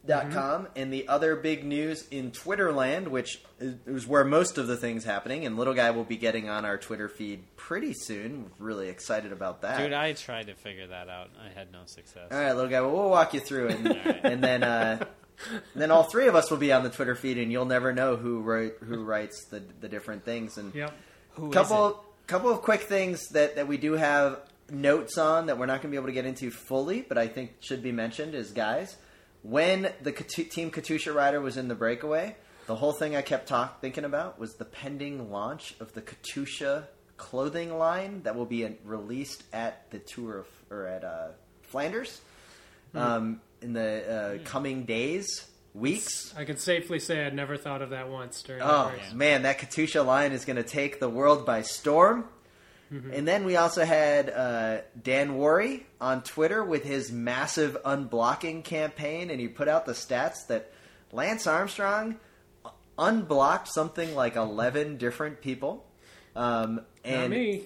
Dot 0.06 0.32
com 0.32 0.68
and 0.76 0.91
the 0.91 1.08
other 1.08 1.38
big 1.38 1.64
news 1.64 2.06
in 2.10 2.32
Twitter 2.32 2.74
land, 2.74 3.08
which 3.08 3.41
is, 3.60 3.76
is 3.86 4.06
where 4.06 4.26
most 4.26 4.58
of 4.58 4.68
the 4.68 4.76
things 4.76 5.06
happening, 5.06 5.45
and 5.45 5.56
little 5.56 5.74
guy 5.74 5.91
will 5.91 6.04
be 6.04 6.18
getting 6.18 6.49
on 6.49 6.66
our 6.66 6.78
Twitter 6.78 7.08
feed 7.08 7.43
pretty 7.56 7.93
soon. 7.93 8.51
Really 8.60 8.89
excited 8.89 9.32
about 9.32 9.62
that. 9.62 9.78
Dude, 9.78 9.93
I 9.93 10.12
tried 10.12 10.47
to 10.47 10.56
figure 10.56 10.88
that 10.88 11.08
out. 11.08 11.30
I 11.41 11.58
had 11.58 11.72
no 11.72 11.84
success. 11.86 12.28
All 12.34 12.38
right, 12.38 12.51
little 12.51 12.70
guy. 12.70 12.82
Well, 12.82 12.91
we'll 12.91 13.10
walk 13.10 13.34
you 13.34 13.39
through 13.39 13.68
it, 13.68 13.76
and, 13.80 13.88
right. 13.88 14.20
and 14.24 14.43
then 14.43 14.64
uh, 14.64 15.06
then 15.76 15.89
all 15.89 16.04
three 16.04 16.28
of 16.28 16.36
us 16.36 16.51
will 16.51 16.58
be 16.58 16.74
on 16.74 16.84
the 16.84 16.89
Twitter 16.89 17.16
feed, 17.16 17.38
and 17.38 17.49
you'll 17.49 17.64
never 17.64 17.93
know 17.93 18.18
who 18.18 18.41
wrote 18.41 18.78
who 18.84 19.04
writes 19.06 19.45
the 19.45 19.64
the 19.80 19.88
different 19.88 20.26
things. 20.26 20.58
And 20.58 20.76
Yep. 20.76 20.93
Who 21.36 21.47
is 21.47 21.54
couple 21.54 22.04
couple 22.28 22.51
of 22.51 22.62
quick 22.62 22.82
things 22.82 23.30
that 23.30 23.56
that 23.56 23.68
we 23.68 23.78
do 23.78 23.93
have 23.93 24.39
notes 24.70 25.18
on 25.18 25.45
that 25.45 25.58
we're 25.58 25.66
not 25.66 25.82
going 25.82 25.84
to 25.84 25.89
be 25.89 25.97
able 25.97 26.08
to 26.08 26.14
get 26.14 26.26
into 26.26 26.51
fully, 26.51 27.01
but 27.01 27.18
I 27.18 27.28
think 27.28 27.54
should 27.62 27.82
be 27.82 27.91
mentioned 27.91 28.36
is 28.36 28.51
guys. 28.51 28.97
When 29.44 29.91
the 30.02 30.12
Katu- 30.12 30.50
Team 30.50 30.72
Katusha 30.72 31.14
rider 31.14 31.39
was 31.39 31.58
in 31.58 31.68
the 31.68 31.76
breakaway, 31.76 32.36
the 32.66 32.76
whole 32.76 32.94
thing 32.94 33.16
I 33.16 33.22
kept 33.22 33.48
talk, 33.48 33.82
thinking 33.82 34.06
about 34.06 34.39
was 34.39 34.56
the 34.56 34.66
pending 34.66 35.30
launch 35.32 35.76
of 35.80 35.94
the 35.94 36.02
Katusha 36.02 36.86
clothing 37.18 37.78
line 37.78 38.24
that 38.24 38.36
will 38.36 38.46
be 38.46 38.68
released 38.86 39.44
at 39.54 39.89
the 39.91 40.00
Tour 40.00 40.39
of 40.39 40.48
or 40.70 40.88
at 40.88 41.04
uh, 41.04 41.28
Flanders 41.64 42.22
um, 42.96 43.41
in 43.62 43.74
the 43.74 44.39
uh, 44.41 44.44
coming 44.46 44.86
days, 44.86 45.46
weeks. 45.74 46.34
I 46.38 46.46
can 46.46 46.58
safely 46.58 47.00
say 47.00 47.26
I'd 47.26 47.36
never 47.36 47.58
thought 47.58 47.82
of 47.82 47.89
that 47.89 48.10
once 48.10 48.41
during 48.44 48.62
Oh 48.64 48.91
man, 49.14 49.44
that 49.44 49.60
Katusha 49.60 50.06
line 50.06 50.32
is 50.32 50.46
going 50.46 50.56
to 50.58 50.64
take 50.64 51.00
the 51.00 51.10
world 51.10 51.46
by 51.46 51.64
storm. 51.64 52.26
And 53.14 53.28
then 53.28 53.46
we 53.46 53.56
also 53.56 53.84
had 53.84 54.30
uh, 54.30 54.78
Dan 55.02 55.32
Wuori 55.38 55.84
on 56.00 56.22
Twitter 56.22 56.64
with 56.64 56.84
his 56.84 57.12
massive 57.12 57.78
unblocking 57.84 58.64
campaign, 58.64 59.30
and 59.30 59.39
he 59.39 59.48
put 59.48 59.68
out 59.68 59.86
the 59.86 59.94
stats 59.94 60.48
that 60.48 60.72
Lance 61.12 61.48
Armstrong 61.48 62.18
unblocked 62.98 63.68
something 63.68 64.14
like 64.14 64.36
eleven 64.36 64.98
different 64.98 65.41
people. 65.41 65.86
Um, 66.36 66.76
Not 66.76 66.86
and 67.04 67.32
me. 67.32 67.64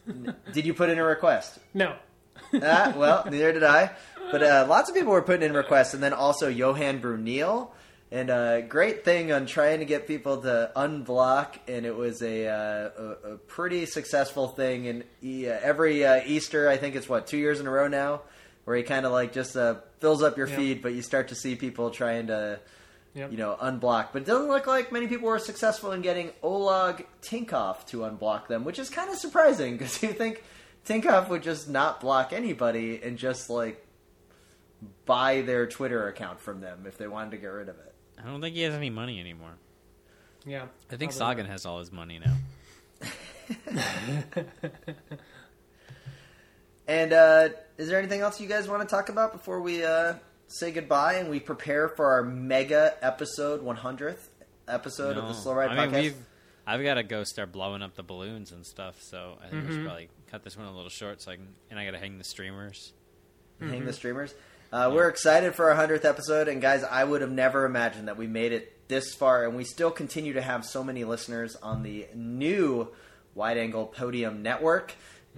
did 0.52 0.66
you 0.66 0.74
put 0.74 0.90
in 0.90 0.98
a 0.98 1.04
request? 1.04 1.58
No. 1.74 1.96
ah, 2.54 2.92
well, 2.96 3.24
neither 3.30 3.52
did 3.52 3.64
I. 3.64 3.90
But 4.30 4.42
uh, 4.42 4.66
lots 4.68 4.88
of 4.88 4.94
people 4.94 5.12
were 5.12 5.22
putting 5.22 5.42
in 5.42 5.54
requests, 5.54 5.94
and 5.94 6.02
then 6.02 6.12
also 6.12 6.48
Johan 6.48 7.00
Bruyneel. 7.00 7.70
And 8.12 8.28
a 8.28 8.60
great 8.60 9.06
thing 9.06 9.32
on 9.32 9.46
trying 9.46 9.78
to 9.78 9.86
get 9.86 10.06
people 10.06 10.42
to 10.42 10.70
unblock, 10.76 11.54
and 11.66 11.86
it 11.86 11.96
was 11.96 12.20
a 12.22 12.46
uh, 12.46 12.90
a, 12.98 13.32
a 13.32 13.36
pretty 13.38 13.86
successful 13.86 14.48
thing. 14.48 14.86
And 14.86 15.04
he, 15.22 15.48
uh, 15.48 15.58
every 15.62 16.04
uh, 16.04 16.20
Easter, 16.26 16.68
I 16.68 16.76
think 16.76 16.94
it's 16.94 17.08
what 17.08 17.26
two 17.26 17.38
years 17.38 17.58
in 17.58 17.66
a 17.66 17.70
row 17.70 17.88
now, 17.88 18.20
where 18.64 18.76
he 18.76 18.82
kind 18.82 19.06
of 19.06 19.12
like 19.12 19.32
just 19.32 19.56
uh, 19.56 19.76
fills 20.00 20.22
up 20.22 20.36
your 20.36 20.46
Yep. 20.46 20.58
feed, 20.58 20.82
but 20.82 20.92
you 20.92 21.00
start 21.00 21.28
to 21.28 21.34
see 21.34 21.56
people 21.56 21.90
trying 21.90 22.26
to 22.26 22.60
Yep. 23.14 23.30
you 23.32 23.38
know, 23.38 23.56
unblock. 23.60 24.08
But 24.12 24.22
it 24.22 24.24
doesn't 24.26 24.48
look 24.48 24.66
like 24.66 24.90
many 24.92 25.06
people 25.06 25.28
were 25.28 25.38
successful 25.38 25.92
in 25.92 26.00
getting 26.02 26.32
Oleg 26.42 27.06
Tinkoff 27.22 27.86
to 27.88 27.98
unblock 28.00 28.46
them, 28.46 28.64
which 28.64 28.78
is 28.78 28.88
kind 28.90 29.10
of 29.10 29.16
surprising 29.16 29.72
because 29.76 30.02
you 30.02 30.12
think 30.12 30.42
Tinkoff 30.86 31.28
would 31.30 31.42
just 31.42 31.68
not 31.68 32.00
block 32.00 32.32
anybody 32.34 33.00
and 33.02 33.16
just 33.18 33.48
like 33.50 33.86
buy 35.06 35.42
their 35.42 35.66
Twitter 35.66 36.08
account 36.08 36.40
from 36.40 36.60
them 36.60 36.84
if 36.86 36.96
they 36.98 37.06
wanted 37.06 37.30
to 37.32 37.36
get 37.38 37.46
rid 37.48 37.68
of 37.68 37.76
it. 37.76 37.91
I 38.24 38.28
don't 38.28 38.40
think 38.40 38.54
he 38.54 38.62
has 38.62 38.74
any 38.74 38.90
money 38.90 39.18
anymore. 39.20 39.52
Yeah. 40.46 40.66
I 40.90 40.96
think 40.96 41.12
Probably 41.16 41.34
Sagan 41.34 41.46
has 41.46 41.66
all 41.66 41.78
his 41.80 41.90
money 41.92 42.18
now. 42.18 42.36
And 46.88 47.12
uh, 47.12 47.48
is 47.78 47.88
there 47.88 47.98
anything 47.98 48.20
else 48.20 48.40
you 48.40 48.48
guys 48.48 48.68
want 48.68 48.82
to 48.82 48.88
talk 48.88 49.08
about 49.08 49.32
before 49.32 49.60
we 49.60 49.84
uh, 49.84 50.14
say 50.48 50.72
goodbye 50.72 51.14
and 51.14 51.30
we 51.30 51.38
prepare 51.38 51.88
for 51.88 52.06
our 52.06 52.22
mega 52.24 52.94
episode 53.00 53.64
100th 53.64 54.18
episode 54.66 55.16
of 55.16 55.28
the 55.28 55.32
Slow 55.34 55.54
Ride 55.54 55.70
I 55.70 55.86
mean, 55.86 55.90
podcast? 55.94 56.02
we've. 56.02 56.16
I've 56.66 56.82
got 56.82 56.94
to 56.94 57.02
go 57.04 57.22
start 57.24 57.50
blowing 57.52 57.82
up 57.82 57.94
the 57.94 58.02
balloons 58.02 58.50
and 58.52 58.64
stuff, 58.66 58.96
so 59.00 59.36
I 59.40 59.48
think 59.48 59.52
we 59.52 59.58
Mm-hmm. 59.60 59.74
should 59.76 59.86
probably 59.86 60.08
cut 60.30 60.44
this 60.44 60.56
one 60.56 60.66
a 60.66 60.72
little 60.74 60.90
short. 60.90 61.20
So 61.22 61.30
I 61.32 61.36
can, 61.36 61.48
and 61.70 61.78
I 61.78 61.84
got 61.84 61.92
to 61.92 61.98
hang 61.98 62.18
the 62.18 62.24
streamers. 62.24 62.92
hang 63.60 63.84
the 63.84 63.92
streamers. 63.92 64.34
Uh, 64.72 64.90
We're 64.92 65.08
excited 65.08 65.54
for 65.54 65.68
our 65.68 65.76
hundredth 65.76 66.04
episode, 66.06 66.48
and 66.48 66.62
guys, 66.62 66.82
I 66.82 67.04
would 67.04 67.20
have 67.20 67.30
never 67.30 67.66
imagined 67.66 68.08
that 68.08 68.16
we 68.16 68.26
made 68.26 68.52
it 68.52 68.88
this 68.88 69.12
far, 69.14 69.44
and 69.44 69.54
we 69.54 69.64
still 69.64 69.90
continue 69.90 70.32
to 70.32 70.40
have 70.40 70.64
so 70.64 70.82
many 70.82 71.04
listeners 71.04 71.56
on 71.56 71.82
the 71.82 72.06
new 72.14 72.88
Wide 73.34 73.58
Angle 73.58 73.86
Podium 73.86 74.42
Network, 74.42 74.94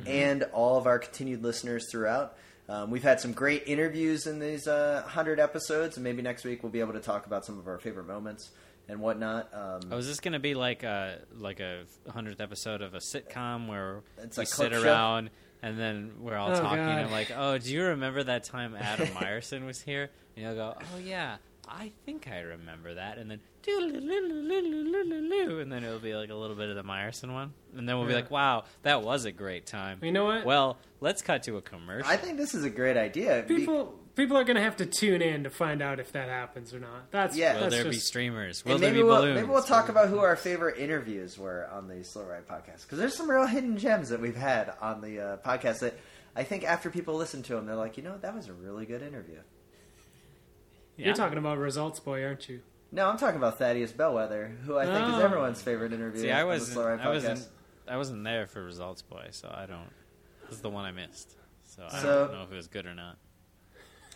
and 0.06 0.44
all 0.52 0.76
of 0.78 0.86
our 0.86 0.98
continued 1.00 1.42
listeners 1.42 1.86
throughout. 1.90 2.36
Um, 2.68 2.90
we've 2.90 3.02
had 3.02 3.20
some 3.20 3.32
great 3.32 3.64
interviews 3.66 4.26
in 4.26 4.38
these 4.38 4.68
uh, 4.68 5.02
hundred 5.06 5.40
episodes, 5.40 5.96
and 5.96 6.04
maybe 6.04 6.22
next 6.22 6.44
week 6.44 6.62
we'll 6.62 6.72
be 6.72 6.80
able 6.80 6.92
to 6.94 7.00
talk 7.00 7.26
about 7.26 7.44
some 7.44 7.58
of 7.58 7.66
our 7.66 7.78
favorite 7.78 8.06
moments 8.06 8.50
and 8.88 9.00
whatnot. 9.00 9.52
Um, 9.52 9.80
Oh, 9.90 9.98
is 9.98 10.06
this 10.06 10.20
going 10.20 10.32
to 10.32 10.38
be 10.38 10.54
like 10.54 10.82
a 10.84 11.18
like 11.36 11.58
a 11.60 11.84
hundredth 12.08 12.40
episode 12.40 12.82
of 12.82 12.94
a 12.94 12.98
sitcom 12.98 13.66
where 13.68 14.00
we 14.36 14.44
sit 14.46 14.72
around? 14.72 15.26
show? 15.26 15.32
And 15.64 15.78
then 15.78 16.12
we're 16.20 16.36
all 16.36 16.50
Oh, 16.50 16.60
talking. 16.60 16.76
God. 16.84 16.88
And 16.90 17.00
I'm 17.06 17.10
like, 17.10 17.30
"Oh, 17.34 17.56
do 17.56 17.72
you 17.72 17.84
remember 17.84 18.22
that 18.24 18.44
time 18.44 18.76
Adam 18.78 19.06
Myerson 19.16 19.64
was 19.64 19.80
here?" 19.80 20.10
And 20.36 20.44
he'll 20.44 20.54
go, 20.54 20.74
"Oh 20.94 20.98
yeah, 20.98 21.36
I 21.66 21.90
think 22.04 22.28
I 22.28 22.40
remember 22.40 22.92
that." 22.94 23.16
And 23.16 23.30
then 23.30 23.40
"Doo-loo-loo-loo-loo-loo-loo-loo," 23.62 25.60
and 25.60 25.72
then 25.72 25.84
it'll 25.84 25.98
be 25.98 26.14
like 26.14 26.30
a 26.30 26.34
little 26.34 26.56
bit 26.56 26.68
of 26.68 26.76
the 26.76 26.82
Myerson 26.84 27.32
one, 27.32 27.52
and 27.76 27.88
then 27.88 27.96
we'll 27.96 28.06
be 28.06 28.12
Yeah. 28.12 28.20
like, 28.20 28.30
"Wow, 28.30 28.64
that 28.82 29.02
was 29.02 29.24
a 29.24 29.32
great 29.32 29.66
time." 29.66 29.98
You 30.02 30.12
know 30.12 30.24
what? 30.26 30.44
Well, 30.44 30.78
let's 31.00 31.22
cut 31.22 31.42
to 31.44 31.56
a 31.56 31.62
commercial. 31.62 32.10
I 32.10 32.16
think 32.16 32.36
this 32.38 32.54
is 32.54 32.64
a 32.64 32.70
great 32.70 32.96
idea. 32.96 33.44
Be- 33.46 33.56
people 33.56 33.98
people 34.16 34.36
are 34.36 34.44
going 34.44 34.56
to 34.56 34.62
have 34.62 34.76
to 34.76 34.86
tune 34.86 35.22
in 35.22 35.44
to 35.44 35.50
find 35.50 35.82
out 35.82 35.98
if 36.00 36.12
that 36.12 36.28
happens 36.28 36.72
or 36.74 36.80
not. 36.80 37.10
That's 37.10 37.36
Yeah. 37.36 37.54
Will 37.54 37.60
That's 37.62 37.74
there 37.74 37.84
be 37.84 37.98
streamers? 37.98 38.64
Will 38.64 38.78
there 38.78 38.90
maybe 38.90 39.00
be 39.00 39.04
we'll 39.04 39.16
balloons? 39.16 39.34
maybe 39.36 39.48
we'll 39.48 39.62
talk 39.62 39.88
about 39.88 40.08
who 40.08 40.18
our 40.18 40.36
favorite 40.36 40.78
interviews 40.78 41.38
were 41.38 41.68
on 41.72 41.88
the 41.88 42.04
Slow 42.04 42.24
Ride 42.24 42.46
podcast 42.46 42.82
because 42.82 42.98
there's 42.98 43.14
some 43.16 43.30
real 43.30 43.46
hidden 43.46 43.76
gems 43.78 44.08
that 44.10 44.20
we've 44.20 44.36
had 44.36 44.72
on 44.80 45.00
the 45.00 45.20
uh, 45.20 45.36
podcast 45.38 45.80
that 45.80 45.94
I 46.36 46.42
think 46.44 46.64
after 46.64 46.90
people 46.90 47.14
listen 47.14 47.42
to 47.44 47.54
them, 47.54 47.66
they're 47.66 47.76
like, 47.76 47.96
you 47.96 48.02
know, 48.02 48.16
that 48.18 48.34
was 48.34 48.48
a 48.48 48.52
really 48.52 48.86
good 48.86 49.02
interview. 49.02 49.38
Yeah. 50.96 51.06
You're 51.06 51.14
talking 51.14 51.38
about 51.38 51.58
results, 51.58 52.00
boy, 52.00 52.24
aren't 52.24 52.48
you? 52.48 52.60
No, 52.92 53.08
I'm 53.08 53.18
talking 53.18 53.36
about 53.36 53.58
Thaddeus 53.58 53.90
Bellwether, 53.92 54.56
who 54.64 54.78
I 54.78 54.84
think 54.86 55.08
is 55.08 55.14
Oh. 55.14 55.20
everyone's 55.20 55.60
favorite 55.60 55.92
interview. 55.92 56.22
See, 56.22 56.30
I 56.30 56.42
on 56.42 56.46
the 56.46 56.52
wasn't. 56.54 56.72
Slow 56.74 56.86
Ride 56.86 57.00
I 57.00 57.08
wasn't. 57.08 57.38
podcast. 57.40 57.48
I 57.88 57.96
wasn't 57.96 58.24
there 58.24 58.46
for 58.46 58.62
Results 58.62 59.02
Boy, 59.02 59.28
so 59.32 59.48
I 59.52 59.66
don't. 59.66 59.90
This 60.46 60.56
is 60.56 60.62
the 60.62 60.70
one 60.70 60.84
I 60.84 60.92
missed. 60.92 61.34
So, 61.64 61.82
I 61.90 62.02
don't 62.02 62.32
know 62.32 62.42
if 62.44 62.52
it 62.52 62.54
was 62.56 62.68
good 62.68 62.86
or 62.86 62.94
not. 62.94 63.16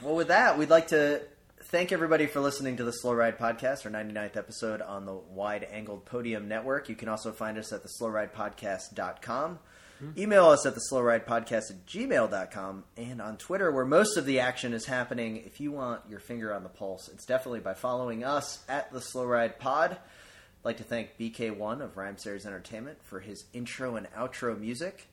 Well, 0.00 0.14
with 0.14 0.28
that, 0.28 0.56
we'd 0.56 0.70
like 0.70 0.88
to 0.88 1.22
thank 1.64 1.90
everybody 1.90 2.26
for 2.26 2.40
listening 2.40 2.76
to 2.76 2.84
the 2.84 2.92
Slow 2.92 3.14
Ride 3.14 3.36
Podcast, 3.36 3.84
our 3.84 3.90
99th 3.90 4.36
episode 4.36 4.80
on 4.80 5.06
the 5.06 5.14
Wide 5.14 5.66
Angled 5.72 6.04
Podium 6.04 6.46
Network. 6.46 6.88
You 6.88 6.94
can 6.94 7.08
also 7.08 7.32
find 7.32 7.58
us 7.58 7.72
at 7.72 7.82
the 7.82 7.88
slowridepodcast.com. 8.00 9.58
Hmm. 9.98 10.10
Email 10.16 10.46
us 10.46 10.64
at 10.66 10.76
the 10.76 10.82
slowridepodcast 10.92 11.70
at 11.70 11.86
gmail.com 11.86 12.84
and 12.96 13.20
on 13.20 13.38
Twitter, 13.38 13.72
where 13.72 13.84
most 13.84 14.16
of 14.16 14.24
the 14.24 14.38
action 14.38 14.72
is 14.72 14.86
happening. 14.86 15.42
If 15.44 15.58
you 15.58 15.72
want 15.72 16.02
your 16.08 16.20
finger 16.20 16.54
on 16.54 16.62
the 16.62 16.68
pulse, 16.68 17.08
it's 17.08 17.26
definitely 17.26 17.60
by 17.60 17.74
following 17.74 18.22
us 18.22 18.62
at 18.68 18.92
the 18.92 19.00
Slow 19.00 19.24
Ride 19.24 19.58
Pod. 19.58 19.90
I'd 19.90 20.64
like 20.64 20.76
to 20.76 20.84
thank 20.84 21.18
BK1 21.18 21.80
of 21.82 21.96
Rhyme 21.96 22.18
Series 22.18 22.46
Entertainment 22.46 22.98
for 23.02 23.18
his 23.18 23.46
intro 23.52 23.96
and 23.96 24.06
outro 24.12 24.56
music. 24.58 25.08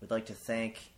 We'd 0.00 0.12
like 0.12 0.26
to 0.26 0.34
thank 0.34 0.91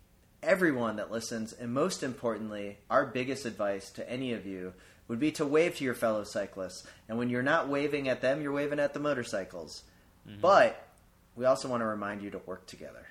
everyone 0.45 0.97
that 0.97 1.11
listens, 1.11 1.53
and 1.53 1.73
most 1.73 2.03
importantly, 2.03 2.79
our 2.91 3.07
biggest 3.07 3.45
advice 3.45 3.91
to 3.93 4.09
any 4.11 4.33
of 4.33 4.47
you 4.47 4.73
would 5.09 5.19
be 5.19 5.33
to 5.33 5.45
wave 5.45 5.77
to 5.77 5.85
your 5.85 5.95
fellow 5.95 6.25
cyclists. 6.25 6.87
And 7.09 7.19
when 7.19 7.29
you're 7.29 7.43
not 7.43 7.69
waving 7.69 8.09
at 8.09 8.21
them, 8.21 8.41
you're 8.41 8.53
waving 8.53 8.81
at 8.81 8.95
the 8.95 9.01
motorcycles. 9.01 9.83
Mm-hmm. 10.29 10.41
But 10.41 10.89
we 11.37 11.45
also 11.45 11.69
want 11.69 11.83
to 11.83 11.87
remind 11.87 12.23
you 12.23 12.31
to 12.31 12.39
work 12.47 12.67
together. 12.67 13.07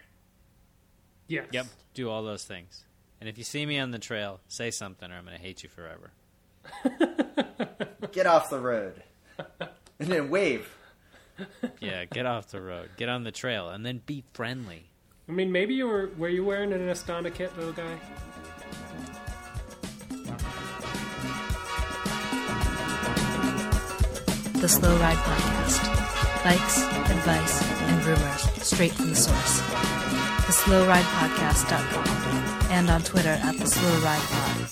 Yes. 1.27 1.47
Yep, 1.51 1.67
do 1.93 2.09
all 2.09 2.23
those 2.23 2.43
things. 2.43 2.83
And 3.19 3.29
if 3.29 3.37
you 3.37 3.43
see 3.43 3.65
me 3.65 3.79
on 3.79 3.91
the 3.91 3.99
trail, 3.99 4.39
say 4.47 4.71
something, 4.71 5.09
or 5.09 5.15
I'm 5.15 5.25
going 5.25 5.37
to 5.37 5.41
hate 5.41 5.63
you 5.63 5.69
forever. 5.69 6.11
Get 8.11 8.27
off 8.27 8.49
the 8.49 8.59
road. 8.59 9.01
And 9.99 10.09
then 10.09 10.29
wave. 10.29 10.69
Yeah, 11.79 12.05
get 12.05 12.25
off 12.25 12.47
the 12.47 12.61
road, 12.61 12.91
get 12.97 13.09
on 13.09 13.23
the 13.23 13.31
trail, 13.31 13.69
and 13.69 13.85
then 13.85 14.01
be 14.05 14.23
friendly. 14.33 14.91
I 15.27 15.31
mean, 15.31 15.51
maybe 15.51 15.73
you 15.73 15.87
were. 15.87 16.09
Were 16.17 16.29
you 16.29 16.43
wearing 16.43 16.73
an 16.73 16.79
Astana 16.81 17.33
kit, 17.33 17.55
little 17.57 17.73
guy? 17.73 17.97
The 24.59 24.67
Slow 24.69 24.95
Ride 24.97 25.17
Podcast. 25.17 26.43
bikes, 26.43 26.83
advice, 27.09 27.61
and 27.81 28.05
rumors 28.05 28.41
straight 28.65 28.91
from 28.93 29.09
the 29.09 29.15
source. 29.15 29.61
TheSlowRidePodcast.com 30.47 32.07
and 32.71 32.89
on 32.89 33.01
Twitter 33.01 33.29
at 33.29 33.57
The 33.57 33.67
Slow 33.67 33.99
Ride 34.01 34.21
Pod. 34.21 34.69